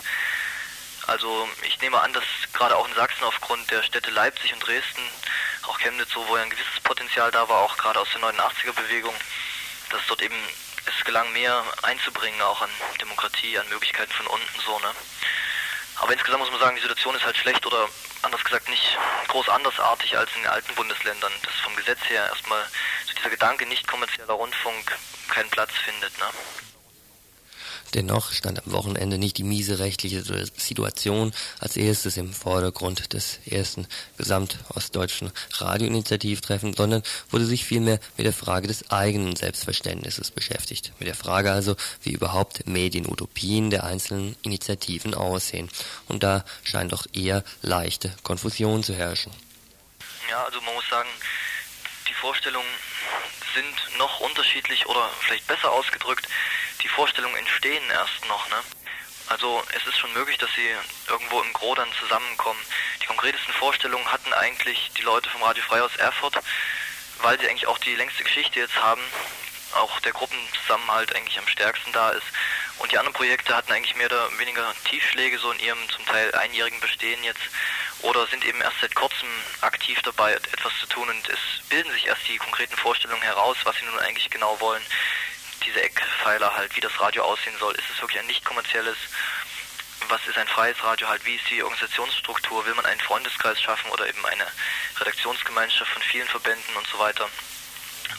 Also 1.07 1.49
ich 1.63 1.81
nehme 1.81 2.01
an, 2.01 2.13
dass 2.13 2.25
gerade 2.53 2.77
auch 2.77 2.87
in 2.89 2.95
Sachsen 2.95 3.25
aufgrund 3.25 3.71
der 3.71 3.83
Städte 3.83 4.11
Leipzig 4.11 4.53
und 4.53 4.61
Dresden, 4.61 5.03
auch 5.67 5.79
Chemnitz, 5.79 6.11
wo 6.15 6.37
ja 6.37 6.43
ein 6.43 6.51
gewisses 6.51 6.81
Potenzial 6.83 7.31
da 7.31 7.49
war, 7.49 7.61
auch 7.63 7.77
gerade 7.77 8.01
aus 8.01 8.09
der 8.15 8.23
89er-Bewegung, 8.23 9.15
dass 9.91 10.01
dort 10.09 10.23
eben 10.23 10.37
es 10.87 11.05
gelang, 11.05 11.33
mehr 11.33 11.65
einzubringen, 11.83 12.41
auch 12.43 12.63
an 12.63 12.71
Demokratie, 13.01 13.59
an 13.59 13.69
Möglichkeiten 13.69 14.13
von 14.13 14.27
unten 14.27 14.61
so, 14.65 14.79
ne? 14.81 14.93
Aber 15.97 16.13
insgesamt 16.13 16.41
muss 16.41 16.51
man 16.51 16.61
sagen, 16.61 16.77
die 16.77 16.83
Situation 16.83 17.15
ist 17.15 17.25
halt 17.25 17.37
schlecht 17.37 17.65
oder 17.67 17.89
anders 18.23 18.43
gesagt 18.43 18.69
nicht 18.69 18.99
groß 19.29 19.49
andersartig 19.49 20.17
als 20.17 20.35
in 20.35 20.43
den 20.43 20.51
alten 20.51 20.75
Bundesländern, 20.75 21.33
dass 21.43 21.55
vom 21.57 21.77
Gesetz 21.77 22.01
her 22.09 22.27
erstmal 22.27 22.65
so 23.07 23.13
dieser 23.15 23.31
Gedanke 23.31 23.67
nicht 23.67 23.87
kommerzieller 23.87 24.35
Rundfunk 24.35 24.97
keinen 25.29 25.51
Platz 25.51 25.71
findet, 25.85 26.17
ne? 26.19 26.27
Dennoch 27.95 28.33
stand 28.33 28.65
am 28.65 28.73
Wochenende 28.73 29.19
nicht 29.19 29.37
die 29.37 29.45
miese 29.45 29.79
rechtliche 29.79 30.23
Situation 30.57 31.35
als 31.59 31.77
erstes 31.77 32.17
im 32.17 32.33
Vordergrund 32.33 33.13
des 33.13 33.39
ersten 33.45 33.87
gesamtostdeutschen 34.17 35.31
Radioinitiativtreffens, 35.53 36.77
sondern 36.79 37.03
wurde 37.31 37.45
sich 37.45 37.67
vielmehr 37.67 38.01
mit 38.17 38.25
der 38.25 38.33
Frage 38.33 38.67
des 38.67 38.91
eigenen 38.91 39.37
Selbstverständnisses 39.37 40.31
beschäftigt. 40.31 40.93
Mit 40.99 41.09
der 41.09 41.15
Frage 41.15 41.53
also, 41.53 41.77
wie 42.03 42.13
überhaupt 42.13 42.67
Medienutopien 42.67 43.69
der 43.69 43.85
einzelnen 43.85 44.37
Initiativen 44.43 45.15
aussehen. 45.15 45.69
Und 46.09 46.23
da 46.23 46.45
scheint 46.65 46.93
doch 46.93 47.07
eher 47.13 47.45
leichte 47.61 48.15
Konfusion 48.23 48.83
zu 48.83 48.95
herrschen. 48.95 49.33
Ja, 50.31 50.45
also 50.45 50.63
man 50.63 50.75
muss 50.75 50.89
sagen, 50.89 51.09
die 52.09 52.15
Vorstellungen 52.15 52.67
sind 53.55 53.99
noch 53.99 54.21
unterschiedlich 54.21 54.87
oder 54.87 55.11
vielleicht 55.21 55.47
besser 55.47 55.71
ausgedrückt, 55.71 56.27
die 56.83 56.89
Vorstellungen 56.89 57.37
entstehen 57.37 57.83
erst 57.91 58.27
noch. 58.29 58.49
Ne? 58.51 58.57
Also 59.29 59.63
es 59.75 59.87
ist 59.87 59.99
schon 59.99 60.13
möglich, 60.13 60.39
dass 60.39 60.53
sie 60.55 60.69
irgendwo 61.09 61.41
im 61.41 61.53
Gro 61.53 61.75
dann 61.75 61.89
zusammenkommen. 62.01 62.61
Die 63.03 63.07
konkretesten 63.07 63.53
Vorstellungen 63.55 64.11
hatten 64.11 64.33
eigentlich 64.33 64.91
die 64.97 65.03
Leute 65.03 65.31
vom 65.31 65.43
Radio 65.43 65.63
Frei 65.63 65.83
aus 65.83 65.97
Erfurt, 65.97 66.35
weil 67.23 67.39
sie 67.41 67.49
eigentlich 67.49 67.67
auch 67.67 67.79
die 67.79 67.95
längste 67.95 68.25
Geschichte 68.25 68.61
jetzt 68.61 68.77
haben, 68.77 69.03
auch 69.75 70.01
der 70.01 70.13
Gruppenzusammenhalt 70.13 71.15
eigentlich 71.15 71.39
am 71.39 71.49
stärksten 71.49 71.93
da 71.93 72.11
ist. 72.11 72.27
Und 72.79 72.91
die 72.93 72.99
anderen 72.99 73.15
Projekte 73.15 73.57
hatten 73.57 73.73
eigentlich 73.73 73.97
mehr 73.97 74.07
oder 74.07 74.39
weniger 74.39 74.75
Tiefschläge 74.85 75.39
so 75.39 75.51
in 75.53 75.61
ihrem 75.61 75.89
zum 75.89 76.05
Teil 76.05 76.35
einjährigen 76.35 76.81
Bestehen 76.81 77.23
jetzt 77.25 77.41
oder 78.01 78.27
sind 78.27 78.45
eben 78.45 78.61
erst 78.61 78.81
seit 78.81 78.95
kurzem 78.95 79.29
aktiv 79.61 80.03
dabei, 80.03 80.33
etwas 80.33 80.73
zu 80.81 80.87
tun 80.89 81.09
und 81.09 81.29
es 81.29 81.39
bilden 81.69 81.93
sich 81.93 82.07
erst 82.07 82.27
die 82.29 82.37
konkreten 82.37 82.77
Vorstellungen 82.77 83.23
heraus, 83.23 83.57
was 83.65 83.77
sie 83.77 83.85
nun 83.85 83.99
eigentlich 84.01 84.29
genau 84.29 84.59
wollen 84.61 84.83
diese 85.65 85.83
Eckpfeiler 85.83 86.55
halt, 86.57 86.75
wie 86.77 86.81
das 86.81 86.99
Radio 87.01 87.25
aussehen 87.25 87.57
soll. 87.59 87.75
Ist 87.75 87.91
es 87.93 88.01
wirklich 88.01 88.21
ein 88.21 88.27
nicht 88.27 88.45
kommerzielles? 88.45 88.97
Was 90.09 90.27
ist 90.27 90.37
ein 90.37 90.49
freies 90.49 90.83
Radio 90.83 91.09
halt? 91.09 91.25
Wie 91.25 91.37
ist 91.37 91.49
die 91.51 91.63
Organisationsstruktur? 91.63 92.67
Will 92.67 92.75
man 92.75 92.87
einen 92.87 93.01
Freundeskreis 93.01 93.61
schaffen 93.61 93.91
oder 93.91 94.07
eben 94.09 94.25
eine 94.27 94.47
Redaktionsgemeinschaft 94.99 95.91
von 95.91 96.03
vielen 96.03 96.29
Verbänden 96.29 96.77
und 96.77 96.87
so 96.89 96.99
weiter? 96.99 97.29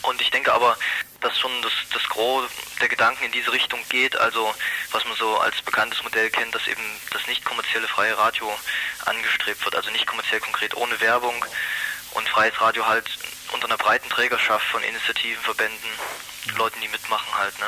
Und 0.01 0.19
ich 0.21 0.31
denke 0.31 0.51
aber, 0.51 0.77
dass 1.21 1.39
schon 1.39 1.61
das, 1.61 1.71
das 1.93 2.03
Gros 2.09 2.49
der 2.81 2.89
Gedanken 2.89 3.23
in 3.23 3.31
diese 3.31 3.51
Richtung 3.51 3.79
geht, 3.89 4.15
also 4.17 4.53
was 4.91 5.05
man 5.05 5.15
so 5.15 5.37
als 5.37 5.61
bekanntes 5.61 6.03
Modell 6.03 6.29
kennt, 6.29 6.53
dass 6.53 6.67
eben 6.67 6.83
das 7.11 7.25
nicht 7.27 7.45
kommerzielle 7.45 7.87
freie 7.87 8.17
Radio 8.17 8.51
angestrebt 9.05 9.63
wird, 9.63 9.75
also 9.75 9.89
nicht 9.91 10.07
kommerziell 10.07 10.41
konkret 10.41 10.75
ohne 10.75 10.99
Werbung 10.99 11.45
und 12.11 12.27
freies 12.29 12.59
Radio 12.59 12.85
halt 12.85 13.05
unter 13.53 13.67
einer 13.67 13.77
breiten 13.77 14.09
Trägerschaft 14.09 14.65
von 14.67 14.83
Initiativen, 14.83 15.41
Verbänden, 15.43 15.89
Leuten, 16.57 16.79
die 16.81 16.87
mitmachen 16.87 17.33
halt, 17.33 17.57
ne? 17.59 17.65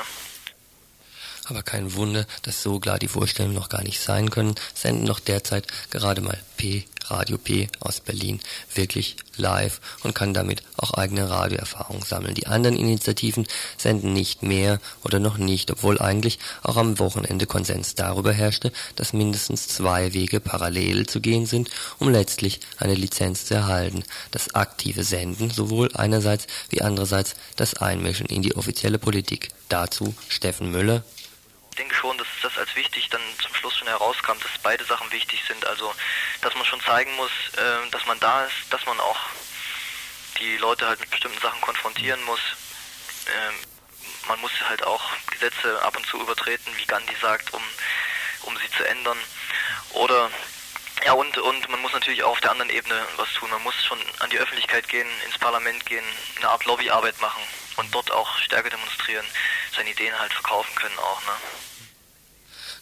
Aber 1.47 1.61
kein 1.61 1.93
Wunder, 1.93 2.25
dass 2.41 2.63
so 2.63 2.79
klar 2.79 2.97
die 2.97 3.07
Vorstellungen 3.07 3.53
noch 3.53 3.69
gar 3.69 3.83
nicht 3.83 4.01
sein 4.01 4.29
können, 4.31 4.55
senden 4.73 5.05
noch 5.05 5.19
derzeit 5.19 5.67
gerade 5.91 6.21
mal 6.21 6.41
P, 6.57 6.87
Radio 7.11 7.37
P 7.37 7.67
aus 7.79 7.99
Berlin 7.99 8.39
wirklich 8.73 9.17
live 9.37 9.81
und 10.03 10.15
kann 10.15 10.33
damit 10.33 10.63
auch 10.77 10.93
eigene 10.93 11.29
Radioerfahrung 11.29 12.03
sammeln. 12.03 12.35
Die 12.35 12.47
anderen 12.47 12.77
Initiativen 12.77 13.47
senden 13.77 14.13
nicht 14.13 14.43
mehr 14.43 14.79
oder 15.03 15.19
noch 15.19 15.37
nicht, 15.37 15.71
obwohl 15.71 15.99
eigentlich 15.99 16.39
auch 16.63 16.77
am 16.77 16.99
Wochenende 16.99 17.45
Konsens 17.45 17.95
darüber 17.95 18.33
herrschte, 18.33 18.71
dass 18.95 19.13
mindestens 19.13 19.67
zwei 19.67 20.13
Wege 20.13 20.39
parallel 20.39 21.05
zu 21.07 21.21
gehen 21.21 21.45
sind, 21.45 21.69
um 21.99 22.09
letztlich 22.09 22.59
eine 22.77 22.95
Lizenz 22.95 23.45
zu 23.45 23.55
erhalten. 23.55 24.03
Das 24.31 24.55
aktive 24.55 25.03
Senden 25.03 25.49
sowohl 25.49 25.89
einerseits 25.93 26.47
wie 26.69 26.81
andererseits 26.81 27.35
das 27.55 27.75
Einmischen 27.75 28.27
in 28.27 28.41
die 28.41 28.55
offizielle 28.55 28.99
Politik. 28.99 29.49
Dazu 29.69 30.15
Steffen 30.29 30.71
Müller, 30.71 31.03
denke 31.75 31.95
schon, 31.95 32.17
dass 32.17 32.27
das 32.41 32.57
als 32.57 32.75
wichtig 32.75 33.09
dann 33.09 33.21
zum 33.41 33.53
Schluss 33.55 33.77
schon 33.77 33.87
herauskam, 33.87 34.39
dass 34.41 34.61
beide 34.61 34.83
Sachen 34.85 35.11
wichtig 35.11 35.43
sind. 35.47 35.65
Also, 35.65 35.93
dass 36.41 36.55
man 36.55 36.65
schon 36.65 36.81
zeigen 36.81 37.15
muss, 37.15 37.31
äh, 37.57 37.89
dass 37.91 38.05
man 38.05 38.19
da 38.19 38.45
ist, 38.45 38.55
dass 38.69 38.85
man 38.85 38.99
auch 38.99 39.19
die 40.39 40.57
Leute 40.57 40.87
halt 40.87 40.99
mit 40.99 41.09
bestimmten 41.09 41.39
Sachen 41.41 41.61
konfrontieren 41.61 42.21
muss. 42.23 42.41
Ähm, 43.27 43.55
man 44.27 44.39
muss 44.41 44.51
halt 44.67 44.83
auch 44.83 45.01
Gesetze 45.31 45.81
ab 45.81 45.95
und 45.95 46.05
zu 46.07 46.19
übertreten, 46.19 46.71
wie 46.77 46.85
Gandhi 46.85 47.15
sagt, 47.21 47.53
um, 47.53 47.63
um 48.43 48.57
sie 48.57 48.69
zu 48.71 48.87
ändern. 48.87 49.17
Oder 49.91 50.29
ja, 51.05 51.13
und, 51.13 51.37
und 51.37 51.69
man 51.69 51.81
muss 51.81 51.93
natürlich 51.93 52.23
auch 52.23 52.31
auf 52.31 52.41
der 52.41 52.51
anderen 52.51 52.71
Ebene 52.71 52.95
was 53.17 53.31
tun. 53.33 53.49
Man 53.51 53.61
muss 53.61 53.75
schon 53.85 53.99
an 54.19 54.29
die 54.31 54.39
Öffentlichkeit 54.39 54.87
gehen, 54.87 55.07
ins 55.25 55.37
Parlament 55.37 55.85
gehen, 55.85 56.03
eine 56.37 56.49
Art 56.49 56.65
Lobbyarbeit 56.65 57.21
machen 57.21 57.43
und 57.77 57.93
dort 57.93 58.11
auch 58.11 58.37
stärker 58.39 58.71
demonstrieren, 58.71 59.25
seine 59.75 59.91
Ideen 59.91 60.17
halt 60.19 60.33
verkaufen 60.33 60.73
können 60.75 60.97
auch, 60.97 61.21
ne? 61.21 61.33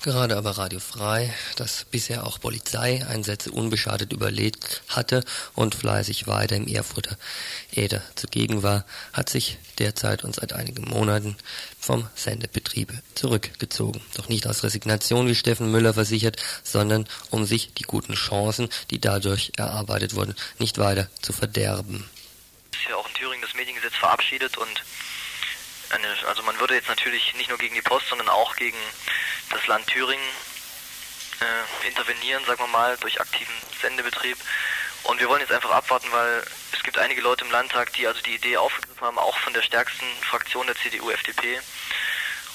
Gerade 0.03 0.35
aber 0.35 0.57
Radio 0.57 0.81
Frei, 0.81 1.33
das 1.55 1.85
bisher 1.85 2.27
auch 2.27 2.37
Polizeieinsätze 2.37 3.51
unbeschadet 3.51 4.11
überlebt 4.11 4.83
hatte 4.89 5.23
und 5.55 5.75
fleißig 5.75 6.27
weiter 6.27 6.57
im 6.57 6.67
Erfurter 6.67 7.17
Äther 7.73 8.01
zugegen 8.15 8.63
war, 8.63 8.83
hat 9.13 9.29
sich 9.29 9.59
derzeit 9.79 10.25
und 10.25 10.35
seit 10.35 10.51
einigen 10.51 10.89
Monaten 10.89 11.37
vom 11.79 12.05
Sendebetrieb 12.15 12.91
zurückgezogen. 13.15 14.01
Doch 14.15 14.27
nicht 14.27 14.45
aus 14.45 14.63
Resignation, 14.63 15.29
wie 15.29 15.35
Steffen 15.35 15.71
Müller 15.71 15.93
versichert, 15.93 16.35
sondern 16.63 17.07
um 17.29 17.45
sich 17.45 17.73
die 17.73 17.83
guten 17.83 18.15
Chancen, 18.15 18.67
die 18.91 18.99
dadurch 18.99 19.53
erarbeitet 19.55 20.15
wurden, 20.15 20.35
nicht 20.59 20.79
weiter 20.79 21.07
zu 21.21 21.31
verderben. 21.31 22.09
Es 22.73 22.79
ist 22.79 22.89
ja 22.89 22.97
auch 22.97 23.07
in 23.07 23.13
Thüringen 23.13 23.41
das 23.41 23.53
Mediengesetz 23.53 23.95
verabschiedet 23.95 24.57
und 24.57 24.83
eine, 25.93 26.27
also 26.27 26.43
man 26.43 26.59
würde 26.59 26.75
jetzt 26.75 26.89
natürlich 26.89 27.33
nicht 27.35 27.49
nur 27.49 27.57
gegen 27.57 27.75
die 27.75 27.81
Post, 27.81 28.07
sondern 28.09 28.29
auch 28.29 28.55
gegen 28.55 28.77
das 29.49 29.65
Land 29.67 29.87
Thüringen 29.87 30.23
äh, 31.39 31.87
intervenieren, 31.87 32.43
sagen 32.45 32.59
wir 32.59 32.67
mal, 32.67 32.97
durch 32.97 33.19
aktiven 33.19 33.53
Sendebetrieb. 33.81 34.37
Und 35.03 35.19
wir 35.19 35.27
wollen 35.27 35.41
jetzt 35.41 35.51
einfach 35.51 35.71
abwarten, 35.71 36.07
weil 36.11 36.43
es 36.71 36.81
gibt 36.83 36.97
einige 36.97 37.21
Leute 37.21 37.43
im 37.43 37.51
Landtag, 37.51 37.93
die 37.93 38.07
also 38.07 38.21
die 38.21 38.35
Idee 38.35 38.57
aufgegriffen 38.57 39.05
haben, 39.05 39.19
auch 39.19 39.37
von 39.39 39.53
der 39.53 39.61
stärksten 39.61 40.05
Fraktion 40.21 40.65
der 40.65 40.77
CDU, 40.77 41.09
FDP, 41.11 41.59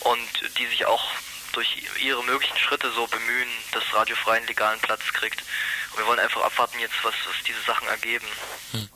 und 0.01 0.59
die 0.59 0.66
sich 0.66 0.86
auch 0.86 1.05
durch 1.53 1.82
ihre 2.01 2.22
möglichen 2.24 2.57
Schritte 2.57 2.91
so 2.93 3.07
bemühen, 3.07 3.49
dass 3.72 3.82
Radio 3.93 4.16
frei 4.16 4.36
einen 4.36 4.47
legalen 4.47 4.80
Platz 4.80 5.03
kriegt. 5.12 5.43
Und 5.93 5.99
wir 5.99 6.07
wollen 6.07 6.20
einfach 6.20 6.43
abwarten 6.43 6.78
jetzt, 6.78 6.95
was, 7.03 7.14
was 7.26 7.43
diese 7.47 7.61
Sachen 7.62 7.89
ergeben. 7.89 8.26
Hm. 8.72 8.89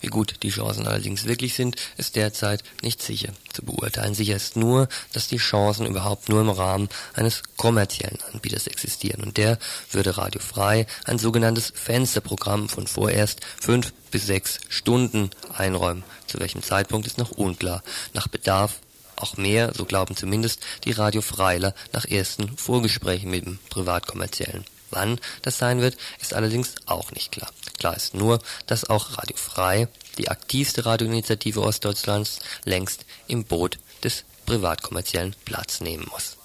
Wie 0.00 0.08
gut 0.08 0.36
die 0.42 0.50
Chancen 0.50 0.86
allerdings 0.86 1.24
wirklich 1.24 1.54
sind, 1.54 1.76
ist 1.96 2.16
derzeit 2.16 2.62
nicht 2.82 3.02
sicher 3.02 3.32
zu 3.52 3.64
beurteilen. 3.64 4.14
Sicher 4.14 4.36
ist 4.36 4.56
nur, 4.56 4.88
dass 5.12 5.28
die 5.28 5.38
Chancen 5.38 5.86
überhaupt 5.86 6.28
nur 6.28 6.40
im 6.40 6.50
Rahmen 6.50 6.88
eines 7.14 7.42
kommerziellen 7.56 8.18
Anbieters 8.32 8.66
existieren. 8.66 9.22
Und 9.22 9.36
der 9.36 9.58
würde 9.90 10.16
Radio 10.16 10.40
Frei 10.40 10.86
ein 11.04 11.18
sogenanntes 11.18 11.72
Fensterprogramm 11.74 12.68
von 12.68 12.86
vorerst 12.86 13.40
fünf 13.60 13.92
bis 14.10 14.26
sechs 14.26 14.60
Stunden 14.68 15.30
einräumen. 15.52 16.04
Zu 16.26 16.38
welchem 16.40 16.62
Zeitpunkt 16.62 17.06
ist 17.06 17.18
noch 17.18 17.32
unklar. 17.32 17.82
Nach 18.12 18.28
Bedarf 18.28 18.80
auch 19.16 19.36
mehr, 19.36 19.72
so 19.74 19.84
glauben 19.84 20.16
zumindest 20.16 20.60
die 20.84 20.92
Radio 20.92 21.22
Freiler 21.22 21.74
nach 21.92 22.04
ersten 22.04 22.56
Vorgesprächen 22.56 23.30
mit 23.30 23.46
dem 23.46 23.58
Privatkommerziellen. 23.70 24.64
Wann 24.94 25.20
das 25.42 25.58
sein 25.58 25.80
wird, 25.80 25.96
ist 26.20 26.34
allerdings 26.34 26.74
auch 26.86 27.10
nicht 27.10 27.32
klar. 27.32 27.50
Klar 27.78 27.96
ist 27.96 28.14
nur, 28.14 28.40
dass 28.66 28.88
auch 28.88 29.18
Radio 29.18 29.36
Frei, 29.36 29.88
die 30.18 30.28
aktivste 30.28 30.86
Radioinitiative 30.86 31.60
Ostdeutschlands, 31.60 32.38
längst 32.64 33.04
im 33.26 33.44
Boot 33.44 33.78
des 34.02 34.24
privatkommerziellen 34.46 35.34
Platz 35.44 35.80
nehmen 35.80 36.06
muss. 36.10 36.36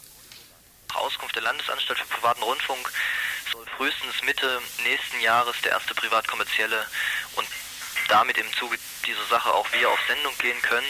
Auskunft 0.94 1.36
der 1.36 1.44
Landesanstalt 1.44 2.00
für 2.00 2.08
privaten 2.08 2.42
Rundfunk 2.42 2.92
soll 3.52 3.66
frühestens 3.78 4.24
Mitte 4.24 4.62
nächsten 4.84 5.22
Jahres 5.22 5.56
der 5.64 5.74
erste 5.74 5.94
privatkommerzielle 5.94 6.84
und 7.36 7.48
damit 8.08 8.38
im 8.38 8.52
Zuge 8.54 8.78
dieser 9.06 9.26
Sache 9.30 9.54
auch 9.54 9.72
wir 9.72 9.90
auf 9.90 10.00
Sendung 10.08 10.36
gehen 10.40 10.62
können. 10.62 10.88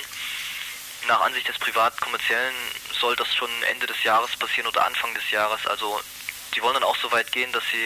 Nach 1.07 1.21
Ansicht 1.21 1.47
des 1.47 1.57
Privatkommerziellen 1.59 2.55
soll 2.99 3.15
das 3.15 3.33
schon 3.35 3.49
Ende 3.63 3.87
des 3.87 4.03
Jahres 4.03 4.35
passieren 4.37 4.67
oder 4.67 4.85
Anfang 4.85 5.13
des 5.13 5.29
Jahres. 5.31 5.65
Also 5.67 5.99
die 6.55 6.61
wollen 6.61 6.75
dann 6.75 6.83
auch 6.83 6.97
so 6.97 7.11
weit 7.11 7.31
gehen, 7.31 7.51
dass 7.51 7.63
sie 7.71 7.85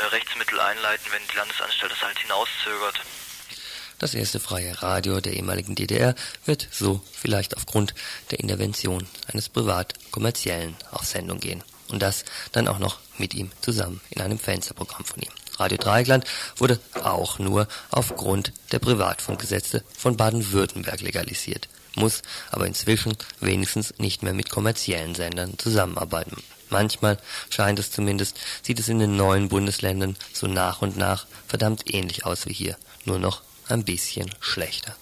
äh, 0.00 0.04
Rechtsmittel 0.06 0.60
einleiten, 0.60 1.06
wenn 1.12 1.22
die 1.30 1.36
Landesanstalt 1.36 1.92
das 1.92 2.02
halt 2.02 2.18
hinauszögert. 2.18 3.00
Das 3.98 4.12
erste 4.12 4.40
freie 4.40 4.82
Radio 4.82 5.20
der 5.20 5.32
ehemaligen 5.32 5.74
DDR 5.74 6.14
wird 6.44 6.68
so 6.70 7.02
vielleicht 7.12 7.56
aufgrund 7.56 7.94
der 8.30 8.40
Intervention 8.40 9.06
eines 9.32 9.48
privat-kommerziellen 9.48 10.76
auf 10.90 11.04
Sendung 11.04 11.40
gehen. 11.40 11.64
Und 11.88 12.02
das 12.02 12.24
dann 12.52 12.68
auch 12.68 12.78
noch 12.78 12.98
mit 13.16 13.32
ihm 13.32 13.50
zusammen 13.62 14.02
in 14.10 14.20
einem 14.20 14.38
Fensterprogramm 14.38 15.04
von 15.04 15.22
ihm. 15.22 15.30
Radio 15.58 15.78
Dreieckland 15.78 16.26
wurde 16.56 16.78
auch 17.02 17.38
nur 17.38 17.68
aufgrund 17.90 18.52
der 18.72 18.80
Privatfunkgesetze 18.80 19.82
von 19.96 20.16
Baden-Württemberg 20.16 21.00
legalisiert, 21.00 21.68
muss 21.94 22.20
aber 22.50 22.66
inzwischen 22.66 23.16
wenigstens 23.40 23.94
nicht 23.98 24.22
mehr 24.22 24.34
mit 24.34 24.50
kommerziellen 24.50 25.14
Sendern 25.14 25.58
zusammenarbeiten. 25.58 26.42
Manchmal 26.70 27.18
scheint 27.50 27.78
es 27.78 27.90
zumindest, 27.90 28.38
sieht 28.62 28.80
es 28.80 28.88
in 28.88 28.98
den 28.98 29.16
neuen 29.16 29.48
Bundesländern 29.48 30.16
so 30.32 30.46
nach 30.46 30.82
und 30.82 30.96
nach 30.96 31.26
verdammt 31.46 31.92
ähnlich 31.92 32.24
aus 32.26 32.46
wie 32.46 32.52
hier, 32.52 32.76
nur 33.04 33.18
noch 33.18 33.42
ein 33.68 33.84
bisschen 33.84 34.30
schlechter. 34.40 34.96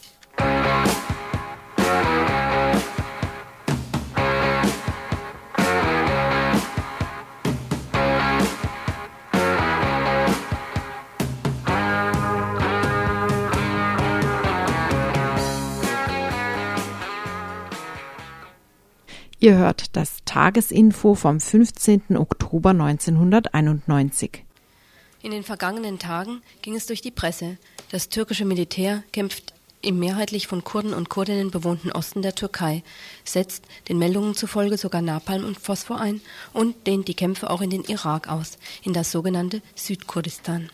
Ihr 19.45 19.59
hört 19.59 19.95
das 19.95 20.25
Tagesinfo 20.25 21.15
vom 21.15 21.39
15. 21.39 22.17
Oktober 22.17 22.71
1991. 22.71 24.43
In 25.21 25.33
den 25.33 25.43
vergangenen 25.43 25.99
Tagen 25.99 26.41
ging 26.63 26.75
es 26.75 26.87
durch 26.87 27.03
die 27.03 27.11
Presse. 27.11 27.59
Das 27.91 28.09
türkische 28.09 28.47
Militär 28.47 29.03
kämpft 29.13 29.53
im 29.83 29.99
mehrheitlich 29.99 30.47
von 30.47 30.65
Kurden 30.65 30.95
und 30.95 31.11
Kurdinnen 31.11 31.51
bewohnten 31.51 31.93
Osten 31.93 32.23
der 32.23 32.35
Türkei, 32.35 32.83
setzt 33.23 33.67
den 33.91 33.99
Meldungen 33.99 34.35
zufolge 34.35 34.79
sogar 34.79 35.03
Napalm 35.03 35.45
und 35.45 35.61
Phosphor 35.61 36.01
ein 36.01 36.23
und 36.55 36.87
dehnt 36.87 37.07
die 37.07 37.13
Kämpfe 37.13 37.51
auch 37.51 37.61
in 37.61 37.69
den 37.69 37.85
Irak 37.85 38.31
aus, 38.31 38.57
in 38.83 38.95
das 38.95 39.13
sogenannte 39.13 39.61
Südkurdistan. 39.75 40.71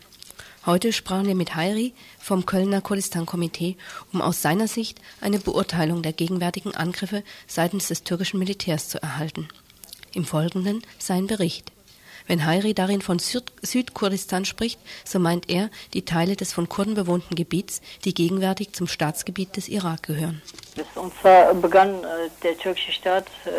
Heute 0.63 0.93
sprachen 0.93 1.25
wir 1.25 1.33
mit 1.33 1.55
Hairi 1.55 1.91
vom 2.19 2.45
Kölner 2.45 2.81
Kurdistan-Komitee, 2.81 3.77
um 4.13 4.21
aus 4.21 4.43
seiner 4.43 4.67
Sicht 4.67 5.01
eine 5.19 5.39
Beurteilung 5.39 6.03
der 6.03 6.13
gegenwärtigen 6.13 6.75
Angriffe 6.75 7.23
seitens 7.47 7.87
des 7.87 8.03
türkischen 8.03 8.37
Militärs 8.37 8.87
zu 8.87 9.01
erhalten. 9.01 9.47
Im 10.13 10.23
Folgenden 10.23 10.83
sein 10.99 11.25
Bericht. 11.25 11.71
Wenn 12.27 12.45
Hairi 12.45 12.75
darin 12.75 13.01
von 13.01 13.17
Süd 13.17 13.51
Südkurdistan 13.63 14.45
spricht, 14.45 14.79
so 15.03 15.17
meint 15.17 15.49
er 15.49 15.71
die 15.95 16.05
Teile 16.05 16.35
des 16.35 16.53
von 16.53 16.69
Kurden 16.69 16.93
bewohnten 16.93 17.33
Gebiets, 17.33 17.81
die 18.05 18.13
gegenwärtig 18.13 18.73
zum 18.73 18.85
Staatsgebiet 18.85 19.57
des 19.57 19.67
Irak 19.67 20.03
gehören. 20.03 20.43
Und 20.93 21.11
zwar 21.21 21.55
begann 21.55 22.03
äh, 22.03 22.29
der 22.43 22.55
türkische 22.59 22.91
Staat 22.91 23.25
äh, 23.47 23.49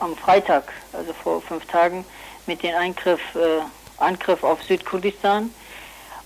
am 0.00 0.16
Freitag, 0.16 0.72
also 0.92 1.12
vor 1.12 1.40
fünf 1.40 1.64
Tagen, 1.66 2.04
mit 2.48 2.64
dem 2.64 2.74
Eingriff, 2.74 3.20
äh, 3.36 3.60
Angriff 3.98 4.42
auf 4.42 4.60
Südkurdistan 4.64 5.50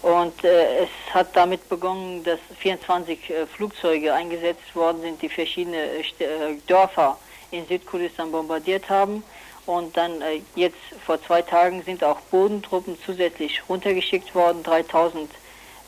und 0.03 0.43
äh, 0.43 0.83
es 0.83 0.89
hat 1.15 1.29
damit 1.37 1.69
begonnen, 1.69 2.25
dass 2.25 2.41
24 2.59 3.31
äh, 3.31 3.47
Flugzeuge 3.47 4.13
eingesetzt 4.13 4.75
worden 4.75 5.01
sind, 5.01 5.23
die 5.23 5.29
verschiedene 5.29 5.77
äh, 5.77 6.01
äh 6.01 6.59
Dörfer 6.67 7.19
in 7.53 7.67
Südkurdistan 7.69 8.33
bombardiert 8.33 8.91
haben. 8.91 9.23
Und 9.65 9.97
dann 9.97 10.21
äh, 10.21 10.41
jetzt 10.57 10.77
vor 11.07 11.23
zwei 11.23 11.41
Tagen 11.41 11.85
sind 11.85 12.03
auch 12.03 12.21
Bodentruppen 12.33 12.99
zusätzlich 13.07 13.63
runtergeschickt 13.69 14.35
worden, 14.35 14.65
3000 14.65 15.31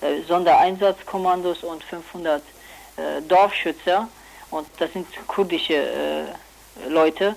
äh, 0.01 0.23
Sondereinsatzkommandos 0.27 1.65
und 1.65 1.83
500 1.83 2.43
Dorfschützer. 3.27 4.07
Und 4.53 4.69
das 4.79 4.93
sind 4.93 5.09
kurdische 5.27 6.29
Leute. 6.89 7.35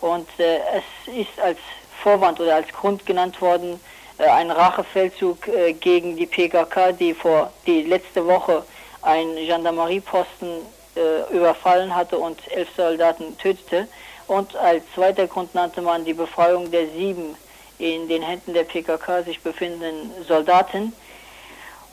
Und 0.00 0.28
es 0.40 1.14
ist 1.14 1.38
als 1.38 1.60
Vorwand 2.02 2.40
oder 2.40 2.56
als 2.56 2.66
Grund 2.72 3.06
genannt 3.06 3.40
worden, 3.40 3.78
ein 4.18 4.50
Rachefeldzug 4.50 5.48
äh, 5.48 5.72
gegen 5.74 6.16
die 6.16 6.26
PKK, 6.26 6.92
die 6.92 7.14
vor 7.14 7.52
die 7.66 7.82
letzte 7.82 8.26
Woche 8.26 8.64
einen 9.02 9.36
Gendarmerieposten 9.36 10.48
äh, 10.96 11.34
überfallen 11.34 11.94
hatte 11.94 12.18
und 12.18 12.40
elf 12.50 12.68
Soldaten 12.76 13.38
tötete. 13.38 13.86
Und 14.26 14.56
als 14.56 14.82
zweiter 14.94 15.26
Grund 15.26 15.54
nannte 15.54 15.80
man 15.80 16.04
die 16.04 16.14
Befreiung 16.14 16.70
der 16.70 16.88
sieben 16.88 17.36
in 17.78 18.08
den 18.08 18.22
Händen 18.22 18.54
der 18.54 18.64
PKK 18.64 19.22
sich 19.22 19.40
befindenden 19.40 20.10
Soldaten. 20.26 20.92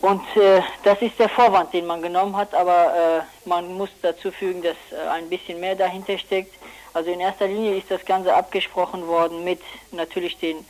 Und 0.02 0.22
äh, 0.36 0.62
das 0.84 1.02
ist 1.02 1.18
der 1.20 1.30
Vorwand, 1.30 1.74
den 1.74 1.86
man 1.86 2.02
genommen 2.02 2.36
hat, 2.36 2.54
aber 2.54 3.24
äh, 3.46 3.48
man 3.48 3.74
muss 3.74 3.90
dazu 4.02 4.32
fügen, 4.32 4.62
dass 4.62 4.76
äh, 4.92 5.08
ein 5.10 5.30
bisschen 5.30 5.60
mehr 5.60 5.76
dahinter 5.76 6.18
steckt. 6.18 6.54
Also 6.94 7.12
in 7.12 7.20
erster 7.20 7.48
Linie 7.48 7.78
ist 7.78 7.92
das 7.92 8.04
Ganze 8.06 8.34
abgesprochen 8.34 9.08
worden 9.08 9.44
mit 9.44 9.62
natürlich 9.92 10.38
den 10.38 10.66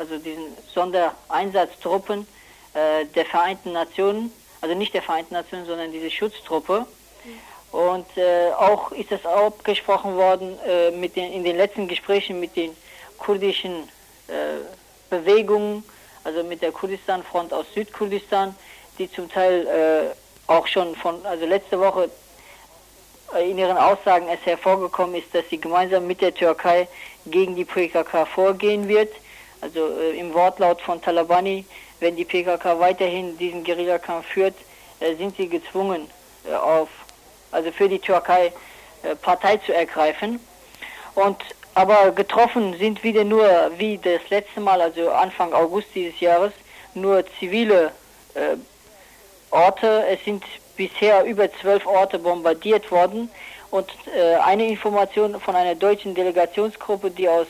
also 0.00 0.18
diesen 0.18 0.56
Sondereinsatztruppen 0.74 2.26
äh, 2.72 3.04
der 3.14 3.26
Vereinten 3.26 3.72
Nationen, 3.72 4.32
also 4.62 4.74
nicht 4.74 4.94
der 4.94 5.02
Vereinten 5.02 5.34
Nationen, 5.34 5.66
sondern 5.66 5.92
diese 5.92 6.10
Schutztruppe. 6.10 6.86
Und 7.70 8.06
äh, 8.16 8.50
auch 8.52 8.90
ist 8.92 9.12
es 9.12 9.24
abgesprochen 9.24 10.16
worden 10.16 10.58
äh, 10.66 10.90
mit 10.90 11.14
den, 11.16 11.32
in 11.32 11.44
den 11.44 11.56
letzten 11.56 11.86
Gesprächen 11.86 12.40
mit 12.40 12.56
den 12.56 12.74
kurdischen 13.18 13.88
äh, 14.26 14.56
Bewegungen, 15.10 15.84
also 16.24 16.42
mit 16.42 16.62
der 16.62 16.72
Kurdistan-Front 16.72 17.52
aus 17.52 17.66
Südkurdistan, 17.74 18.56
die 18.98 19.10
zum 19.12 19.30
Teil 19.30 19.66
äh, 19.66 20.50
auch 20.50 20.66
schon 20.66 20.96
von, 20.96 21.24
also 21.26 21.46
letzte 21.46 21.78
Woche 21.78 22.10
äh, 23.34 23.50
in 23.50 23.58
ihren 23.58 23.76
Aussagen 23.76 24.28
es 24.28 24.44
hervorgekommen 24.46 25.14
ist, 25.16 25.32
dass 25.34 25.44
sie 25.50 25.60
gemeinsam 25.60 26.06
mit 26.06 26.22
der 26.22 26.34
Türkei 26.34 26.88
gegen 27.26 27.54
die 27.54 27.66
PKK 27.66 28.24
vorgehen 28.26 28.88
wird. 28.88 29.12
Also 29.60 29.88
äh, 29.98 30.18
im 30.18 30.32
Wortlaut 30.32 30.80
von 30.80 31.00
Talabani, 31.00 31.64
wenn 32.00 32.16
die 32.16 32.24
PKK 32.24 32.78
weiterhin 32.78 33.36
diesen 33.36 33.62
Guerillakampf 33.64 34.26
führt, 34.26 34.54
äh, 35.00 35.14
sind 35.16 35.36
sie 35.36 35.48
gezwungen, 35.48 36.08
äh, 36.48 36.54
auf, 36.54 36.88
also 37.52 37.70
für 37.72 37.88
die 37.88 37.98
Türkei 37.98 38.52
äh, 39.02 39.14
Partei 39.16 39.58
zu 39.58 39.74
ergreifen. 39.74 40.40
Und 41.14 41.36
aber 41.74 42.10
getroffen 42.10 42.76
sind 42.78 43.02
wieder 43.04 43.24
nur, 43.24 43.48
wie 43.76 43.96
das 43.98 44.20
letzte 44.28 44.60
Mal, 44.60 44.80
also 44.80 45.10
Anfang 45.10 45.52
August 45.52 45.88
dieses 45.94 46.18
Jahres, 46.20 46.52
nur 46.94 47.24
zivile 47.38 47.92
äh, 48.34 48.56
Orte. 49.50 50.04
Es 50.08 50.24
sind 50.24 50.44
bisher 50.76 51.24
über 51.24 51.50
zwölf 51.52 51.86
Orte 51.86 52.18
bombardiert 52.18 52.90
worden. 52.90 53.30
Und 53.70 53.88
äh, 54.16 54.34
eine 54.36 54.66
Information 54.66 55.40
von 55.40 55.54
einer 55.54 55.76
deutschen 55.76 56.14
Delegationsgruppe, 56.14 57.10
die 57.10 57.28
aus 57.28 57.46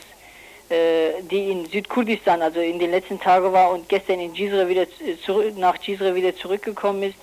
die 0.71 1.51
in 1.51 1.67
Südkurdistan, 1.67 2.43
also 2.43 2.61
in 2.61 2.79
den 2.79 2.93
letzten 2.93 3.19
Tagen 3.19 3.53
war 3.53 3.73
und 3.73 3.89
gestern 3.89 4.21
in 4.21 4.33
Gizre 4.33 4.69
wieder 4.69 4.87
zurück, 5.25 5.57
nach 5.59 5.81
Gizre 5.81 6.15
wieder 6.15 6.37
zurückgekommen 6.37 7.03
ist, 7.03 7.17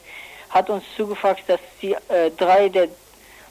hat 0.49 0.69
uns 0.69 0.83
zugefaxt, 0.95 1.43
dass 1.47 1.59
sie 1.79 1.93
äh, 2.09 2.31
drei 2.35 2.67
der 2.69 2.89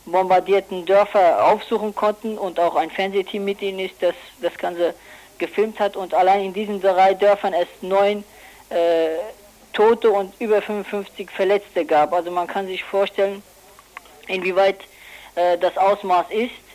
bombardierten 0.04 0.86
Dörfer 0.86 1.44
aufsuchen 1.46 1.94
konnten 1.94 2.38
und 2.38 2.60
auch 2.60 2.76
ein 2.76 2.90
Fernsehteam 2.90 3.44
mit 3.44 3.60
ihnen 3.62 3.80
ist, 3.80 3.94
das 4.00 4.14
das 4.40 4.56
Ganze 4.56 4.94
gefilmt 5.38 5.80
hat 5.80 5.96
und 5.96 6.14
allein 6.14 6.44
in 6.44 6.52
diesen 6.52 6.80
drei 6.80 7.14
Dörfern 7.14 7.52
es 7.52 7.68
neun 7.82 8.24
äh, 8.70 9.16
Tote 9.72 10.10
und 10.10 10.32
über 10.40 10.62
55 10.62 11.30
Verletzte 11.30 11.84
gab. 11.84 12.12
Also 12.12 12.30
man 12.30 12.46
kann 12.46 12.66
sich 12.66 12.82
vorstellen, 12.82 13.42
inwieweit 14.28 14.78
äh, 15.34 15.58
das 15.58 15.76
Ausmaß 15.76 16.26
ist. 16.30 16.65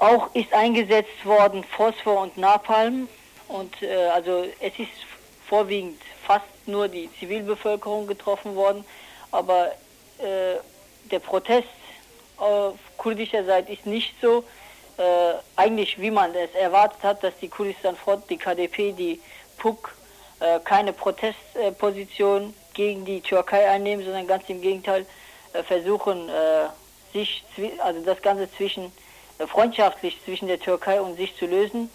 Auch 0.00 0.32
ist 0.32 0.52
eingesetzt 0.52 1.24
worden 1.24 1.64
Phosphor 1.64 2.20
und 2.22 2.38
Napalm. 2.38 3.08
Und 3.48 3.82
äh, 3.82 4.06
also 4.08 4.44
es 4.60 4.78
ist 4.78 4.90
vorwiegend 5.48 6.00
fast 6.24 6.44
nur 6.66 6.86
die 6.86 7.10
Zivilbevölkerung 7.18 8.06
getroffen 8.06 8.54
worden, 8.54 8.84
aber 9.32 9.72
äh, 10.18 10.56
der 11.10 11.18
Protest 11.18 11.66
auf 12.36 12.76
kurdischer 12.96 13.44
Seite 13.44 13.72
ist 13.72 13.86
nicht 13.86 14.14
so. 14.20 14.44
Äh, 14.98 15.34
eigentlich 15.56 16.00
wie 16.00 16.10
man 16.10 16.34
es 16.34 16.54
erwartet 16.54 17.02
hat, 17.02 17.24
dass 17.24 17.32
die 17.40 17.48
Kurdistan 17.48 17.96
Front, 17.96 18.28
die 18.30 18.36
KDP, 18.36 18.92
die 18.92 19.20
PUK 19.56 19.94
äh, 20.40 20.60
keine 20.60 20.92
Protestposition 20.92 22.54
gegen 22.74 23.04
die 23.04 23.20
Türkei 23.20 23.68
einnehmen, 23.68 24.04
sondern 24.04 24.28
ganz 24.28 24.44
im 24.48 24.60
Gegenteil 24.60 25.06
äh, 25.54 25.62
versuchen 25.62 26.28
äh, 26.28 26.68
sich 27.12 27.42
also 27.78 28.04
das 28.04 28.20
Ganze 28.22 28.48
zwischen 28.52 28.92
freundschaftlich 29.46 30.18
zwischen 30.24 30.48
der 30.48 30.58
Türkei 30.58 31.00
und 31.00 31.16
sich 31.16 31.36
zu 31.36 31.46
lösen. 31.46 31.90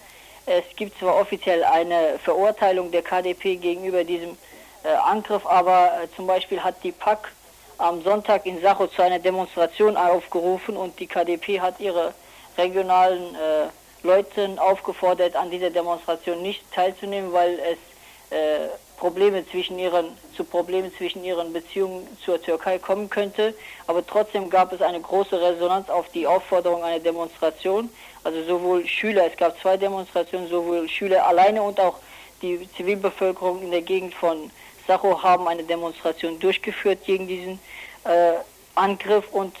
Es 0.46 0.64
gibt 0.76 0.98
zwar 0.98 1.16
offiziell 1.16 1.64
eine 1.64 2.18
Verurteilung 2.22 2.90
der 2.90 3.02
KDP 3.02 3.56
gegenüber 3.56 4.04
diesem 4.04 4.36
äh, 4.82 4.88
Angriff, 4.88 5.46
aber 5.46 6.02
äh, 6.02 6.08
zum 6.14 6.26
Beispiel 6.26 6.62
hat 6.62 6.76
die 6.82 6.92
PAK 6.92 7.32
am 7.78 8.02
Sonntag 8.02 8.46
in 8.46 8.60
Sacho 8.60 8.86
zu 8.86 9.02
einer 9.02 9.18
Demonstration 9.18 9.96
aufgerufen 9.96 10.76
und 10.76 10.98
die 11.00 11.06
KDP 11.06 11.60
hat 11.60 11.80
ihre 11.80 12.14
regionalen 12.56 13.34
äh, 13.34 14.06
Leuten 14.06 14.58
aufgefordert, 14.58 15.34
an 15.34 15.50
dieser 15.50 15.70
Demonstration 15.70 16.42
nicht 16.42 16.62
teilzunehmen, 16.72 17.32
weil 17.32 17.58
es 17.58 18.36
äh, 18.36 18.68
Probleme 18.96 19.46
zwischen 19.48 19.78
ihren, 19.78 20.06
zu 20.36 20.44
Problemen 20.44 20.92
zwischen 20.96 21.24
ihren 21.24 21.52
Beziehungen 21.52 22.06
zur 22.24 22.40
Türkei 22.40 22.78
kommen 22.78 23.10
könnte. 23.10 23.54
Aber 23.86 24.06
trotzdem 24.06 24.48
gab 24.50 24.72
es 24.72 24.80
eine 24.80 25.00
große 25.00 25.40
Resonanz 25.40 25.90
auf 25.90 26.08
die 26.10 26.26
Aufforderung 26.26 26.82
einer 26.82 27.00
Demonstration. 27.00 27.90
Also 28.22 28.42
sowohl 28.44 28.86
Schüler, 28.86 29.26
es 29.26 29.36
gab 29.36 29.60
zwei 29.60 29.76
Demonstrationen, 29.76 30.48
sowohl 30.48 30.88
Schüler 30.88 31.26
alleine 31.26 31.62
und 31.62 31.78
auch 31.80 31.98
die 32.42 32.68
Zivilbevölkerung 32.76 33.62
in 33.62 33.70
der 33.70 33.82
Gegend 33.82 34.14
von 34.14 34.50
Sacho 34.86 35.22
haben 35.22 35.48
eine 35.48 35.64
Demonstration 35.64 36.38
durchgeführt 36.38 37.04
gegen 37.04 37.26
diesen 37.26 37.58
äh, 38.04 38.34
Angriff 38.74 39.24
und 39.32 39.56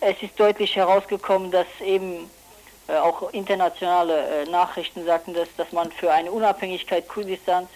es 0.00 0.20
ist 0.22 0.38
deutlich 0.38 0.74
herausgekommen, 0.76 1.50
dass 1.50 1.66
eben 1.84 2.30
äh, 2.88 2.96
auch 2.96 3.32
internationale 3.32 4.42
äh, 4.42 4.50
Nachrichten 4.50 5.04
sagten, 5.04 5.34
dass, 5.34 5.48
dass 5.56 5.70
man 5.72 5.92
für 5.92 6.12
eine 6.12 6.32
Unabhängigkeit 6.32 7.06
Kurdistans 7.08 7.68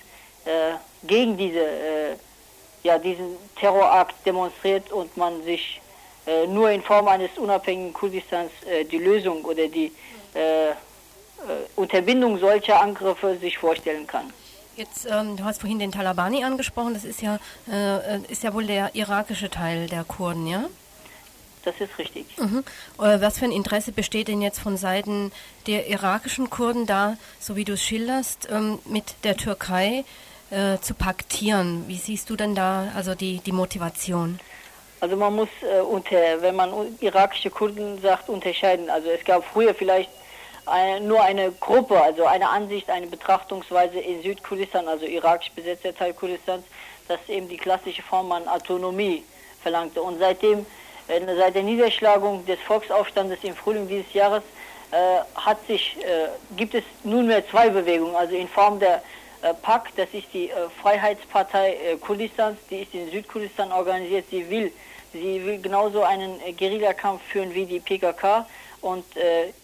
äh, 0.47 0.75
gegen 1.07 1.37
diese, 1.37 1.61
äh, 1.61 2.17
ja, 2.83 2.99
diesen 2.99 3.37
Terrorakt 3.59 4.15
demonstriert 4.25 4.91
und 4.93 5.17
man 5.17 5.43
sich 5.43 5.81
äh, 6.27 6.47
nur 6.47 6.71
in 6.71 6.83
Form 6.83 7.09
eines 7.09 7.37
unabhängigen 7.37 7.93
Kurdistans 7.93 8.51
die 8.91 8.99
Lösung 8.99 9.45
oder 9.45 9.69
die 9.69 9.93
Unterbindung 11.77 12.39
solcher 12.39 12.81
Angriffe 12.81 13.39
sich 13.39 13.57
vorstellen 13.57 14.07
kann. 14.07 14.31
Jetzt, 14.77 15.07
ähm, 15.11 15.37
du 15.37 15.45
hast 15.45 15.61
vorhin 15.61 15.79
den 15.79 15.91
Talabani 15.91 16.45
angesprochen, 16.45 16.93
das 16.93 17.05
ist 17.05 17.23
ja, 17.23 17.39
äh, 17.71 18.21
ist 18.29 18.43
ja 18.43 18.53
wohl 18.53 18.67
der 18.67 18.95
irakische 18.95 19.49
Teil 19.49 19.89
der 19.89 20.05
Kurden, 20.05 20.47
ja? 20.47 20.67
Das 21.65 21.75
ist 21.81 21.99
richtig. 21.99 22.27
Mhm. 22.39 22.63
Was 22.97 23.39
für 23.39 23.47
ein 23.47 23.53
Interesse 23.53 23.91
besteht 23.91 24.29
denn 24.29 24.43
jetzt 24.43 24.61
von 24.61 24.77
Seiten 24.77 25.33
der 25.67 25.89
irakischen 25.89 26.51
Kurden 26.51 26.87
da, 26.87 27.17
so 27.41 27.57
wie 27.57 27.65
du 27.65 27.73
es 27.73 27.83
schilderst, 27.83 28.49
ähm, 28.51 28.79
mit 28.85 29.17
der 29.25 29.37
Türkei 29.37 30.05
äh, 30.51 30.79
zu 30.79 30.95
paktieren? 30.95 31.85
Wie 31.89 31.97
siehst 31.97 32.31
du 32.31 32.37
denn 32.37 32.55
da 32.55 32.89
also 32.95 33.15
die, 33.15 33.39
die 33.39 33.53
Motivation? 33.53 34.39
Also 35.01 35.17
man 35.17 35.35
muss 35.35 35.49
äh, 35.63 35.81
unter, 35.81 36.17
wenn 36.41 36.57
man 36.57 36.73
irakische 37.01 37.51
Kurden 37.51 38.01
sagt, 38.01 38.29
unterscheiden. 38.29 38.89
Also 38.89 39.09
es 39.11 39.25
gab 39.25 39.45
früher 39.45 39.75
vielleicht 39.75 40.11
eine, 40.65 41.01
nur 41.01 41.23
eine 41.23 41.53
Gruppe, 41.53 42.01
also 42.01 42.27
eine 42.27 42.49
Ansicht, 42.49 42.91
eine 42.91 43.07
Betrachtungsweise 43.07 43.99
in 43.99 44.23
Südkurdistan, 44.23 44.89
also 44.89 45.05
irakisch 45.07 45.51
besetzter 45.53 45.95
Teil 45.95 46.13
Kurdistans, 46.15 46.65
dass 47.09 47.21
eben 47.29 47.49
die 47.49 47.57
klassische 47.57 48.03
Form 48.03 48.33
an 48.33 48.49
Autonomie 48.49 49.23
verlangte. 49.63 50.03
Und 50.03 50.19
seitdem 50.19 50.67
äh, 51.09 51.21
seit 51.37 51.55
der 51.55 51.63
Niederschlagung 51.63 52.45
des 52.47 52.59
Volksaufstandes 52.61 53.39
im 53.43 53.55
Frühling 53.55 53.87
dieses 53.89 54.13
Jahres 54.13 54.43
äh, 54.91 54.97
hat 55.35 55.65
sich, 55.67 55.97
äh, 55.99 56.29
gibt 56.57 56.75
es 56.75 56.85
nunmehr 57.05 57.47
zwei 57.49 57.69
Bewegungen, 57.69 58.17
also 58.17 58.35
in 58.35 58.49
Form 58.49 58.79
der 58.81 59.03
PAK, 59.55 59.95
das 59.97 60.09
ist 60.13 60.27
die 60.33 60.51
äh, 60.51 60.69
Freiheitspartei 60.83 61.75
äh, 61.75 61.97
Kurdistans, 61.97 62.59
die 62.71 62.83
ist 62.83 62.95
in 62.95 63.11
Südkurdistan 63.11 63.73
organisiert, 63.73 64.27
sie 64.31 64.49
will, 64.51 64.73
sie 65.13 65.45
will 65.45 65.61
genauso 65.61 66.03
einen 66.03 66.39
Guerillakampf 66.57 67.23
führen 67.25 67.55
wie 67.55 67.67
die 67.67 67.81
PKK 67.81 68.47
und 68.83 69.05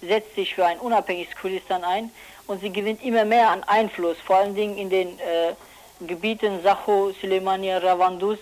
setzt 0.00 0.34
sich 0.34 0.54
für 0.54 0.64
ein 0.64 0.78
unabhängiges 0.80 1.36
Kurdistan 1.36 1.84
ein. 1.84 2.10
Und 2.46 2.60
sie 2.60 2.72
gewinnt 2.72 3.04
immer 3.04 3.24
mehr 3.24 3.50
an 3.50 3.62
Einfluss, 3.64 4.16
vor 4.24 4.36
allen 4.36 4.54
Dingen 4.54 4.76
in 4.78 4.90
den 4.90 5.18
Gebieten 6.00 6.60
Sacho, 6.62 7.12
Suleimania, 7.20 7.78
Ravandus, 7.78 8.38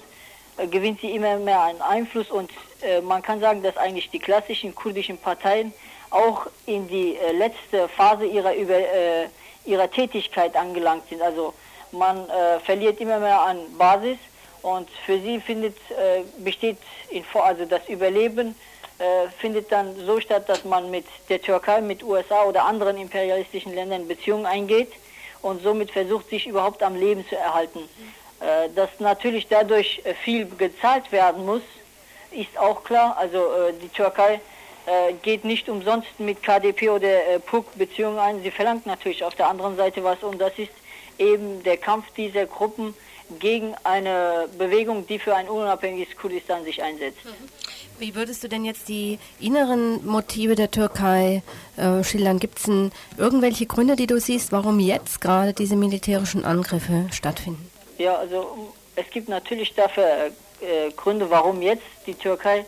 gewinnt 0.70 1.01
sie 1.01 1.14
immer 1.14 1.36
mehr 1.36 1.61
an 1.61 1.80
Einfluss. 1.82 2.30
Und 2.30 2.51
äh, 2.82 3.01
man 3.01 3.22
kann 3.22 3.41
sagen, 3.41 3.62
dass 3.62 3.76
eigentlich 3.76 4.11
die 4.11 4.18
klassischen 4.18 4.74
kurdischen 4.74 5.18
Parteien 5.18 5.72
auch 6.11 6.47
in 6.66 6.88
die 6.88 7.16
äh, 7.16 7.32
letzte 7.32 7.88
Phase 7.88 8.26
ihrer, 8.26 8.55
über, 8.55 8.76
äh, 8.76 9.26
ihrer 9.71 9.91
Tätigkeit 9.91 10.57
angelangt 10.57 11.09
sind. 11.09 11.23
Also 11.23 11.55
man 11.93 12.29
äh, 12.29 12.61
verliert 12.61 13.01
immer 13.01 13.18
mehr 13.18 13.41
an 13.41 13.59
Basis 13.79 14.18
und 14.62 14.89
für 15.07 15.18
sie 15.18 15.41
findet, 15.41 15.77
äh, 15.91 16.23
besteht 16.39 16.79
in, 17.09 17.25
also 17.35 17.64
das 17.64 17.89
Überleben 17.89 18.55
äh, 18.99 19.29
findet 19.39 19.73
dann 19.73 19.97
so 20.05 20.21
statt, 20.21 20.49
dass 20.49 20.64
man 20.64 20.91
mit 20.91 21.07
der 21.29 21.41
Türkei, 21.41 21.81
mit 21.81 22.03
USA 22.03 22.45
oder 22.45 22.64
anderen 22.64 22.99
imperialistischen 22.99 23.75
Ländern 23.75 24.07
Beziehungen 24.07 24.47
eingeht 24.47 24.93
und 25.43 25.62
somit 25.62 25.91
versucht, 25.91 26.29
sich 26.29 26.47
überhaupt 26.47 26.83
am 26.83 26.95
Leben 26.95 27.27
zu 27.27 27.37
erhalten. 27.37 27.89
dass 28.75 28.91
natürlich 29.01 29.49
dadurch 29.49 30.03
viel 30.25 30.47
gezahlt 30.47 31.12
werden 31.12 31.45
muss, 31.47 31.62
ist 32.31 32.59
auch 32.59 32.85
klar. 32.85 33.16
Also 33.18 33.39
äh, 33.39 33.73
die 33.81 33.89
Türkei 33.89 34.35
äh, 34.35 34.39
geht 35.22 35.45
nicht 35.45 35.68
umsonst 35.68 36.09
mit 36.18 36.43
KDP 36.43 36.91
oder 36.91 37.09
äh, 37.09 37.39
PUK 37.39 37.76
Beziehungen 37.76 38.18
ein. 38.18 38.43
Sie 38.43 38.51
verlangt 38.51 38.87
natürlich 38.87 39.22
auf 39.24 39.35
der 39.35 39.49
anderen 39.49 39.76
Seite 39.76 40.03
was 40.03 40.22
und 40.22 40.41
das 40.41 40.53
ist 40.59 40.72
eben 41.18 41.62
der 41.62 41.76
Kampf 41.76 42.07
dieser 42.16 42.47
Gruppen 42.47 42.95
gegen 43.39 43.74
eine 43.85 44.49
Bewegung, 44.59 45.07
die 45.07 45.18
für 45.18 45.35
ein 45.37 45.49
unabhängiges 45.49 46.16
Kurdistan 46.16 46.64
sich 46.64 46.83
einsetzt. 46.83 47.18
Wie 47.99 48.14
würdest 48.14 48.43
du 48.43 48.49
denn 48.49 48.64
jetzt 48.64 48.89
die 48.89 49.18
inneren 49.39 50.05
Motive 50.07 50.55
der 50.55 50.70
Türkei 50.70 51.43
äh, 51.76 52.03
schildern? 52.03 52.39
Gibt 52.39 52.59
es 52.59 52.68
irgendwelche 53.18 53.66
Gründe, 53.66 53.95
die 53.95 54.07
du 54.07 54.18
siehst, 54.18 54.53
warum 54.53 54.81
jetzt 54.81 55.20
gerade 55.20 55.53
diese 55.53 55.76
militärischen 55.76 56.45
Angriffe 56.45 57.07
stattfinden? 57.12 57.70
Ja, 57.99 58.16
also 58.16 58.72
es 58.97 59.09
gibt 59.11 59.28
natürlich 59.28 59.74
dafür 59.74 60.05
äh, 60.07 60.31
äh, 60.61 60.91
Gründe, 60.97 61.31
warum 61.31 61.62
jetzt 61.62 61.85
die 62.07 62.14
Türkei 62.14 62.64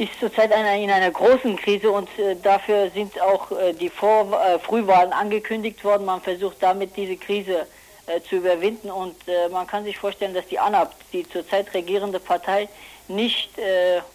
ist 0.00 0.18
zurzeit 0.18 0.50
in 0.50 0.90
einer 0.90 1.10
großen 1.10 1.56
Krise 1.56 1.90
und 1.90 2.08
äh, 2.18 2.34
dafür 2.34 2.90
sind 2.90 3.20
auch 3.20 3.50
äh, 3.52 3.74
die 3.74 3.90
Vor 3.90 4.32
äh, 4.32 4.58
Frühwahlen 4.58 5.12
angekündigt 5.12 5.84
worden. 5.84 6.06
Man 6.06 6.22
versucht 6.22 6.56
damit 6.60 6.96
diese 6.96 7.18
Krise 7.18 7.66
äh, 8.06 8.22
zu 8.22 8.36
überwinden 8.36 8.90
und 8.90 9.14
man 9.52 9.66
kann 9.66 9.84
sich 9.84 9.98
vorstellen, 9.98 10.32
dass 10.32 10.46
die 10.46 10.58
ANAP, 10.58 10.94
die 11.12 11.28
zurzeit 11.28 11.72
regierende 11.74 12.18
Partei, 12.18 12.68
nicht 13.08 13.50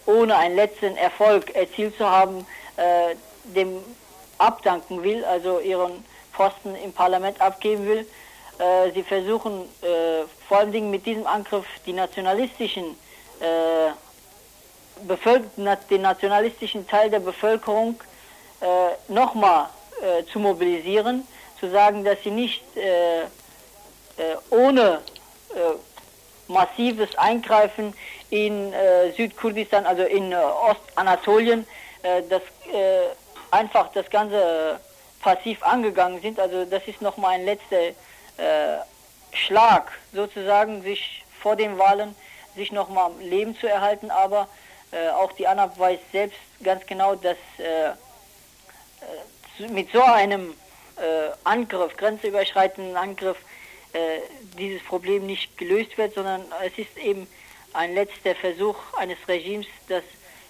ohne 0.06 0.36
einen 0.36 0.56
letzten 0.56 0.96
Erfolg 0.96 1.54
erzielt 1.54 1.96
zu 1.96 2.08
haben, 2.08 2.46
dem 3.44 3.78
abdanken 4.38 5.02
will, 5.02 5.24
also 5.24 5.60
ihren 5.60 6.04
Posten 6.32 6.74
im 6.76 6.92
Parlament 6.92 7.40
abgeben 7.40 7.86
will. 7.86 8.06
Sie 8.94 9.02
versuchen 9.02 9.68
vor 10.48 10.58
allen 10.58 10.72
Dingen 10.72 10.90
mit 10.90 11.06
diesem 11.06 11.26
Angriff 11.26 11.66
die 11.86 11.92
nationalistischen 11.92 12.96
äh, 13.40 13.92
den 15.90 16.02
nationalistischen 16.02 16.86
Teil 16.86 17.10
der 17.10 17.20
Bevölkerung 17.20 18.00
äh, 18.60 19.12
nochmal 19.12 19.68
äh, 20.02 20.24
zu 20.24 20.38
mobilisieren, 20.38 21.26
zu 21.60 21.70
sagen, 21.70 22.04
dass 22.04 22.22
sie 22.22 22.30
nicht 22.30 22.62
äh, 22.76 23.22
äh, 23.22 23.26
ohne 24.50 25.00
massives 26.48 27.16
Eingreifen 27.16 27.94
in 28.28 28.72
Südkurdistan, 29.16 29.86
also 29.86 30.02
in 30.02 30.34
Ostanatolien, 30.34 31.66
das 32.28 32.42
einfach 33.50 33.90
das 33.92 34.10
Ganze 34.10 34.78
passiv 35.20 35.62
angegangen 35.62 36.20
sind. 36.20 36.38
Also 36.38 36.64
das 36.64 36.86
ist 36.86 37.00
nochmal 37.00 37.34
ein 37.34 37.44
letzter 37.44 37.80
äh, 37.80 37.94
Schlag 39.32 39.90
sozusagen, 40.12 40.82
sich 40.82 41.24
vor 41.40 41.56
den 41.56 41.78
Wahlen 41.78 42.14
sich 42.54 42.70
nochmal 42.72 43.06
am 43.06 43.20
Leben 43.20 43.56
zu 43.56 43.66
erhalten, 43.66 44.10
aber 44.10 44.48
äh, 44.92 45.08
auch 45.08 45.32
die 45.32 45.46
ANAP 45.46 45.78
weiß 45.78 45.98
selbst 46.12 46.38
ganz 46.62 46.86
genau, 46.86 47.14
dass 47.14 47.36
äh, 47.58 47.90
äh 47.90 47.94
mit 49.70 49.90
so 49.90 50.02
einem 50.02 50.54
äh, 50.96 51.30
Angriff, 51.44 51.96
grenzüberschreitenden 51.96 52.96
Angriff, 52.96 53.38
äh, 53.92 54.20
dieses 54.58 54.82
Problem 54.84 55.26
nicht 55.26 55.56
gelöst 55.56 55.96
wird, 55.96 56.14
sondern 56.14 56.44
es 56.64 56.76
ist 56.76 56.96
eben 56.98 57.26
ein 57.72 57.94
letzter 57.94 58.34
Versuch 58.34 58.76
eines 58.96 59.16
Regimes, 59.26 59.66
das 59.88 60.02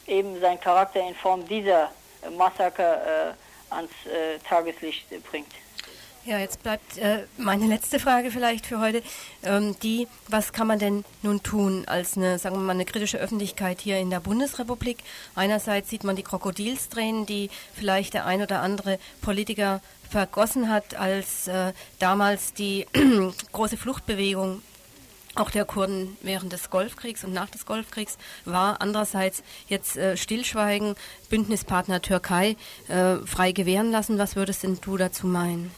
eben 0.09 0.41
seinen 0.41 0.61
Charakter 0.61 1.01
in 1.01 1.15
Form 1.15 1.47
dieser 1.47 1.93
Massaker 2.37 3.37
ans 3.71 3.91
Tageslicht 4.49 5.07
bringt. 5.31 5.53
Ja, 6.27 6.41
jetzt 6.41 6.65
bleibt 6.65 6.99
äh, 6.99 7.21
meine 7.39 7.67
letzte 7.69 8.01
Frage 8.01 8.33
vielleicht 8.33 8.67
für 8.67 8.81
heute. 8.81 9.01
Ähm, 9.45 9.77
die, 9.85 10.09
was 10.27 10.53
kann 10.53 10.67
man 10.67 10.81
denn 10.81 11.05
nun 11.23 11.45
tun 11.45 11.85
als 11.87 12.17
eine, 12.17 12.41
sagen 12.41 12.57
wir 12.57 12.63
mal, 12.63 12.73
eine 12.73 12.85
kritische 12.85 13.19
Öffentlichkeit 13.19 13.81
hier 13.81 13.99
in 13.99 14.11
der 14.11 14.19
Bundesrepublik? 14.19 14.99
Einerseits 15.37 15.89
sieht 15.89 16.03
man 16.03 16.17
die 16.17 16.25
Krokodilstränen, 16.25 17.27
die 17.27 17.49
vielleicht 17.75 18.15
der 18.15 18.27
ein 18.27 18.43
oder 18.43 18.61
andere 18.61 18.99
Politiker 19.23 19.81
vergossen 20.11 20.69
hat, 20.69 20.97
als 20.97 21.47
äh, 21.47 21.73
damals 22.01 22.53
die 22.55 22.87
große 23.53 23.77
Fluchtbewegung 23.77 24.63
auch 25.37 25.51
der 25.51 25.65
Kurden 25.65 26.17
während 26.23 26.53
des 26.53 26.71
Golfkriegs 26.71 27.25
und 27.25 27.33
nach 27.33 27.51
des 27.51 27.67
Golfkriegs 27.67 28.19
war. 28.45 28.81
Andererseits 28.81 29.43
jetzt 29.69 29.97
äh, 29.97 30.17
Stillschweigen, 30.17 30.97
Bündnispartner 31.31 32.03
Türkei 32.03 32.57
äh, 32.89 33.17
frei 33.27 33.53
gewähren 33.53 33.91
lassen. 33.91 34.19
Was 34.19 34.37
würdest 34.37 34.63
denn 34.63 34.79
du 34.81 34.97
dazu 34.97 35.27
meinen? 35.27 35.75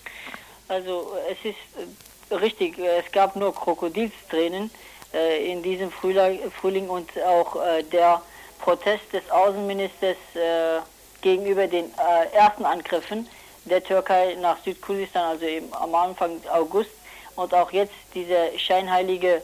Also 0.68 1.12
es 1.30 1.50
ist 1.50 2.30
äh, 2.30 2.34
richtig, 2.34 2.78
es 2.78 3.10
gab 3.12 3.36
nur 3.36 3.54
Krokodilstränen 3.54 4.70
äh, 5.12 5.50
in 5.50 5.62
diesem 5.62 5.90
Frühling, 5.90 6.38
Frühling 6.60 6.88
und 6.88 7.10
auch 7.22 7.56
äh, 7.56 7.82
der 7.84 8.22
Protest 8.58 9.12
des 9.12 9.28
Außenministers 9.30 10.16
äh, 10.34 10.80
gegenüber 11.22 11.66
den 11.66 11.86
äh, 11.86 12.36
ersten 12.36 12.64
Angriffen 12.64 13.28
der 13.64 13.82
Türkei 13.82 14.36
nach 14.40 14.56
Südkurdistan, 14.64 15.24
also 15.24 15.44
eben 15.44 15.72
am 15.74 15.94
Anfang 15.94 16.40
August, 16.52 16.90
und 17.38 17.54
auch 17.54 17.70
jetzt 17.70 17.94
dieser 18.14 18.58
scheinheilige 18.58 19.42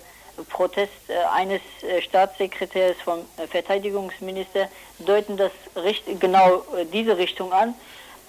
Protest 0.51 0.93
äh, 1.09 1.15
eines 1.33 1.61
äh, 1.83 2.03
Staatssekretärs 2.03 2.97
vom 3.05 3.21
äh, 3.37 3.47
Verteidigungsminister 3.47 4.69
deuten 4.99 5.37
das 5.37 5.53
genau 6.19 6.65
diese 6.93 7.17
Richtung 7.17 7.53
an. 7.53 7.75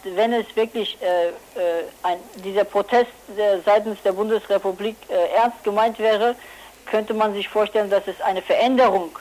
Wenn 0.03 0.33
es 0.33 0.45
wirklich 0.55 0.97
ein, 2.03 2.19
dieser 2.43 2.63
Protest 2.63 3.09
seitens 3.65 3.99
der 4.03 4.11
Bundesrepublik 4.11 4.95
ernst 5.35 5.63
gemeint 5.63 5.97
wäre, 5.97 6.35
könnte 6.85 7.15
man 7.15 7.33
sich 7.33 7.49
vorstellen, 7.49 7.89
dass 7.89 8.07
es 8.07 8.21
eine 8.21 8.43
Veränderung 8.43 9.17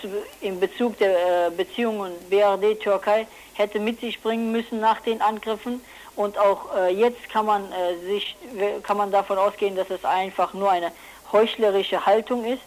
zu, 0.00 0.08
in 0.40 0.58
Bezug 0.58 0.98
der 0.98 1.50
Beziehungen 1.50 2.12
BRD-Türkei 2.30 3.28
hätte 3.54 3.78
mit 3.78 4.00
sich 4.00 4.20
bringen 4.20 4.50
müssen 4.50 4.80
nach 4.80 5.00
den 5.02 5.20
Angriffen. 5.22 5.82
Und 6.18 6.36
auch 6.36 6.66
jetzt 6.90 7.28
kann 7.30 7.46
man, 7.46 7.72
sich, 8.04 8.36
kann 8.82 8.96
man 8.96 9.12
davon 9.12 9.38
ausgehen, 9.38 9.76
dass 9.76 9.88
es 9.88 10.04
einfach 10.04 10.52
nur 10.52 10.68
eine 10.68 10.90
heuchlerische 11.30 12.04
Haltung 12.06 12.44
ist, 12.44 12.62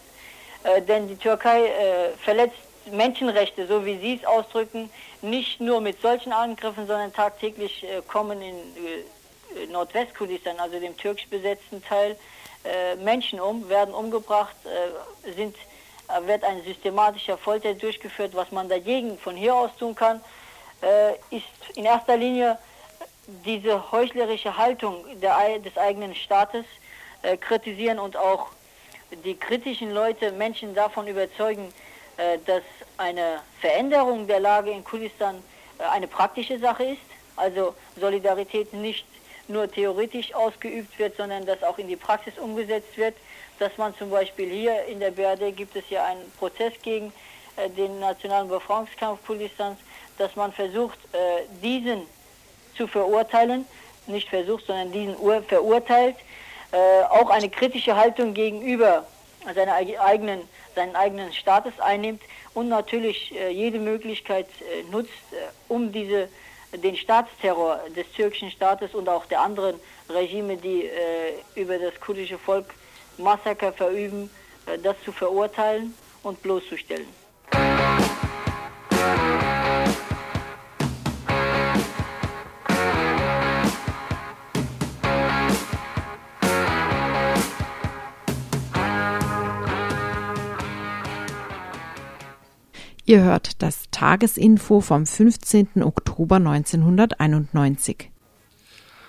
äh, 0.64 0.82
denn 0.82 1.08
die 1.08 1.16
Türkei 1.16 1.66
äh, 1.66 2.10
verletzt 2.24 2.56
Menschenrechte, 2.90 3.66
so 3.66 3.84
wie 3.84 3.98
Sie 3.98 4.14
es 4.14 4.24
ausdrücken, 4.24 4.90
nicht 5.20 5.60
nur 5.60 5.80
mit 5.80 6.00
solchen 6.00 6.32
Angriffen, 6.32 6.86
sondern 6.86 7.12
tagtäglich 7.12 7.84
äh, 7.84 8.02
kommen 8.06 8.42
in 8.42 8.54
äh, 8.56 9.66
Nordwestkurdistan, 9.70 10.58
also 10.58 10.78
dem 10.80 10.96
türkisch 10.96 11.28
besetzten 11.28 11.82
Teil, 11.84 12.16
äh, 12.64 12.96
Menschen 12.96 13.40
um, 13.40 13.68
werden 13.68 13.94
umgebracht, 13.94 14.56
äh, 14.64 15.32
sind, 15.32 15.56
wird 16.26 16.44
ein 16.44 16.62
systematischer 16.64 17.38
Folter 17.38 17.74
durchgeführt. 17.74 18.34
Was 18.34 18.50
man 18.50 18.68
dagegen 18.68 19.18
von 19.18 19.36
hier 19.36 19.54
aus 19.54 19.70
tun 19.78 19.94
kann, 19.94 20.20
ist 21.30 21.76
in 21.76 21.84
erster 21.84 22.16
Linie 22.16 22.58
diese 23.26 23.92
heuchlerische 23.92 24.56
Haltung 24.56 25.04
der, 25.20 25.58
des 25.58 25.76
eigenen 25.76 26.14
Staates, 26.14 26.64
äh, 27.22 27.36
kritisieren 27.36 27.98
und 27.98 28.16
auch 28.16 28.48
die 29.24 29.36
kritischen 29.36 29.92
Leute, 29.92 30.32
Menschen 30.32 30.74
davon 30.74 31.06
überzeugen, 31.06 31.72
äh, 32.16 32.38
dass 32.46 32.62
eine 32.96 33.40
Veränderung 33.60 34.26
der 34.26 34.40
Lage 34.40 34.70
in 34.70 34.82
Kurdistan 34.82 35.42
äh, 35.78 35.84
eine 35.84 36.08
praktische 36.08 36.58
Sache 36.58 36.84
ist. 36.84 37.00
Also 37.36 37.74
Solidarität 37.98 38.72
nicht 38.72 39.06
nur 39.48 39.70
theoretisch 39.70 40.34
ausgeübt 40.34 40.98
wird, 40.98 41.16
sondern 41.16 41.46
dass 41.46 41.62
auch 41.62 41.78
in 41.78 41.88
die 41.88 41.96
Praxis 41.96 42.38
umgesetzt 42.38 42.96
wird. 42.96 43.14
Dass 43.58 43.76
man 43.78 43.94
zum 43.96 44.10
Beispiel 44.10 44.50
hier 44.50 44.84
in 44.86 44.98
der 44.98 45.12
BRD 45.12 45.56
gibt 45.56 45.76
es 45.76 45.88
ja 45.90 46.04
einen 46.04 46.30
Prozess 46.38 46.72
gegen 46.82 47.12
äh, 47.56 47.70
den 47.70 48.00
nationalen 48.00 48.48
Befreiungskampf 48.48 49.24
Kurdistans, 49.24 49.78
dass 50.18 50.34
man 50.34 50.52
versucht, 50.52 50.98
äh, 51.12 51.42
diesen 51.62 52.02
zu 52.76 52.86
verurteilen, 52.86 53.66
nicht 54.06 54.28
versucht, 54.28 54.66
sondern 54.66 54.92
diesen 54.92 55.16
verurteilt, 55.48 56.16
äh, 56.72 57.02
auch 57.10 57.30
eine 57.30 57.48
kritische 57.48 57.96
Haltung 57.96 58.34
gegenüber 58.34 59.04
seiner 59.54 59.74
eigenen, 59.74 60.40
seinen 60.74 60.96
eigenen 60.96 61.32
Staates 61.32 61.78
einnimmt 61.80 62.22
und 62.54 62.68
natürlich 62.68 63.34
äh, 63.34 63.50
jede 63.50 63.78
Möglichkeit 63.78 64.46
äh, 64.60 64.90
nutzt, 64.90 65.10
äh, 65.32 65.36
um 65.68 65.92
diese, 65.92 66.28
den 66.72 66.96
Staatsterror 66.96 67.80
des 67.96 68.10
türkischen 68.12 68.50
Staates 68.50 68.94
und 68.94 69.08
auch 69.08 69.26
der 69.26 69.40
anderen 69.40 69.78
Regime, 70.08 70.56
die 70.56 70.84
äh, 70.84 71.34
über 71.54 71.78
das 71.78 71.98
kurdische 72.00 72.38
Volk 72.38 72.66
Massaker 73.18 73.72
verüben, 73.72 74.30
äh, 74.66 74.78
das 74.78 74.96
zu 75.04 75.12
verurteilen 75.12 75.94
und 76.22 76.42
bloßzustellen. 76.42 77.08
Ihr 93.12 93.24
hört 93.24 93.60
das 93.60 93.90
Tagesinfo 93.90 94.80
vom 94.80 95.04
15. 95.04 95.82
Oktober 95.82 96.36
1991. 96.36 98.08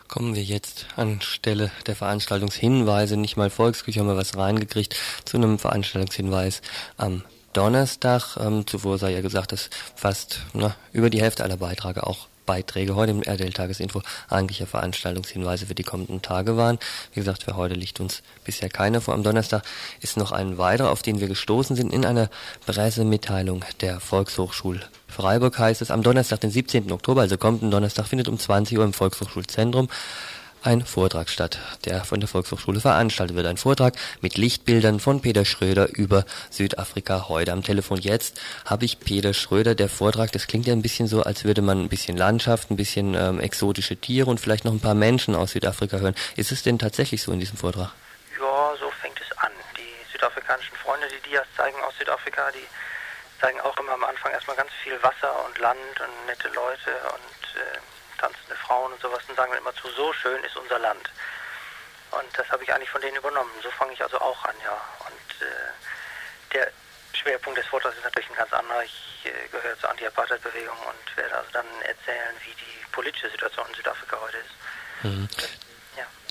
Kommen 0.10 0.36
wir 0.36 0.44
jetzt 0.44 0.88
anstelle 0.98 1.72
der 1.88 1.96
Veranstaltungshinweise, 1.96 3.16
nicht 3.16 3.38
mal 3.38 3.50
Volksküche 3.50 4.02
haben 4.02 4.08
wir 4.08 4.18
was 4.18 4.36
reingekriegt, 4.36 4.98
zu 5.24 5.38
einem 5.38 5.58
Veranstaltungshinweis 5.58 6.62
am 6.98 7.24
Donnerstag. 7.54 8.36
Ähm, 8.42 8.68
zuvor 8.68 8.98
sei 8.98 9.14
ja 9.14 9.22
gesagt, 9.22 9.54
dass 9.54 9.70
fast 9.96 10.42
na, 10.52 10.76
über 10.92 11.10
die 11.10 11.22
Hälfte 11.22 11.46
aller 11.46 11.56
Beiträge 11.56 12.06
auch 12.06 12.28
Beiträge 12.46 12.96
heute 12.96 13.12
im 13.12 13.22
RDL-Tagesinfo 13.22 14.02
eigentliche 14.30 14.66
Veranstaltungshinweise 14.66 15.66
für 15.66 15.76
die 15.76 15.84
kommenden 15.84 16.22
Tage 16.22 16.58
waren. 16.58 16.80
Wie 17.14 17.20
gesagt, 17.20 17.44
für 17.44 17.56
heute 17.56 17.76
liegt 17.76 18.00
uns 18.00 18.24
bisher 18.44 18.70
keiner 18.70 19.02
vor. 19.02 19.14
Am 19.14 19.24
Donnerstag 19.24 19.64
ist 20.02 20.18
noch 20.18 20.32
ein 20.32 20.58
weiterer, 20.58 20.92
auf 20.92 21.02
den 21.02 21.20
wir 21.20 21.28
gestoßen 21.28 21.76
sind, 21.76 21.94
in 21.94 22.06
einer 22.06 22.30
Pressemitteilung 22.66 23.64
der 23.82 24.00
Volkshochschule 24.00 24.82
Freiburg 25.14 25.60
heißt 25.60 25.84
es, 25.84 25.92
am 25.92 26.02
Donnerstag, 26.02 26.42
den 26.42 26.50
17. 26.50 26.92
Oktober, 26.92 27.22
also 27.22 27.38
kommenden 27.38 27.70
Donnerstag, 27.70 28.08
findet 28.08 28.28
um 28.28 28.40
20 28.40 28.80
Uhr 28.80 28.84
im 28.84 28.94
Volkshochschulzentrum 28.94 29.88
ein 30.64 30.86
Vortrag 30.86 31.30
statt, 31.30 31.60
der 31.86 32.06
von 32.06 32.20
der 32.20 32.30
Volkshochschule 32.30 32.80
veranstaltet 32.80 33.36
wird. 33.36 33.46
Ein 33.46 33.58
Vortrag 33.58 33.96
mit 34.22 34.38
Lichtbildern 34.38 35.00
von 35.00 35.22
Peter 35.22 35.44
Schröder 35.46 35.90
über 35.96 36.26
Südafrika 36.50 37.28
heute. 37.28 37.52
Am 37.52 37.64
Telefon 37.64 38.00
jetzt 38.00 38.40
habe 38.66 38.86
ich 38.86 39.00
Peter 39.00 39.34
Schröder. 39.34 39.76
Der 39.76 39.90
Vortrag, 39.90 40.32
das 40.32 40.48
klingt 40.48 40.66
ja 40.66 40.74
ein 40.74 40.82
bisschen 40.82 41.08
so, 41.08 41.24
als 41.24 41.44
würde 41.44 41.62
man 41.62 41.82
ein 41.82 41.90
bisschen 41.90 42.16
Landschaft, 42.16 42.72
ein 42.72 42.78
bisschen 42.78 43.14
ähm, 43.14 43.40
exotische 43.40 43.98
Tiere 43.98 44.30
und 44.30 44.40
vielleicht 44.40 44.64
noch 44.64 44.72
ein 44.72 44.80
paar 44.80 44.96
Menschen 44.96 45.36
aus 45.36 45.52
Südafrika 45.52 45.98
hören. 45.98 46.16
Ist 46.38 46.52
es 46.52 46.64
denn 46.64 46.80
tatsächlich 46.80 47.22
so 47.22 47.34
in 47.34 47.40
diesem 47.40 47.58
Vortrag? 47.58 47.92
Ja, 48.40 48.74
so 48.80 48.90
fängt 49.02 49.20
es 49.20 49.38
an. 49.38 49.52
Die 49.78 50.12
südafrikanischen 50.14 50.76
Freunde, 50.78 51.08
die 51.10 51.30
Dias 51.30 51.46
zeigen 51.58 51.78
aus 51.86 51.94
Südafrika, 52.00 52.50
die 52.52 52.66
zeigen 53.42 53.60
auch 53.62 53.78
immer 53.78 53.92
am 53.92 54.04
Anfang 54.06 54.32
erstmal 54.32 54.56
ganz 54.56 54.72
viel 54.82 54.96
Wasser 55.04 55.46
und 55.46 55.60
Land 55.60 56.00
und 56.00 56.28
nette 56.28 56.48
Leute 56.56 56.92
und 57.12 57.60
äh, 57.60 57.93
tanzende 58.24 58.56
Frauen 58.56 58.94
und 58.94 59.02
sowas 59.02 59.22
und 59.28 59.36
sagen 59.36 59.52
dann 59.52 59.60
immer 59.60 59.76
zu, 59.76 59.90
so 59.92 60.14
schön 60.14 60.42
ist 60.44 60.56
unser 60.56 60.80
Land. 60.80 61.12
Und 62.12 62.30
das 62.38 62.48
habe 62.50 62.64
ich 62.64 62.72
eigentlich 62.72 62.90
von 62.90 63.02
denen 63.02 63.18
übernommen. 63.18 63.52
So 63.62 63.70
fange 63.72 63.92
ich 63.94 64.02
also 64.02 64.20
auch 64.20 64.46
an, 64.46 64.56
ja. 64.64 64.78
Und 65.04 65.42
äh, 65.42 66.54
der 66.54 66.72
Schwerpunkt 67.12 67.60
des 67.60 67.68
Vortrags 67.68 67.98
ist 67.98 68.04
natürlich 68.04 68.30
ein 68.30 68.38
ganz 68.38 68.54
anderer. 68.54 68.84
Ich 68.84 69.26
äh, 69.26 69.48
gehöre 69.52 69.78
zur 69.80 69.90
Anti-Apartheid-Bewegung 69.90 70.78
und 70.88 71.18
werde 71.18 71.36
also 71.36 71.50
dann 71.52 71.66
erzählen, 71.82 72.36
wie 72.46 72.54
die 72.56 72.92
politische 72.92 73.30
Situation 73.30 73.66
in 73.68 73.76
Südafrika 73.76 74.18
heute 74.22 74.38
ist. 74.38 75.04
Mhm. 75.04 75.30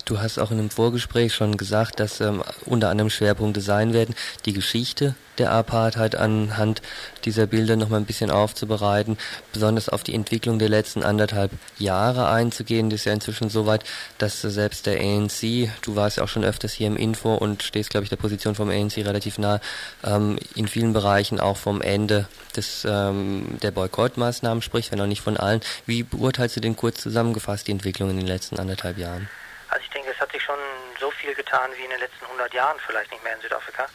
Du 0.05 0.19
hast 0.19 0.37
auch 0.37 0.51
in 0.51 0.59
einem 0.59 0.69
Vorgespräch 0.69 1.33
schon 1.33 1.55
gesagt, 1.55 2.01
dass 2.01 2.19
ähm, 2.19 2.43
unter 2.65 2.89
anderem 2.89 3.09
Schwerpunkte 3.09 3.61
sein 3.61 3.93
werden, 3.93 4.15
die 4.45 4.51
Geschichte 4.51 5.15
der 5.37 5.51
Apartheid 5.51 6.15
anhand 6.15 6.81
dieser 7.25 7.47
Bilder 7.47 7.75
nochmal 7.75 7.99
ein 7.99 8.05
bisschen 8.05 8.31
aufzubereiten, 8.31 9.17
besonders 9.51 9.89
auf 9.89 10.03
die 10.03 10.13
Entwicklung 10.13 10.59
der 10.59 10.69
letzten 10.69 11.03
anderthalb 11.03 11.51
Jahre 11.77 12.29
einzugehen. 12.29 12.89
Das 12.89 13.01
ist 13.01 13.05
ja 13.05 13.13
inzwischen 13.13 13.49
so 13.49 13.65
weit, 13.65 13.83
dass 14.17 14.41
selbst 14.41 14.85
der 14.85 14.99
ANC, 14.99 15.69
du 15.81 15.95
warst 15.95 16.17
ja 16.17 16.23
auch 16.23 16.29
schon 16.29 16.43
öfters 16.43 16.73
hier 16.73 16.87
im 16.87 16.97
Info 16.97 17.33
und 17.33 17.63
stehst, 17.63 17.89
glaube 17.89 18.03
ich, 18.03 18.09
der 18.09 18.17
Position 18.17 18.55
vom 18.55 18.69
ANC 18.69 18.97
relativ 18.97 19.37
nah, 19.37 19.59
ähm, 20.03 20.37
in 20.55 20.67
vielen 20.67 20.93
Bereichen 20.93 21.39
auch 21.39 21.57
vom 21.57 21.81
Ende 21.81 22.27
des, 22.55 22.85
ähm, 22.85 23.57
der 23.61 23.71
Boykottmaßnahmen 23.71 24.61
spricht, 24.61 24.91
wenn 24.91 25.01
auch 25.01 25.07
nicht 25.07 25.21
von 25.21 25.37
allen. 25.37 25.61
Wie 25.85 26.03
beurteilst 26.03 26.55
du 26.55 26.61
denn 26.61 26.75
kurz 26.75 27.01
zusammengefasst 27.01 27.67
die 27.67 27.71
Entwicklung 27.71 28.09
in 28.09 28.17
den 28.17 28.27
letzten 28.27 28.59
anderthalb 28.59 28.97
Jahren? 28.97 29.29
Also 29.69 29.83
ich 29.83 29.89
denke, 29.89 30.11
es 30.11 30.19
hat 30.19 30.31
sich 30.31 30.43
schon 30.43 30.59
so 30.99 31.09
viel 31.11 31.33
getan 31.33 31.71
wie 31.77 31.83
in 31.83 31.89
den 31.89 31.99
letzten 31.99 32.25
100 32.25 32.53
Jahren 32.53 32.77
vielleicht 32.85 33.11
nicht 33.11 33.23
mehr 33.23 33.35
in 33.35 33.41
Südafrika. 33.41 33.87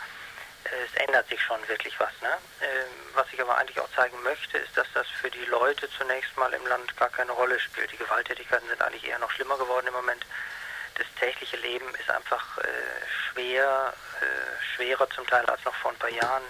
Es 0.70 0.94
ändert 1.06 1.28
sich 1.28 1.40
schon 1.42 1.66
wirklich 1.68 1.98
was. 1.98 2.12
Ne? 2.20 2.36
Ähm, 2.60 2.86
was 3.14 3.26
ich 3.32 3.40
aber 3.40 3.56
eigentlich 3.56 3.80
auch 3.80 3.90
zeigen 3.94 4.22
möchte, 4.22 4.58
ist, 4.58 4.76
dass 4.76 4.86
das 4.94 5.06
für 5.20 5.30
die 5.30 5.44
Leute 5.46 5.88
zunächst 5.96 6.36
mal 6.36 6.52
im 6.52 6.66
Land 6.66 6.96
gar 6.96 7.10
keine 7.10 7.32
Rolle 7.32 7.58
spielt. 7.58 7.90
Die 7.92 7.96
Gewalttätigkeiten 7.96 8.68
sind 8.68 8.82
eigentlich 8.82 9.06
eher 9.06 9.18
noch 9.18 9.30
schlimmer 9.30 9.56
geworden 9.56 9.86
im 9.86 9.94
Moment. 9.94 10.24
Das 10.94 11.06
tägliche 11.18 11.56
Leben 11.58 11.88
ist 11.94 12.10
einfach 12.10 12.58
äh, 12.58 12.64
schwer, 13.30 13.94
äh, 14.20 14.64
schwerer 14.74 15.08
zum 15.10 15.26
Teil 15.26 15.46
als 15.46 15.64
noch 15.64 15.74
vor 15.76 15.92
ein 15.92 15.98
paar 15.98 16.10
Jahren. 16.10 16.42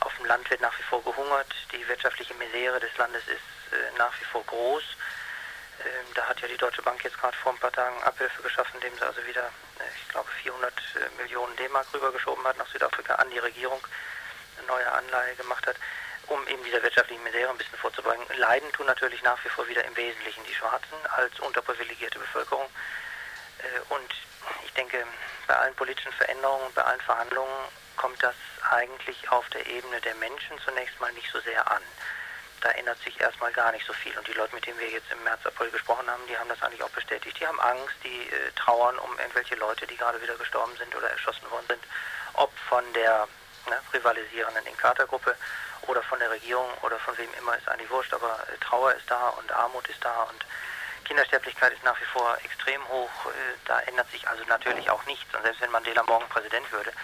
Auf 0.00 0.14
dem 0.16 0.26
Land 0.26 0.48
wird 0.50 0.60
nach 0.60 0.78
wie 0.78 0.82
vor 0.82 1.02
gehungert. 1.02 1.48
Die 1.72 1.86
wirtschaftliche 1.88 2.34
Misere 2.34 2.80
des 2.80 2.96
Landes 2.98 3.22
ist 3.26 3.72
äh, 3.72 3.98
nach 3.98 4.12
wie 4.20 4.24
vor 4.24 4.44
groß. 4.44 4.84
Ähm, 5.80 6.06
da 6.14 6.26
hat 6.26 6.40
ja 6.40 6.48
die 6.48 6.56
Deutsche 6.56 6.82
Bank 6.82 7.02
jetzt 7.02 7.18
gerade 7.18 7.36
vor 7.38 7.52
ein 7.52 7.58
paar 7.58 7.72
Tagen 7.72 8.02
Abhilfe 8.02 8.42
geschaffen, 8.42 8.74
indem 8.74 8.96
sie 8.96 9.04
also 9.04 9.24
wieder, 9.26 9.50
ich 9.96 10.08
glaube, 10.08 10.28
400 10.42 10.72
äh, 10.72 11.22
Millionen 11.22 11.56
D-Mark 11.56 11.86
rübergeschoben 11.92 12.44
hat 12.44 12.56
nach 12.58 12.68
Südafrika 12.68 13.16
an 13.16 13.30
die 13.30 13.38
Regierung, 13.38 13.80
eine 14.58 14.66
neue 14.66 14.92
Anleihe 14.92 15.34
gemacht 15.36 15.66
hat, 15.66 15.76
um 16.28 16.46
eben 16.48 16.62
dieser 16.64 16.82
wirtschaftlichen 16.82 17.22
Misere 17.24 17.50
ein 17.50 17.58
bisschen 17.58 17.78
vorzubeugen. 17.78 18.24
Leiden 18.36 18.70
tun 18.72 18.86
natürlich 18.86 19.22
nach 19.22 19.42
wie 19.44 19.48
vor 19.48 19.66
wieder 19.68 19.84
im 19.84 19.96
Wesentlichen 19.96 20.44
die 20.44 20.54
Schwarzen 20.54 20.94
als 21.16 21.38
unterprivilegierte 21.40 22.18
Bevölkerung. 22.18 22.66
Äh, 23.58 23.94
und 23.94 24.14
ich 24.64 24.72
denke, 24.74 25.04
bei 25.46 25.56
allen 25.56 25.74
politischen 25.74 26.12
Veränderungen, 26.12 26.72
bei 26.74 26.82
allen 26.82 27.00
Verhandlungen 27.00 27.68
kommt 27.96 28.22
das 28.22 28.34
eigentlich 28.70 29.28
auf 29.30 29.48
der 29.50 29.66
Ebene 29.66 30.00
der 30.00 30.14
Menschen 30.16 30.58
zunächst 30.64 30.98
mal 31.00 31.12
nicht 31.12 31.30
so 31.30 31.40
sehr 31.40 31.70
an 31.70 31.82
da 32.64 32.70
ändert 32.70 32.98
sich 33.02 33.20
erstmal 33.20 33.52
gar 33.52 33.70
nicht 33.72 33.86
so 33.86 33.92
viel. 33.92 34.16
Und 34.16 34.26
die 34.26 34.32
Leute, 34.32 34.54
mit 34.54 34.66
denen 34.66 34.78
wir 34.78 34.88
jetzt 34.88 35.12
im 35.12 35.22
März, 35.22 35.44
April 35.44 35.70
gesprochen 35.70 36.10
haben, 36.10 36.26
die 36.26 36.36
haben 36.36 36.48
das 36.48 36.62
eigentlich 36.62 36.82
auch 36.82 36.90
bestätigt. 36.90 37.38
Die 37.38 37.46
haben 37.46 37.60
Angst, 37.60 37.94
die 38.02 38.28
äh, 38.30 38.50
trauern 38.56 38.98
um 38.98 39.18
irgendwelche 39.18 39.54
Leute, 39.56 39.86
die 39.86 39.98
gerade 39.98 40.20
wieder 40.22 40.34
gestorben 40.36 40.74
sind 40.78 40.96
oder 40.96 41.10
erschossen 41.10 41.48
worden 41.50 41.66
sind. 41.68 41.82
Ob 42.32 42.50
von 42.70 42.82
der 42.94 43.28
ne, 43.68 43.78
rivalisierenden 43.92 44.64
Inkata-Gruppe 44.66 45.36
oder 45.88 46.02
von 46.04 46.18
der 46.18 46.30
Regierung 46.30 46.66
oder 46.80 46.98
von 47.00 47.16
wem 47.18 47.28
immer, 47.38 47.54
ist 47.54 47.68
eigentlich 47.68 47.90
wurscht. 47.90 48.14
Aber 48.14 48.32
äh, 48.48 48.56
Trauer 48.64 48.94
ist 48.94 49.10
da 49.10 49.28
und 49.28 49.52
Armut 49.52 49.86
ist 49.88 50.02
da 50.02 50.22
und 50.22 50.46
Kindersterblichkeit 51.04 51.74
ist 51.74 51.84
nach 51.84 52.00
wie 52.00 52.06
vor 52.06 52.38
extrem 52.44 52.82
hoch. 52.88 53.26
Äh, 53.26 53.58
da 53.66 53.80
ändert 53.80 54.10
sich 54.10 54.26
also 54.26 54.42
natürlich 54.44 54.88
auch 54.88 55.04
nichts. 55.04 55.34
Und 55.34 55.42
selbst 55.42 55.60
wenn 55.60 55.70
Mandela 55.70 56.02
morgen 56.04 56.26
Präsident 56.30 56.72
würde, 56.72 56.94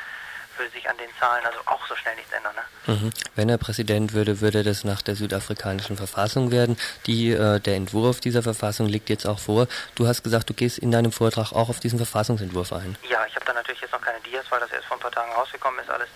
würde 0.58 0.70
sich 0.72 0.88
an 0.88 0.96
den 0.98 1.08
Zahlen 1.18 1.44
also 1.44 1.58
auch 1.66 1.86
so 1.86 1.94
schnell 1.96 2.14
nichts 2.16 2.32
ändern. 2.32 2.54
Ne? 2.54 2.94
Mhm. 2.94 3.10
Wenn 3.34 3.48
er 3.48 3.58
Präsident 3.58 4.12
würde, 4.12 4.40
würde 4.40 4.62
das 4.62 4.84
nach 4.84 5.02
der 5.02 5.16
südafrikanischen 5.16 5.96
Verfassung 5.96 6.50
werden. 6.50 6.78
Die, 7.06 7.30
äh, 7.30 7.60
der 7.60 7.76
Entwurf 7.76 8.20
dieser 8.20 8.42
Verfassung 8.42 8.86
liegt 8.86 9.08
jetzt 9.10 9.26
auch 9.26 9.38
vor. 9.38 9.66
Du 9.94 10.06
hast 10.06 10.22
gesagt, 10.22 10.50
du 10.50 10.54
gehst 10.54 10.78
in 10.78 10.90
deinem 10.90 11.12
Vortrag 11.12 11.52
auch 11.52 11.68
auf 11.68 11.80
diesen 11.80 11.98
Verfassungsentwurf 11.98 12.72
ein. 12.72 12.96
Ja, 13.08 13.24
ich 13.26 13.34
habe 13.34 13.44
da 13.44 13.52
natürlich 13.52 13.80
jetzt 13.80 13.92
noch 13.92 14.00
keine 14.02 14.20
Dias, 14.20 14.44
weil 14.50 14.60
das 14.60 14.70
erst 14.72 14.86
vor 14.86 14.96
ein 14.96 15.00
paar 15.00 15.12
Tagen 15.12 15.32
rausgekommen 15.32 15.80
ist 15.80 15.90
alles. 15.90 16.08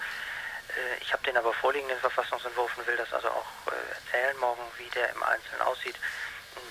Äh, 0.68 1.02
ich 1.02 1.12
habe 1.12 1.22
den 1.24 1.36
aber 1.36 1.52
vorliegen, 1.52 1.88
den 1.88 1.98
Verfassungsentwurf, 1.98 2.76
und 2.76 2.86
will 2.86 2.96
das 2.96 3.12
also 3.12 3.28
auch 3.28 3.72
äh, 3.72 3.94
erzählen 3.94 4.36
morgen, 4.40 4.62
wie 4.78 4.90
der 4.90 5.10
im 5.14 5.22
Einzelnen 5.22 5.62
aussieht. 5.62 5.96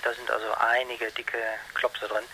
Da 0.02 0.12
sind 0.12 0.30
also 0.30 0.46
einige 0.54 1.10
dicke 1.12 1.38
Klopse 1.74 2.06
drin. 2.08 2.24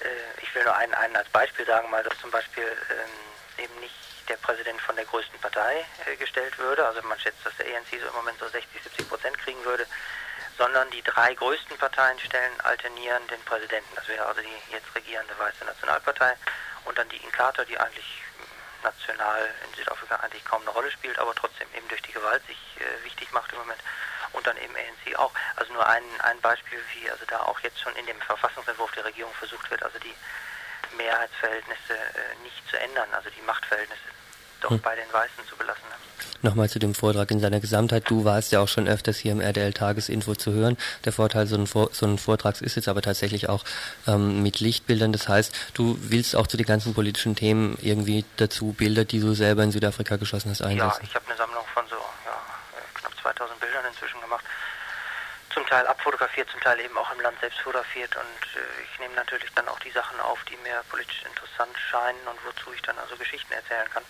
Äh, 0.00 0.42
ich 0.42 0.54
will 0.54 0.64
nur 0.64 0.74
einen, 0.74 0.94
einen 0.94 1.16
als 1.16 1.28
Beispiel 1.28 1.66
sagen, 1.66 1.90
mal, 1.90 2.02
dass 2.02 2.18
zum 2.18 2.30
Beispiel 2.30 2.64
ähm, 2.64 3.64
eben 3.64 3.80
nicht 3.80 3.94
der 4.32 4.38
Präsident 4.38 4.80
von 4.80 4.96
der 4.96 5.04
größten 5.04 5.38
Partei 5.40 5.84
äh, 6.06 6.16
gestellt 6.16 6.56
würde. 6.58 6.86
Also 6.86 7.02
man 7.02 7.20
schätzt, 7.20 7.44
dass 7.44 7.54
der 7.58 7.66
ANC 7.66 8.00
so 8.00 8.08
im 8.08 8.14
Moment 8.14 8.38
so 8.38 8.48
60, 8.48 8.82
70 8.82 9.08
Prozent 9.08 9.38
kriegen 9.38 9.62
würde. 9.64 9.86
Sondern 10.56 10.90
die 10.90 11.02
drei 11.02 11.34
größten 11.34 11.76
Parteien 11.76 12.18
stellen 12.18 12.60
alternieren 12.62 13.26
den 13.28 13.40
Präsidenten. 13.44 13.94
Das 13.94 14.08
wäre 14.08 14.24
also 14.24 14.40
die 14.40 14.72
jetzt 14.72 14.88
regierende 14.94 15.38
Weiße 15.38 15.64
Nationalpartei 15.64 16.34
und 16.84 16.96
dann 16.96 17.08
die 17.08 17.16
Inkatha, 17.18 17.64
die 17.64 17.78
eigentlich 17.78 18.22
national 18.82 19.48
in 19.66 19.74
Südafrika 19.76 20.16
eigentlich 20.16 20.44
kaum 20.44 20.62
eine 20.62 20.70
Rolle 20.70 20.90
spielt, 20.90 21.18
aber 21.18 21.34
trotzdem 21.34 21.68
eben 21.76 21.88
durch 21.88 22.02
die 22.02 22.12
Gewalt 22.12 22.44
sich 22.46 22.58
äh, 22.80 23.04
wichtig 23.04 23.30
macht 23.32 23.52
im 23.52 23.58
Moment 23.58 23.80
und 24.32 24.46
dann 24.46 24.56
eben 24.56 24.74
ANC 24.74 25.18
auch. 25.18 25.32
Also 25.56 25.72
nur 25.72 25.86
ein, 25.86 26.04
ein 26.22 26.40
Beispiel, 26.40 26.80
wie 26.94 27.10
also 27.10 27.24
da 27.26 27.40
auch 27.40 27.60
jetzt 27.60 27.80
schon 27.80 27.94
in 27.96 28.06
dem 28.06 28.20
Verfassungsentwurf 28.20 28.92
der 28.92 29.04
Regierung 29.04 29.32
versucht 29.34 29.70
wird, 29.70 29.82
also 29.82 29.98
die 29.98 30.14
Mehrheitsverhältnisse 30.96 31.94
äh, 31.94 32.42
nicht 32.42 32.68
zu 32.68 32.78
ändern, 32.78 33.08
also 33.12 33.30
die 33.30 33.42
Machtverhältnisse 33.42 34.12
doch 34.62 34.70
hm. 34.70 34.80
bei 34.80 34.94
den 34.96 35.12
Weißen 35.12 35.46
zu 35.48 35.56
belassen. 35.56 35.82
Ne? 35.88 36.48
Nochmal 36.48 36.68
zu 36.68 36.78
dem 36.78 36.94
Vortrag 36.94 37.30
in 37.30 37.38
seiner 37.40 37.60
Gesamtheit. 37.60 38.10
Du 38.10 38.24
warst 38.24 38.50
ja 38.50 38.60
auch 38.60 38.68
schon 38.68 38.88
öfters 38.88 39.18
hier 39.18 39.32
im 39.32 39.40
RDL 39.40 39.72
Tagesinfo 39.72 40.34
zu 40.34 40.52
hören. 40.52 40.76
Der 41.04 41.12
Vorteil 41.12 41.46
so, 41.46 41.56
ein 41.56 41.66
Vor 41.66 41.90
so 41.92 42.04
ein 42.04 42.18
Vortrags 42.18 42.60
ist 42.60 42.74
jetzt 42.74 42.88
aber 42.88 43.00
tatsächlich 43.00 43.48
auch 43.48 43.64
ähm, 44.08 44.42
mit 44.42 44.58
Lichtbildern. 44.58 45.12
Das 45.12 45.28
heißt, 45.28 45.54
du 45.74 45.96
willst 46.00 46.34
auch 46.34 46.48
zu 46.48 46.56
den 46.56 46.66
ganzen 46.66 46.94
politischen 46.94 47.36
Themen 47.36 47.78
irgendwie 47.80 48.24
dazu 48.38 48.72
Bilder, 48.72 49.04
die 49.04 49.20
du 49.20 49.34
selber 49.34 49.62
in 49.62 49.70
Südafrika 49.70 50.16
geschossen 50.16 50.50
hast, 50.50 50.62
einlassen. 50.62 51.02
Ja, 51.02 51.08
ich 51.08 51.14
habe 51.14 51.26
eine 51.28 51.36
Sammlung 51.36 51.64
von 51.72 51.86
so 51.88 51.96
ja, 51.96 52.36
knapp 52.94 53.12
2000 53.22 53.60
Bildern 53.60 53.84
inzwischen 53.88 54.20
gemacht 54.20 54.44
zum 55.52 55.66
Teil 55.66 55.86
abfotografiert, 55.86 56.48
zum 56.50 56.60
Teil 56.60 56.80
eben 56.80 56.96
auch 56.96 57.12
im 57.12 57.20
Land 57.20 57.38
selbst 57.40 57.60
fotografiert 57.60 58.16
und 58.16 58.56
äh, 58.56 58.82
ich 58.82 58.98
nehme 58.98 59.14
natürlich 59.14 59.52
dann 59.54 59.68
auch 59.68 59.78
die 59.80 59.90
Sachen 59.90 60.18
auf, 60.20 60.42
die 60.44 60.56
mir 60.56 60.82
politisch 60.88 61.22
interessant 61.28 61.76
scheinen 61.90 62.26
und 62.26 62.38
wozu 62.44 62.72
ich 62.72 62.82
dann 62.82 62.98
also 62.98 63.16
Geschichten 63.16 63.52
erzählen 63.52 63.88
kann. 63.92 64.02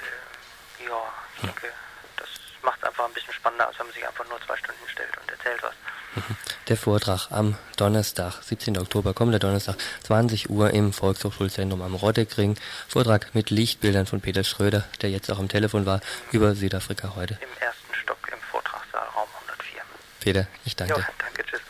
Äh, 0.00 0.84
ja, 0.88 1.02
ich 1.36 1.40
denke, 1.42 1.72
das 2.16 2.28
macht 2.62 2.78
es 2.80 2.88
einfach 2.88 3.04
ein 3.06 3.12
bisschen 3.12 3.32
spannender, 3.34 3.68
als 3.68 3.78
wenn 3.78 3.86
man 3.86 3.94
sich 3.94 4.06
einfach 4.06 4.28
nur 4.28 4.40
zwei 4.46 4.56
Stunden 4.56 4.88
stellt 4.88 5.16
und 5.18 5.30
erzählt 5.30 5.62
was. 5.62 5.74
Der 6.68 6.76
Vortrag 6.76 7.30
am 7.30 7.56
Donnerstag, 7.76 8.42
17. 8.42 8.78
Oktober, 8.78 9.14
kommender 9.14 9.38
Donnerstag, 9.38 9.76
20 10.04 10.50
Uhr 10.50 10.70
im 10.70 10.92
Volkshochschulzentrum 10.92 11.82
am 11.82 11.94
Roddeckring. 11.94 12.56
Vortrag 12.88 13.34
mit 13.34 13.50
Lichtbildern 13.50 14.06
von 14.06 14.20
Peter 14.20 14.44
Schröder, 14.44 14.84
der 15.02 15.10
jetzt 15.10 15.30
auch 15.30 15.38
am 15.38 15.48
Telefon 15.48 15.86
war, 15.86 16.00
über 16.32 16.54
Südafrika 16.54 17.14
heute. 17.16 17.38
Im 17.40 17.62
ersten 17.62 17.94
Stock 17.94 18.18
im 18.32 18.38
Vortragssaal, 18.50 19.06
Raum 19.14 19.28
104. 19.48 19.82
Peter, 20.20 20.46
ich 20.64 20.76
danke. 20.76 21.00
Ja, 21.00 21.08
danke, 21.18 21.44
tschüss. 21.44 21.60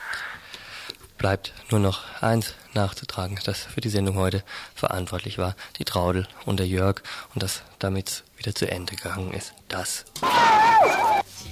Bleibt 1.21 1.53
nur 1.71 1.81
noch 1.81 2.01
eins 2.23 2.55
nachzutragen, 2.73 3.39
das 3.45 3.59
für 3.59 3.83
die 3.83 3.91
Sendung 3.91 4.17
heute 4.17 4.43
verantwortlich 4.75 5.37
war, 5.37 5.55
die 5.79 5.85
Traudel 5.85 6.27
und 6.47 6.59
der 6.59 6.67
Jörg 6.67 7.03
und 7.35 7.43
das 7.43 7.61
damit 7.79 8.25
wieder 8.39 8.55
zu 8.55 8.71
Ende 8.71 8.97
gegangen 8.97 9.35
ist. 9.35 9.53
Das 9.69 10.07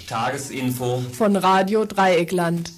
Tagesinfo 0.08 1.04
von 1.12 1.36
Radio 1.36 1.84
Dreieckland. 1.84 2.72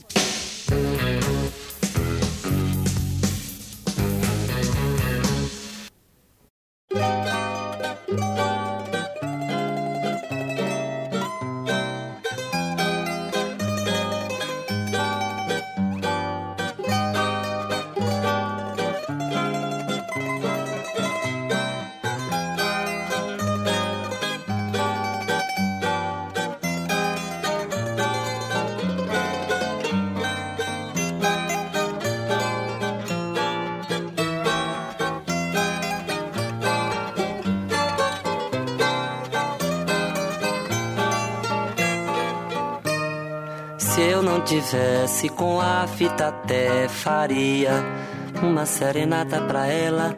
Tivesse 45.20 45.28
com 45.28 45.60
a 45.60 45.86
fita 45.86 46.28
até 46.28 46.88
faria 46.88 47.72
uma 48.42 48.64
serenata 48.64 49.38
pra 49.42 49.66
ela 49.66 50.16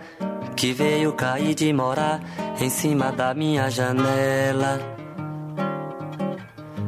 que 0.55 0.73
veio 0.73 1.13
cair 1.15 1.57
de 1.57 1.73
morar 1.73 2.21
em 2.61 2.71
cima 2.71 3.11
da 3.11 3.35
minha 3.35 3.69
janela. 3.69 4.79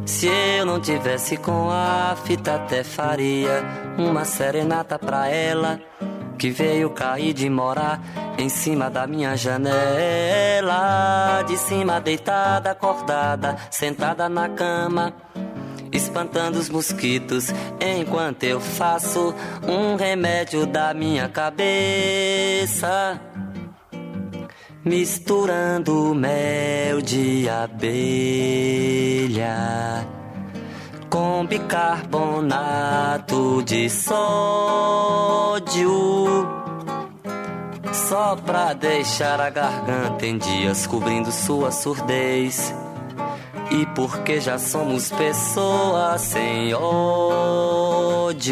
Se 0.07 0.29
eu 0.29 0.65
não 0.65 0.81
tivesse 0.81 1.37
com 1.39 1.71
a 1.71 2.17
fita 2.25 2.55
até 2.55 2.85
faria 2.85 3.65
uma 3.99 4.25
serenata 4.25 4.97
pra 4.97 5.27
ela 5.27 5.81
que 6.39 6.51
veio 6.51 6.91
cair 6.91 7.33
de 7.33 7.51
morar 7.51 8.01
em 8.39 8.49
cima 8.49 8.89
da 8.89 9.09
minha 9.09 9.37
janela, 9.37 11.43
de 11.49 11.57
cima 11.57 12.01
deitada, 12.01 12.71
acordada, 12.71 13.57
sentada 13.71 14.29
na 14.29 14.49
cama 14.51 15.13
espantando 15.95 16.59
os 16.59 16.69
mosquitos, 16.69 17.49
enquanto 17.81 18.45
eu 18.45 18.61
faço 18.61 19.35
um 19.67 19.97
remédio 19.97 20.67
da 20.67 20.93
minha 20.93 21.27
cabeça. 21.29 23.19
Misturando 24.85 26.15
mel 26.15 27.01
de 27.01 27.49
abelha 27.49 27.97
com 31.09 31.47
bicarbonato 31.47 33.63
de 33.63 33.89
sódio. 33.89 34.13
Só 37.93 38.37
pra 38.37 38.75
deixar 38.75 39.41
a 39.41 39.49
garganta 39.49 40.27
em 40.27 40.37
dias 40.37 40.87
cobrindo 40.87 41.33
sua 41.33 41.71
surdez 41.71 42.75
e 43.75 43.85
porque 43.87 44.41
já 44.41 44.57
somos 44.57 45.11
pessoas 45.11 46.21
sem 46.21 46.73
ódio. 46.75 48.45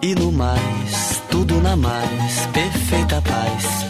E 0.00 0.14
no 0.14 0.32
mais, 0.32 1.22
tudo 1.30 1.60
na 1.60 1.76
mais, 1.76 2.46
perfeita 2.52 3.20
paz. 3.20 3.84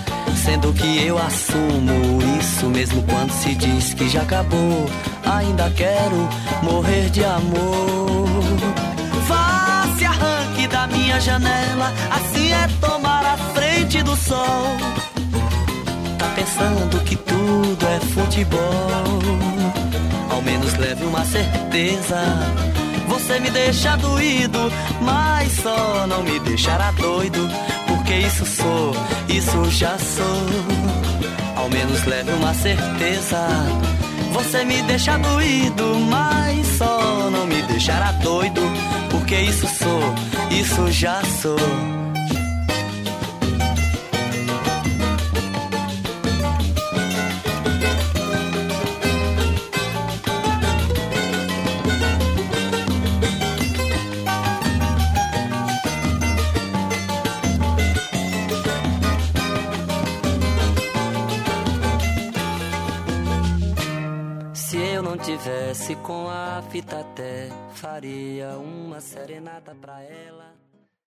Sendo 0.45 0.73
que 0.73 1.07
eu 1.07 1.17
assumo 1.17 2.19
isso 2.39 2.67
mesmo 2.67 3.03
quando 3.05 3.31
se 3.31 3.55
diz 3.55 3.95
que 3.95 4.09
já 4.09 4.23
acabou. 4.23 4.87
Ainda 5.25 5.71
quero 5.71 6.29
morrer 6.63 7.09
de 7.11 7.25
amor. 7.25 8.29
Vá, 9.29 9.85
se 9.97 10.05
arranque 10.05 10.67
da 10.67 10.89
minha 10.89 11.21
janela, 11.21 11.93
assim 12.11 12.53
é 12.53 12.69
tomar 12.81 13.25
a 13.25 13.37
frente 13.55 14.03
do 14.03 14.17
sol. 14.17 14.77
Tá 16.19 16.27
pensando 16.35 17.01
que 17.05 17.17
tudo 17.17 17.87
é 17.87 18.01
futebol 18.01 19.74
menos 20.45 20.75
leve 20.75 21.05
uma 21.05 21.25
certeza. 21.25 22.21
Você 23.09 23.39
me 23.41 23.51
deixa 23.51 23.97
doído, 23.97 24.59
mas 25.01 25.53
só 25.53 26.07
não 26.07 26.23
me 26.23 26.39
deixará 26.41 26.91
doido. 26.93 27.49
Porque 27.87 28.15
isso 28.15 28.47
sou, 28.47 28.93
isso 29.29 29.71
já 29.71 29.99
sou. 29.99 30.47
Ao 31.57 31.69
menos 31.69 32.05
leve 32.05 32.31
uma 32.33 32.55
certeza. 32.55 33.47
Você 34.33 34.65
me 34.65 34.83
deixa 34.83 35.17
doído, 35.19 35.97
mas 36.11 36.67
só 36.79 37.31
não 37.31 37.47
me 37.47 37.63
deixará 37.63 38.13
doido. 38.13 38.61
Porque 39.11 39.37
isso 39.37 39.67
sou, 39.67 40.15
isso 40.51 40.91
já 40.91 41.23
sou. 41.41 42.04
Tivesse 65.25 65.97
com 65.97 66.29
a 66.29 66.63
fita 66.71 67.01
até, 67.01 67.49
faria 67.73 68.59
uma 68.59 69.01
serenata 69.01 69.75
pra 69.75 70.03
ela. 70.03 70.54